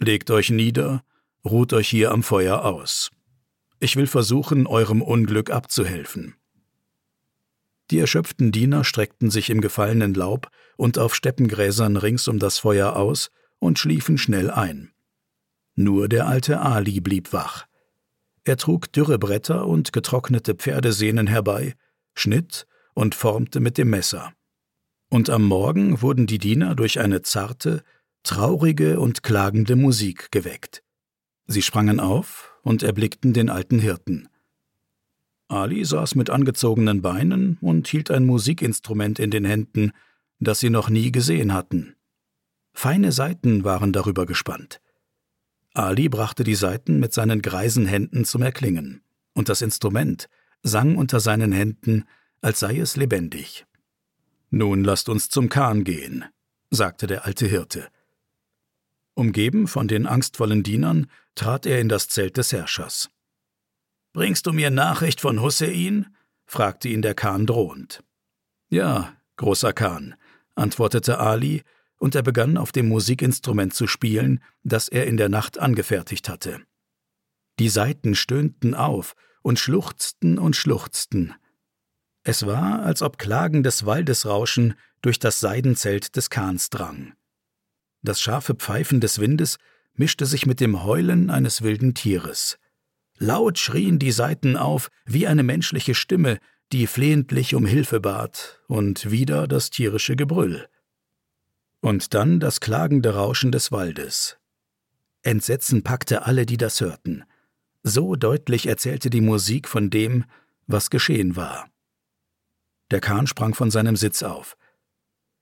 Legt 0.00 0.32
euch 0.32 0.50
nieder, 0.50 1.04
ruht 1.44 1.72
euch 1.72 1.88
hier 1.88 2.10
am 2.10 2.24
Feuer 2.24 2.64
aus. 2.64 3.12
Ich 3.78 3.94
will 3.94 4.08
versuchen, 4.08 4.66
eurem 4.66 5.00
Unglück 5.00 5.48
abzuhelfen. 5.52 6.34
Die 7.92 8.00
erschöpften 8.00 8.50
Diener 8.50 8.82
streckten 8.82 9.30
sich 9.30 9.48
im 9.48 9.60
gefallenen 9.60 10.12
Laub 10.12 10.50
und 10.76 10.98
auf 10.98 11.14
Steppengräsern 11.14 11.96
rings 11.96 12.26
um 12.26 12.40
das 12.40 12.58
Feuer 12.58 12.96
aus 12.96 13.30
und 13.60 13.78
schliefen 13.78 14.18
schnell 14.18 14.50
ein. 14.50 14.90
Nur 15.76 16.08
der 16.08 16.26
alte 16.26 16.62
Ali 16.62 16.98
blieb 16.98 17.32
wach. 17.32 17.66
Er 18.42 18.56
trug 18.56 18.90
dürre 18.90 19.20
Bretter 19.20 19.68
und 19.68 19.92
getrocknete 19.92 20.56
Pferdesehnen 20.56 21.28
herbei, 21.28 21.76
schnitt 22.16 22.66
und 22.94 23.14
formte 23.14 23.60
mit 23.60 23.78
dem 23.78 23.90
Messer. 23.90 24.32
Und 25.12 25.28
am 25.28 25.44
Morgen 25.44 26.00
wurden 26.00 26.26
die 26.26 26.38
Diener 26.38 26.74
durch 26.74 26.98
eine 26.98 27.20
zarte, 27.20 27.82
traurige 28.22 28.98
und 28.98 29.22
klagende 29.22 29.76
Musik 29.76 30.32
geweckt. 30.32 30.82
Sie 31.46 31.60
sprangen 31.60 32.00
auf 32.00 32.54
und 32.62 32.82
erblickten 32.82 33.34
den 33.34 33.50
alten 33.50 33.78
Hirten. 33.78 34.30
Ali 35.48 35.84
saß 35.84 36.14
mit 36.14 36.30
angezogenen 36.30 37.02
Beinen 37.02 37.58
und 37.60 37.88
hielt 37.88 38.10
ein 38.10 38.24
Musikinstrument 38.24 39.18
in 39.18 39.30
den 39.30 39.44
Händen, 39.44 39.92
das 40.40 40.60
sie 40.60 40.70
noch 40.70 40.88
nie 40.88 41.12
gesehen 41.12 41.52
hatten. 41.52 41.94
Feine 42.72 43.12
Saiten 43.12 43.64
waren 43.64 43.92
darüber 43.92 44.24
gespannt. 44.24 44.80
Ali 45.74 46.08
brachte 46.08 46.42
die 46.42 46.54
Saiten 46.54 47.00
mit 47.00 47.12
seinen 47.12 47.42
greisen 47.42 47.84
Händen 47.84 48.24
zum 48.24 48.40
Erklingen, 48.40 49.02
und 49.34 49.50
das 49.50 49.60
Instrument 49.60 50.30
sang 50.62 50.96
unter 50.96 51.20
seinen 51.20 51.52
Händen, 51.52 52.04
als 52.40 52.60
sei 52.60 52.78
es 52.78 52.96
lebendig. 52.96 53.66
Nun 54.54 54.84
lasst 54.84 55.08
uns 55.08 55.30
zum 55.30 55.48
Kahn 55.48 55.82
gehen, 55.82 56.26
sagte 56.70 57.06
der 57.06 57.24
alte 57.24 57.46
Hirte. 57.46 57.88
Umgeben 59.14 59.66
von 59.66 59.88
den 59.88 60.06
angstvollen 60.06 60.62
Dienern 60.62 61.06
trat 61.34 61.64
er 61.64 61.80
in 61.80 61.88
das 61.88 62.08
Zelt 62.08 62.36
des 62.36 62.52
Herrschers. 62.52 63.08
Bringst 64.12 64.44
du 64.44 64.52
mir 64.52 64.70
Nachricht 64.70 65.22
von 65.22 65.40
Hussein? 65.40 66.14
fragte 66.44 66.90
ihn 66.90 67.00
der 67.00 67.14
Kahn 67.14 67.46
drohend. 67.46 68.04
Ja, 68.68 69.16
großer 69.36 69.72
Kahn, 69.72 70.16
antwortete 70.54 71.18
Ali 71.18 71.62
und 71.96 72.14
er 72.14 72.22
begann 72.22 72.58
auf 72.58 72.72
dem 72.72 72.88
Musikinstrument 72.88 73.72
zu 73.72 73.86
spielen, 73.86 74.44
das 74.64 74.90
er 74.90 75.06
in 75.06 75.16
der 75.16 75.30
Nacht 75.30 75.58
angefertigt 75.58 76.28
hatte. 76.28 76.60
Die 77.58 77.70
Saiten 77.70 78.14
stöhnten 78.14 78.74
auf 78.74 79.14
und 79.40 79.58
schluchzten 79.58 80.38
und 80.38 80.56
schluchzten. 80.56 81.34
Es 82.24 82.46
war, 82.46 82.82
als 82.82 83.02
ob 83.02 83.18
klagendes 83.18 83.84
Waldesrauschen 83.84 84.74
durch 85.00 85.18
das 85.18 85.40
Seidenzelt 85.40 86.16
des 86.16 86.30
Kahns 86.30 86.70
drang. 86.70 87.14
Das 88.02 88.20
scharfe 88.20 88.54
Pfeifen 88.54 89.00
des 89.00 89.18
Windes 89.18 89.58
mischte 89.94 90.26
sich 90.26 90.46
mit 90.46 90.60
dem 90.60 90.84
Heulen 90.84 91.30
eines 91.30 91.62
wilden 91.62 91.94
Tieres. 91.94 92.58
Laut 93.18 93.58
schrien 93.58 93.98
die 93.98 94.12
Saiten 94.12 94.56
auf, 94.56 94.88
wie 95.04 95.26
eine 95.26 95.42
menschliche 95.42 95.94
Stimme, 95.94 96.38
die 96.72 96.86
flehentlich 96.86 97.54
um 97.54 97.66
Hilfe 97.66 98.00
bat, 98.00 98.60
und 98.66 99.10
wieder 99.10 99.46
das 99.46 99.70
tierische 99.70 100.16
Gebrüll. 100.16 100.68
Und 101.80 102.14
dann 102.14 102.40
das 102.40 102.60
klagende 102.60 103.14
Rauschen 103.14 103.52
des 103.52 103.70
Waldes. 103.70 104.38
Entsetzen 105.22 105.82
packte 105.82 106.24
alle, 106.24 106.46
die 106.46 106.56
das 106.56 106.80
hörten. 106.80 107.24
So 107.82 108.16
deutlich 108.16 108.66
erzählte 108.66 109.10
die 109.10 109.20
Musik 109.20 109.68
von 109.68 109.90
dem, 109.90 110.24
was 110.66 110.90
geschehen 110.90 111.36
war. 111.36 111.71
Der 112.92 113.00
Kahn 113.00 113.26
sprang 113.26 113.54
von 113.54 113.70
seinem 113.70 113.96
Sitz 113.96 114.22
auf. 114.22 114.54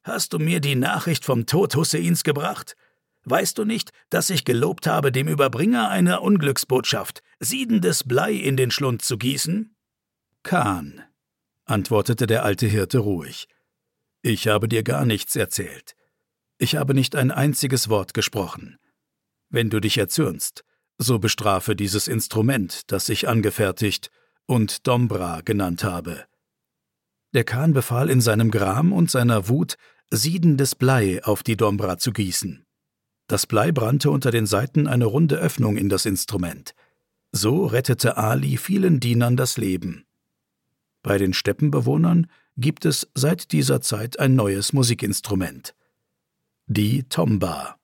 Hast 0.04 0.32
du 0.32 0.38
mir 0.38 0.60
die 0.60 0.76
Nachricht 0.76 1.24
vom 1.24 1.46
Tod 1.46 1.74
Husseins 1.74 2.22
gebracht? 2.22 2.76
Weißt 3.24 3.58
du 3.58 3.64
nicht, 3.64 3.90
dass 4.08 4.30
ich 4.30 4.44
gelobt 4.44 4.86
habe, 4.86 5.10
dem 5.10 5.26
Überbringer 5.26 5.88
einer 5.88 6.22
Unglücksbotschaft 6.22 7.24
siedendes 7.40 8.04
Blei 8.04 8.34
in 8.34 8.56
den 8.56 8.70
Schlund 8.70 9.02
zu 9.02 9.18
gießen? 9.18 9.74
Kahn, 10.44 11.02
antwortete 11.64 12.28
der 12.28 12.44
alte 12.44 12.68
Hirte 12.68 12.98
ruhig. 12.98 13.48
Ich 14.22 14.46
habe 14.46 14.68
dir 14.68 14.84
gar 14.84 15.04
nichts 15.04 15.34
erzählt. 15.34 15.96
Ich 16.56 16.76
habe 16.76 16.94
nicht 16.94 17.16
ein 17.16 17.32
einziges 17.32 17.88
Wort 17.88 18.14
gesprochen. 18.14 18.78
Wenn 19.48 19.70
du 19.70 19.80
dich 19.80 19.98
erzürnst, 19.98 20.64
so 20.98 21.18
bestrafe 21.18 21.74
dieses 21.74 22.06
Instrument, 22.06 22.92
das 22.92 23.08
ich 23.08 23.26
angefertigt 23.26 24.12
und 24.46 24.86
Dombra 24.86 25.40
genannt 25.40 25.82
habe. 25.82 26.29
Der 27.34 27.44
Kahn 27.44 27.72
befahl 27.72 28.10
in 28.10 28.20
seinem 28.20 28.50
Gram 28.50 28.92
und 28.92 29.10
seiner 29.10 29.48
Wut, 29.48 29.76
siedendes 30.10 30.74
Blei 30.74 31.22
auf 31.24 31.42
die 31.42 31.56
Dombra 31.56 31.98
zu 31.98 32.12
gießen. 32.12 32.64
Das 33.28 33.46
Blei 33.46 33.70
brannte 33.70 34.10
unter 34.10 34.30
den 34.30 34.46
Saiten 34.46 34.86
eine 34.86 35.04
runde 35.04 35.36
Öffnung 35.36 35.76
in 35.76 35.88
das 35.88 36.06
Instrument. 36.06 36.74
So 37.30 37.66
rettete 37.66 38.16
Ali 38.16 38.56
vielen 38.56 38.98
Dienern 38.98 39.36
das 39.36 39.56
Leben. 39.56 40.04
Bei 41.02 41.16
den 41.16 41.32
Steppenbewohnern 41.32 42.26
gibt 42.56 42.84
es 42.84 43.08
seit 43.14 43.52
dieser 43.52 43.80
Zeit 43.80 44.18
ein 44.18 44.34
neues 44.34 44.72
Musikinstrument 44.72 45.74
die 46.70 47.02
Tomba. 47.04 47.76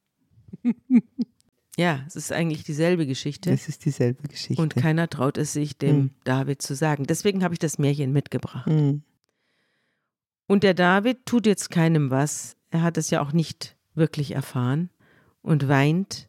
Ja, 1.79 2.03
es 2.07 2.17
ist 2.17 2.33
eigentlich 2.33 2.65
dieselbe 2.65 3.07
Geschichte. 3.07 3.51
Es 3.51 3.69
ist 3.69 3.85
dieselbe 3.85 4.27
Geschichte. 4.29 4.63
Und 4.63 4.75
keiner 4.77 5.11
traut 5.11 5.37
es 5.37 5.53
sich, 5.53 5.77
dem 5.77 5.97
hm. 5.97 6.11
David 6.25 6.63
zu 6.63 6.75
sagen. 6.75 7.05
Deswegen 7.05 7.45
habe 7.45 7.53
ich 7.53 7.59
das 7.59 7.79
Märchen 7.79 8.15
mitgebracht. 8.15 8.65
Hm. 8.65 9.03
Und 10.47 10.63
der 10.63 10.75
David 10.75 11.27
tut 11.27 11.47
jetzt 11.47 11.71
keinem 11.71 12.11
was. 12.11 12.57
Er 12.71 12.83
hat 12.83 12.99
es 12.99 13.11
ja 13.11 13.21
auch 13.21 13.33
nicht 13.33 13.77
wirklich 13.95 14.33
erfahren 14.33 14.91
und 15.43 15.69
weint. 15.69 16.29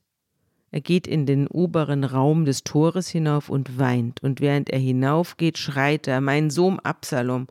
Er 0.71 0.81
geht 0.81 1.07
in 1.07 1.25
den 1.25 1.47
oberen 1.47 2.03
Raum 2.03 2.45
des 2.45 2.63
Tores 2.63 3.07
hinauf 3.07 3.49
und 3.49 3.77
weint. 3.77 4.21
Und 4.21 4.41
während 4.41 4.69
er 4.69 4.79
hinaufgeht, 4.79 5.57
schreit 5.57 6.07
er: 6.07 6.21
Mein 6.21 6.49
Sohn 6.49 6.79
Absalom, 6.79 7.47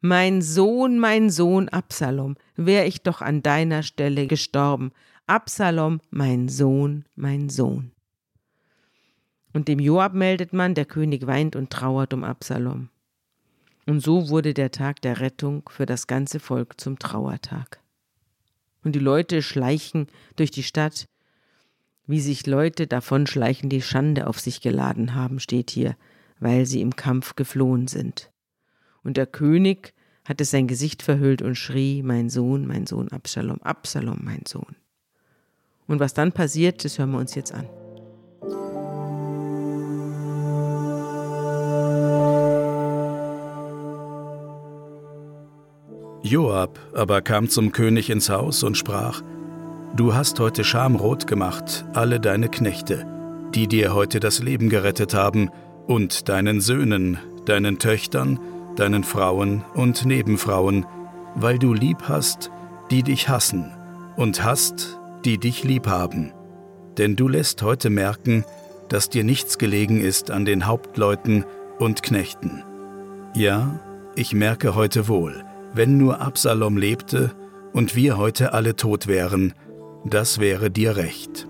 mein 0.00 0.42
Sohn, 0.42 0.98
mein 0.98 1.30
Sohn 1.30 1.68
Absalom, 1.68 2.36
wär 2.56 2.86
ich 2.86 3.02
doch 3.02 3.22
an 3.22 3.42
deiner 3.42 3.82
Stelle 3.82 4.26
gestorben. 4.26 4.92
Absalom, 5.26 6.00
mein 6.10 6.48
Sohn, 6.48 7.04
mein 7.14 7.48
Sohn. 7.48 7.92
Und 9.52 9.68
dem 9.68 9.78
Joab 9.78 10.14
meldet 10.14 10.52
man, 10.52 10.74
der 10.74 10.86
König 10.86 11.26
weint 11.26 11.56
und 11.56 11.70
trauert 11.70 12.14
um 12.14 12.24
Absalom. 12.24 12.88
Und 13.86 14.00
so 14.00 14.28
wurde 14.28 14.54
der 14.54 14.70
Tag 14.70 15.00
der 15.02 15.20
Rettung 15.20 15.68
für 15.68 15.86
das 15.86 16.06
ganze 16.06 16.40
Volk 16.40 16.80
zum 16.80 16.98
Trauertag. 16.98 17.80
Und 18.84 18.94
die 18.94 19.00
Leute 19.00 19.42
schleichen 19.42 20.06
durch 20.36 20.50
die 20.50 20.62
Stadt, 20.62 21.06
wie 22.06 22.20
sich 22.20 22.46
Leute 22.46 22.86
davonschleichen, 22.86 23.70
die 23.70 23.82
Schande 23.82 24.26
auf 24.26 24.40
sich 24.40 24.60
geladen 24.60 25.14
haben, 25.14 25.40
steht 25.40 25.70
hier, 25.70 25.96
weil 26.40 26.66
sie 26.66 26.80
im 26.80 26.96
Kampf 26.96 27.36
geflohen 27.36 27.86
sind. 27.86 28.30
Und 29.04 29.16
der 29.16 29.26
König 29.26 29.94
hatte 30.24 30.44
sein 30.44 30.66
Gesicht 30.66 31.02
verhüllt 31.02 31.42
und 31.42 31.56
schrie, 31.56 32.02
mein 32.02 32.28
Sohn, 32.28 32.66
mein 32.66 32.86
Sohn 32.86 33.08
Absalom, 33.08 33.60
Absalom, 33.62 34.20
mein 34.22 34.44
Sohn. 34.46 34.76
Und 35.86 36.00
was 36.00 36.14
dann 36.14 36.32
passiert, 36.32 36.84
das 36.84 36.98
hören 36.98 37.10
wir 37.12 37.18
uns 37.18 37.34
jetzt 37.34 37.52
an. 37.52 37.68
Joab 46.22 46.78
aber 46.94 47.20
kam 47.20 47.48
zum 47.48 47.72
König 47.72 48.08
ins 48.08 48.30
Haus 48.30 48.62
und 48.62 48.76
sprach, 48.76 49.22
Du 49.96 50.14
hast 50.14 50.40
heute 50.40 50.64
schamrot 50.64 51.26
gemacht, 51.26 51.84
alle 51.92 52.18
deine 52.18 52.48
Knechte, 52.48 53.04
die 53.54 53.66
dir 53.66 53.92
heute 53.92 54.20
das 54.20 54.42
Leben 54.42 54.68
gerettet 54.68 55.14
haben, 55.14 55.50
und 55.86 56.28
deinen 56.28 56.60
Söhnen, 56.60 57.18
deinen 57.44 57.78
Töchtern, 57.78 58.38
deinen 58.76 59.04
Frauen 59.04 59.64
und 59.74 60.06
Nebenfrauen, 60.06 60.86
weil 61.34 61.58
du 61.58 61.74
lieb 61.74 62.04
hast, 62.08 62.50
die 62.90 63.02
dich 63.02 63.28
hassen, 63.28 63.72
und 64.16 64.44
hast, 64.44 64.98
die 65.24 65.38
dich 65.38 65.64
lieb 65.64 65.88
haben. 65.88 66.32
Denn 66.98 67.16
du 67.16 67.28
lässt 67.28 67.62
heute 67.62 67.90
merken, 67.90 68.44
dass 68.88 69.10
dir 69.10 69.24
nichts 69.24 69.58
gelegen 69.58 70.00
ist 70.00 70.30
an 70.30 70.44
den 70.44 70.66
Hauptleuten 70.66 71.44
und 71.78 72.02
Knechten. 72.02 72.62
Ja, 73.34 73.80
ich 74.14 74.34
merke 74.34 74.74
heute 74.74 75.08
wohl, 75.08 75.44
wenn 75.74 75.96
nur 75.96 76.20
Absalom 76.20 76.76
lebte 76.76 77.34
und 77.72 77.96
wir 77.96 78.18
heute 78.18 78.52
alle 78.52 78.76
tot 78.76 79.06
wären, 79.06 79.54
das 80.04 80.38
wäre 80.38 80.70
dir 80.70 80.96
recht. 80.96 81.48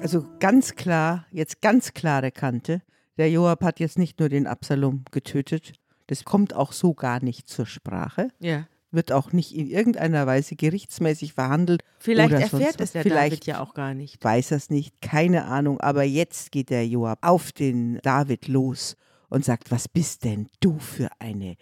Also 0.00 0.26
ganz 0.38 0.74
klar, 0.74 1.26
jetzt 1.30 1.60
ganz 1.60 1.94
klare 1.94 2.30
Kante. 2.30 2.82
Der 3.18 3.30
Joab 3.30 3.62
hat 3.62 3.80
jetzt 3.80 3.98
nicht 3.98 4.20
nur 4.20 4.28
den 4.28 4.46
Absalom 4.46 5.04
getötet, 5.10 5.72
das 6.06 6.24
kommt 6.24 6.54
auch 6.54 6.72
so 6.72 6.94
gar 6.94 7.22
nicht 7.22 7.48
zur 7.48 7.66
Sprache. 7.66 8.28
Ja. 8.38 8.66
Wird 8.92 9.10
auch 9.10 9.32
nicht 9.32 9.54
in 9.54 9.68
irgendeiner 9.68 10.26
Weise 10.26 10.54
gerichtsmäßig 10.54 11.32
verhandelt. 11.32 11.82
Vielleicht 11.98 12.30
oder 12.30 12.40
erfährt 12.40 12.62
sonst 12.62 12.80
es 12.80 12.92
der. 12.92 13.02
Vielleicht 13.02 13.32
David 13.32 13.46
ja 13.46 13.60
auch 13.60 13.74
gar 13.74 13.94
nicht. 13.94 14.22
weiß 14.22 14.52
er 14.52 14.58
es 14.58 14.70
nicht, 14.70 15.02
keine 15.02 15.46
Ahnung. 15.46 15.80
Aber 15.80 16.04
jetzt 16.04 16.52
geht 16.52 16.70
der 16.70 16.86
Joab 16.86 17.18
auf 17.22 17.50
den 17.50 17.98
David 18.02 18.46
los 18.46 18.96
und 19.28 19.44
sagt: 19.44 19.70
Was 19.70 19.88
bist 19.88 20.24
denn 20.24 20.48
du 20.60 20.78
für 20.78 21.08
eine 21.18 21.56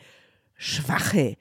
schwache 0.54 1.36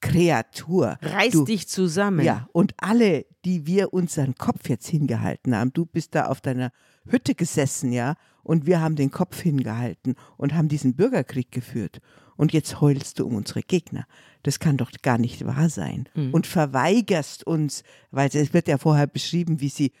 Kreatur? 0.00 0.98
Reiß 1.02 1.32
du, 1.32 1.44
dich 1.44 1.68
zusammen. 1.68 2.24
Ja, 2.24 2.48
und 2.52 2.74
alle, 2.78 3.26
die 3.44 3.66
wir 3.66 3.92
unseren 3.92 4.34
Kopf 4.34 4.68
jetzt 4.68 4.88
hingehalten 4.88 5.54
haben, 5.54 5.72
du 5.72 5.86
bist 5.86 6.14
da 6.14 6.26
auf 6.26 6.40
deiner 6.40 6.72
Hütte 7.06 7.34
gesessen, 7.34 7.92
ja, 7.92 8.14
und 8.42 8.66
wir 8.66 8.80
haben 8.80 8.96
den 8.96 9.10
Kopf 9.10 9.40
hingehalten 9.40 10.14
und 10.36 10.54
haben 10.54 10.68
diesen 10.68 10.94
Bürgerkrieg 10.94 11.50
geführt. 11.52 12.00
Und 12.36 12.54
jetzt 12.54 12.80
heulst 12.80 13.18
du 13.18 13.26
um 13.26 13.34
unsere 13.34 13.60
Gegner. 13.60 14.06
Das 14.42 14.58
kann 14.58 14.78
doch 14.78 14.90
gar 15.02 15.18
nicht 15.18 15.44
wahr 15.44 15.68
sein. 15.68 16.08
Und 16.32 16.46
verweigerst 16.46 17.46
uns, 17.46 17.82
weil 18.10 18.30
es 18.32 18.54
wird 18.54 18.66
ja 18.66 18.78
vorher 18.78 19.06
beschrieben, 19.06 19.60
wie 19.60 19.68
sie 19.68 19.92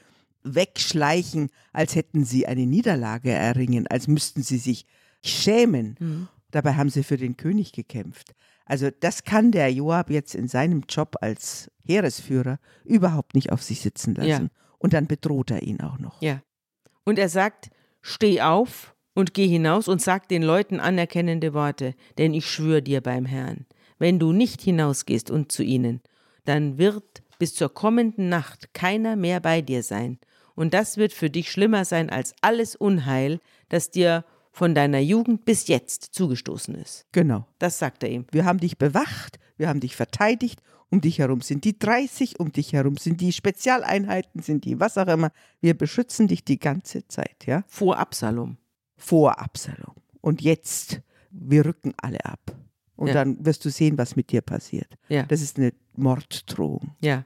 wegschleichen, 0.42 1.50
als 1.74 1.94
hätten 1.94 2.24
sie 2.24 2.46
eine 2.46 2.64
Niederlage 2.64 3.30
erringen, 3.30 3.86
als 3.88 4.08
müssten 4.08 4.42
sie 4.42 4.56
sich 4.56 4.86
schämen. 5.24 6.28
Dabei 6.50 6.74
haben 6.74 6.90
sie 6.90 7.02
für 7.02 7.16
den 7.16 7.36
König 7.36 7.72
gekämpft. 7.72 8.34
Also 8.64 8.88
das 9.00 9.24
kann 9.24 9.50
der 9.50 9.72
Joab 9.72 10.10
jetzt 10.10 10.34
in 10.34 10.46
seinem 10.46 10.84
Job 10.88 11.16
als 11.20 11.70
Heeresführer 11.84 12.58
überhaupt 12.84 13.34
nicht 13.34 13.50
auf 13.50 13.62
sich 13.62 13.80
sitzen 13.80 14.14
lassen. 14.14 14.28
Ja. 14.28 14.48
Und 14.78 14.92
dann 14.92 15.06
bedroht 15.06 15.50
er 15.50 15.62
ihn 15.62 15.80
auch 15.80 15.98
noch. 15.98 16.22
Ja. 16.22 16.40
Und 17.04 17.18
er 17.18 17.28
sagt, 17.28 17.70
steh 18.00 18.40
auf 18.40 18.94
und 19.14 19.34
geh 19.34 19.46
hinaus 19.46 19.88
und 19.88 20.00
sag 20.00 20.28
den 20.28 20.42
Leuten 20.42 20.80
anerkennende 20.80 21.52
Worte, 21.52 21.94
denn 22.18 22.32
ich 22.32 22.46
schwöre 22.46 22.82
dir 22.82 23.00
beim 23.00 23.26
Herrn, 23.26 23.66
wenn 23.98 24.18
du 24.18 24.32
nicht 24.32 24.62
hinausgehst 24.62 25.30
und 25.30 25.52
zu 25.52 25.62
ihnen, 25.62 26.00
dann 26.44 26.78
wird 26.78 27.22
bis 27.38 27.54
zur 27.54 27.74
kommenden 27.74 28.28
Nacht 28.28 28.72
keiner 28.72 29.16
mehr 29.16 29.40
bei 29.40 29.62
dir 29.62 29.82
sein. 29.82 30.18
Und 30.54 30.74
das 30.74 30.96
wird 30.96 31.12
für 31.12 31.30
dich 31.30 31.50
schlimmer 31.50 31.84
sein 31.84 32.10
als 32.10 32.34
alles 32.40 32.76
Unheil, 32.76 33.40
das 33.68 33.90
dir 33.90 34.24
von 34.52 34.74
deiner 34.74 34.98
Jugend 34.98 35.44
bis 35.44 35.68
jetzt 35.68 36.14
zugestoßen 36.14 36.74
ist. 36.74 37.06
Genau. 37.12 37.46
Das 37.58 37.78
sagt 37.78 38.02
er 38.02 38.10
ihm. 38.10 38.26
Wir 38.32 38.44
haben 38.44 38.58
dich 38.58 38.78
bewacht, 38.78 39.38
wir 39.56 39.68
haben 39.68 39.80
dich 39.80 39.96
verteidigt. 39.96 40.60
Um 40.92 41.00
dich 41.00 41.20
herum 41.20 41.40
sind 41.40 41.64
die 41.64 41.78
30, 41.78 42.40
um 42.40 42.50
dich 42.50 42.72
herum 42.72 42.96
sind 42.96 43.20
die 43.20 43.32
Spezialeinheiten, 43.32 44.42
sind 44.42 44.64
die 44.64 44.80
was 44.80 44.98
auch 44.98 45.06
immer. 45.06 45.30
Wir 45.60 45.74
beschützen 45.78 46.26
dich 46.26 46.44
die 46.44 46.58
ganze 46.58 47.06
Zeit, 47.06 47.46
ja? 47.46 47.62
Vor 47.68 47.98
Absalom. 47.98 48.56
Vor 48.96 49.38
Absalom. 49.40 49.94
Und 50.20 50.42
jetzt, 50.42 51.00
wir 51.30 51.64
rücken 51.64 51.94
alle 51.96 52.24
ab. 52.24 52.40
Und 52.96 53.06
Ja. 53.08 53.14
dann 53.14 53.44
wirst 53.46 53.64
du 53.64 53.70
sehen, 53.70 53.98
was 53.98 54.16
mit 54.16 54.32
dir 54.32 54.40
passiert. 54.42 54.98
Ja. 55.08 55.22
Das 55.22 55.40
ist 55.42 55.58
eine 55.58 55.72
Morddrohung. 55.94 56.96
Ja. 57.00 57.24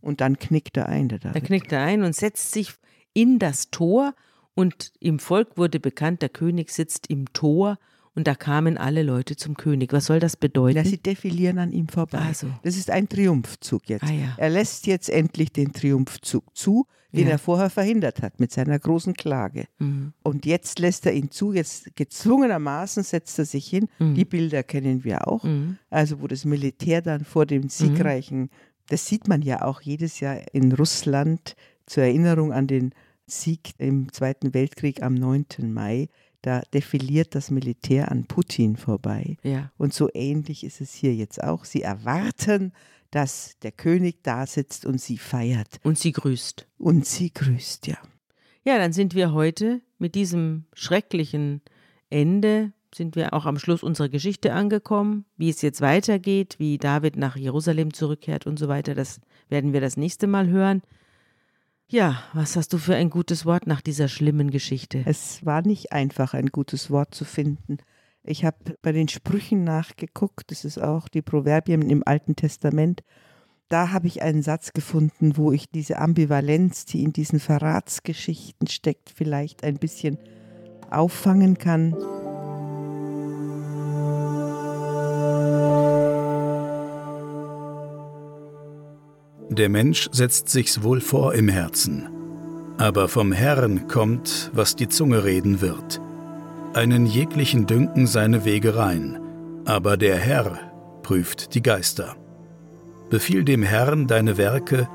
Und 0.00 0.20
dann 0.22 0.38
knickt 0.38 0.76
er 0.78 0.88
ein, 0.88 1.08
der 1.08 1.18
Da 1.18 1.32
knickt 1.40 1.70
er 1.70 1.82
ein 1.82 2.02
und 2.02 2.14
setzt 2.16 2.52
sich 2.52 2.72
in 3.12 3.38
das 3.38 3.70
Tor 3.70 4.14
und 4.54 4.92
im 5.00 5.18
Volk 5.18 5.56
wurde 5.56 5.80
bekannt, 5.80 6.22
der 6.22 6.28
König 6.28 6.70
sitzt 6.70 7.08
im 7.08 7.32
Tor 7.32 7.78
und 8.14 8.26
da 8.28 8.34
kamen 8.34 8.78
alle 8.78 9.02
Leute 9.02 9.34
zum 9.36 9.56
König. 9.56 9.92
Was 9.92 10.06
soll 10.06 10.20
das 10.20 10.36
bedeuten? 10.36 10.76
Ja, 10.76 10.84
sie 10.84 10.98
defilieren 10.98 11.58
an 11.58 11.72
ihm 11.72 11.88
vorbei. 11.88 12.20
Ach 12.22 12.34
so. 12.34 12.46
Das 12.62 12.76
ist 12.76 12.90
ein 12.90 13.08
Triumphzug 13.08 13.88
jetzt. 13.88 14.04
Ah, 14.04 14.12
ja. 14.12 14.34
Er 14.36 14.50
lässt 14.50 14.86
jetzt 14.86 15.10
endlich 15.10 15.52
den 15.52 15.72
Triumphzug 15.72 16.56
zu, 16.56 16.86
den 17.12 17.26
Ja. 17.26 17.32
er 17.32 17.38
vorher 17.38 17.70
verhindert 17.70 18.22
hat 18.22 18.38
mit 18.38 18.52
seiner 18.52 18.78
großen 18.78 19.14
Klage. 19.14 19.66
Mhm. 19.78 20.12
Und 20.22 20.46
jetzt 20.46 20.78
lässt 20.78 21.06
er 21.06 21.12
ihn 21.12 21.30
zu, 21.32 21.52
jetzt 21.52 21.94
gezwungenermaßen 21.96 23.02
setzt 23.02 23.38
er 23.38 23.44
sich 23.44 23.66
hin. 23.66 23.88
Die 24.00 24.24
Bilder 24.24 24.62
kennen 24.62 25.02
wir 25.04 25.26
auch. 25.28 25.42
Mhm. 25.44 25.78
Also 25.90 26.20
wo 26.20 26.26
das 26.28 26.44
Militär 26.44 27.02
dann 27.02 27.24
vor 27.24 27.46
dem 27.46 27.68
siegreichen, 27.68 28.50
das 28.88 29.06
sieht 29.06 29.26
man 29.28 29.42
ja 29.42 29.62
auch 29.64 29.80
jedes 29.80 30.20
Jahr 30.20 30.38
in 30.52 30.72
Russland 30.72 31.56
zur 31.86 32.04
Erinnerung 32.04 32.52
an 32.52 32.66
den 32.66 32.92
Sieg 33.26 33.72
im 33.78 34.12
Zweiten 34.12 34.54
Weltkrieg 34.54 35.02
am 35.02 35.14
9. 35.14 35.46
Mai. 35.72 36.08
Da 36.42 36.60
defiliert 36.74 37.34
das 37.34 37.50
Militär 37.50 38.10
an 38.10 38.26
Putin 38.26 38.76
vorbei. 38.76 39.36
Ja. 39.42 39.72
Und 39.78 39.94
so 39.94 40.10
ähnlich 40.12 40.62
ist 40.64 40.80
es 40.82 40.92
hier 40.92 41.14
jetzt 41.14 41.42
auch. 41.42 41.64
Sie 41.64 41.80
erwarten, 41.82 42.72
dass 43.10 43.58
der 43.62 43.72
König 43.72 44.22
da 44.22 44.46
sitzt 44.46 44.84
und 44.84 45.00
sie 45.00 45.16
feiert 45.18 45.78
Und 45.84 45.98
sie 45.98 46.12
grüßt. 46.12 46.66
und 46.78 47.06
sie 47.06 47.32
grüßt, 47.32 47.86
ja. 47.86 47.96
Ja, 48.64 48.78
dann 48.78 48.92
sind 48.92 49.14
wir 49.14 49.32
heute 49.32 49.80
mit 49.98 50.14
diesem 50.14 50.64
schrecklichen 50.74 51.62
Ende, 52.10 52.72
sind 52.94 53.16
wir 53.16 53.32
auch 53.32 53.46
am 53.46 53.58
Schluss 53.58 53.82
unserer 53.82 54.08
Geschichte 54.08 54.52
angekommen. 54.52 55.24
Wie 55.36 55.48
es 55.48 55.62
jetzt 55.62 55.80
weitergeht, 55.80 56.56
wie 56.58 56.76
David 56.78 57.16
nach 57.16 57.36
Jerusalem 57.36 57.92
zurückkehrt 57.94 58.46
und 58.46 58.58
so 58.58 58.68
weiter, 58.68 58.94
das 58.94 59.20
werden 59.48 59.72
wir 59.72 59.80
das 59.80 59.96
nächste 59.96 60.26
Mal 60.26 60.48
hören. 60.48 60.82
Ja, 61.88 62.22
was 62.32 62.56
hast 62.56 62.72
du 62.72 62.78
für 62.78 62.96
ein 62.96 63.10
gutes 63.10 63.44
Wort 63.44 63.66
nach 63.66 63.82
dieser 63.82 64.08
schlimmen 64.08 64.50
Geschichte? 64.50 65.02
Es 65.04 65.44
war 65.44 65.62
nicht 65.62 65.92
einfach, 65.92 66.34
ein 66.34 66.46
gutes 66.46 66.90
Wort 66.90 67.14
zu 67.14 67.24
finden. 67.24 67.78
Ich 68.22 68.44
habe 68.44 68.76
bei 68.80 68.92
den 68.92 69.08
Sprüchen 69.08 69.64
nachgeguckt, 69.64 70.50
das 70.50 70.64
ist 70.64 70.78
auch 70.78 71.08
die 71.08 71.20
Proverbien 71.20 71.82
im 71.90 72.02
Alten 72.06 72.36
Testament. 72.36 73.04
Da 73.68 73.90
habe 73.90 74.06
ich 74.06 74.22
einen 74.22 74.42
Satz 74.42 74.72
gefunden, 74.72 75.36
wo 75.36 75.52
ich 75.52 75.70
diese 75.70 75.98
Ambivalenz, 75.98 76.86
die 76.86 77.02
in 77.02 77.12
diesen 77.12 77.38
Verratsgeschichten 77.38 78.66
steckt, 78.66 79.10
vielleicht 79.10 79.62
ein 79.62 79.76
bisschen 79.76 80.18
auffangen 80.90 81.58
kann. 81.58 81.94
Der 89.54 89.68
Mensch 89.68 90.08
setzt 90.10 90.48
sich's 90.48 90.82
wohl 90.82 91.00
vor 91.00 91.32
im 91.34 91.48
Herzen. 91.48 92.08
Aber 92.76 93.06
vom 93.06 93.30
Herrn 93.30 93.86
kommt, 93.86 94.50
was 94.52 94.74
die 94.74 94.88
Zunge 94.88 95.22
reden 95.22 95.60
wird. 95.60 96.00
Einen 96.72 97.06
jeglichen 97.06 97.66
dünken 97.66 98.08
seine 98.08 98.44
Wege 98.44 98.74
rein, 98.74 99.20
aber 99.64 99.96
der 99.96 100.16
Herr 100.16 100.58
prüft 101.04 101.54
die 101.54 101.62
Geister. 101.62 102.16
Befiehl 103.10 103.44
dem 103.44 103.62
Herrn 103.62 104.08
deine 104.08 104.38
Werke, 104.38 104.88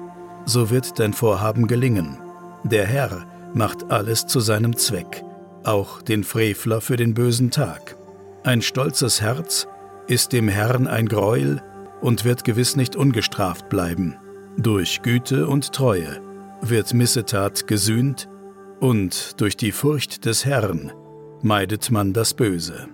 so 0.43 0.69
wird 0.69 0.99
dein 0.99 1.13
Vorhaben 1.13 1.67
gelingen. 1.67 2.17
Der 2.65 2.85
Herr 2.85 3.25
macht 3.53 3.89
alles 3.89 4.27
zu 4.27 4.41
seinem 4.41 4.75
Zweck, 4.75 5.23
auch 5.63 6.01
den 6.01 6.25
Frevler 6.25 6.81
für 6.81 6.97
den 6.97 7.13
bösen 7.13 7.49
Tag. 7.49 7.95
Ein 8.43 8.61
stolzes 8.61 9.21
Herz 9.21 9.69
ist 10.07 10.33
dem 10.33 10.49
Herrn 10.49 10.85
ein 10.85 11.07
Greuel 11.07 11.61
und 12.01 12.25
wird 12.25 12.43
gewiss 12.43 12.75
nicht 12.75 12.97
ungestraft 12.97 13.69
bleiben. 13.69 14.17
Durch 14.61 15.01
Güte 15.03 15.47
und 15.47 15.71
Treue 15.71 16.21
wird 16.61 16.93
Missetat 16.93 17.65
gesühnt 17.65 18.27
und 18.81 19.39
durch 19.39 19.55
die 19.55 19.71
Furcht 19.71 20.25
des 20.25 20.43
Herrn 20.43 20.91
meidet 21.41 21.91
man 21.91 22.11
das 22.11 22.33
Böse. 22.33 22.89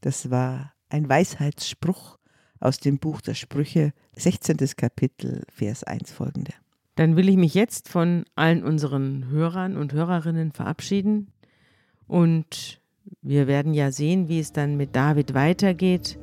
Das 0.00 0.30
war 0.30 0.72
ein 0.88 1.06
Weisheitsspruch 1.06 2.16
aus 2.58 2.78
dem 2.78 2.98
Buch 2.98 3.20
der 3.20 3.34
Sprüche, 3.34 3.92
16. 4.14 4.56
Kapitel, 4.74 5.42
Vers 5.52 5.84
1 5.84 6.12
folgende. 6.12 6.54
Dann 6.94 7.14
will 7.14 7.28
ich 7.28 7.36
mich 7.36 7.52
jetzt 7.52 7.90
von 7.90 8.24
allen 8.36 8.64
unseren 8.64 9.28
Hörern 9.28 9.76
und 9.76 9.92
Hörerinnen 9.92 10.52
verabschieden. 10.52 11.30
Und 12.06 12.80
wir 13.22 13.46
werden 13.46 13.74
ja 13.74 13.90
sehen, 13.90 14.28
wie 14.28 14.40
es 14.40 14.52
dann 14.52 14.76
mit 14.76 14.94
David 14.94 15.34
weitergeht. 15.34 16.18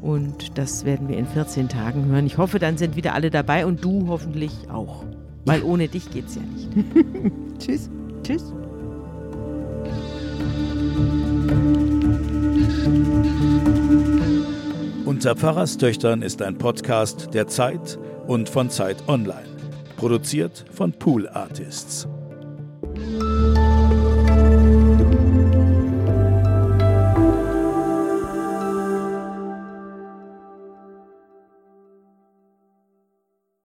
Und 0.00 0.56
das 0.56 0.84
werden 0.84 1.08
wir 1.08 1.18
in 1.18 1.26
14 1.26 1.68
Tagen 1.68 2.06
hören. 2.06 2.26
Ich 2.26 2.38
hoffe, 2.38 2.58
dann 2.58 2.78
sind 2.78 2.96
wieder 2.96 3.14
alle 3.14 3.30
dabei 3.30 3.66
und 3.66 3.84
du 3.84 4.08
hoffentlich 4.08 4.52
auch. 4.70 5.04
Weil 5.44 5.62
ohne 5.62 5.88
dich 5.88 6.10
geht's 6.10 6.36
ja 6.36 6.42
nicht. 6.42 6.70
Tschüss. 7.58 7.90
Tschüss. 8.22 8.52
Unter 15.04 15.36
Pfarrerstöchtern 15.36 16.22
ist 16.22 16.40
ein 16.40 16.56
Podcast 16.56 17.34
der 17.34 17.46
Zeit 17.46 17.98
und 18.26 18.48
von 18.48 18.70
Zeit 18.70 19.06
Online. 19.06 19.48
Produziert 19.96 20.64
von 20.72 20.92
Pool 20.92 21.28
Artists. 21.28 22.08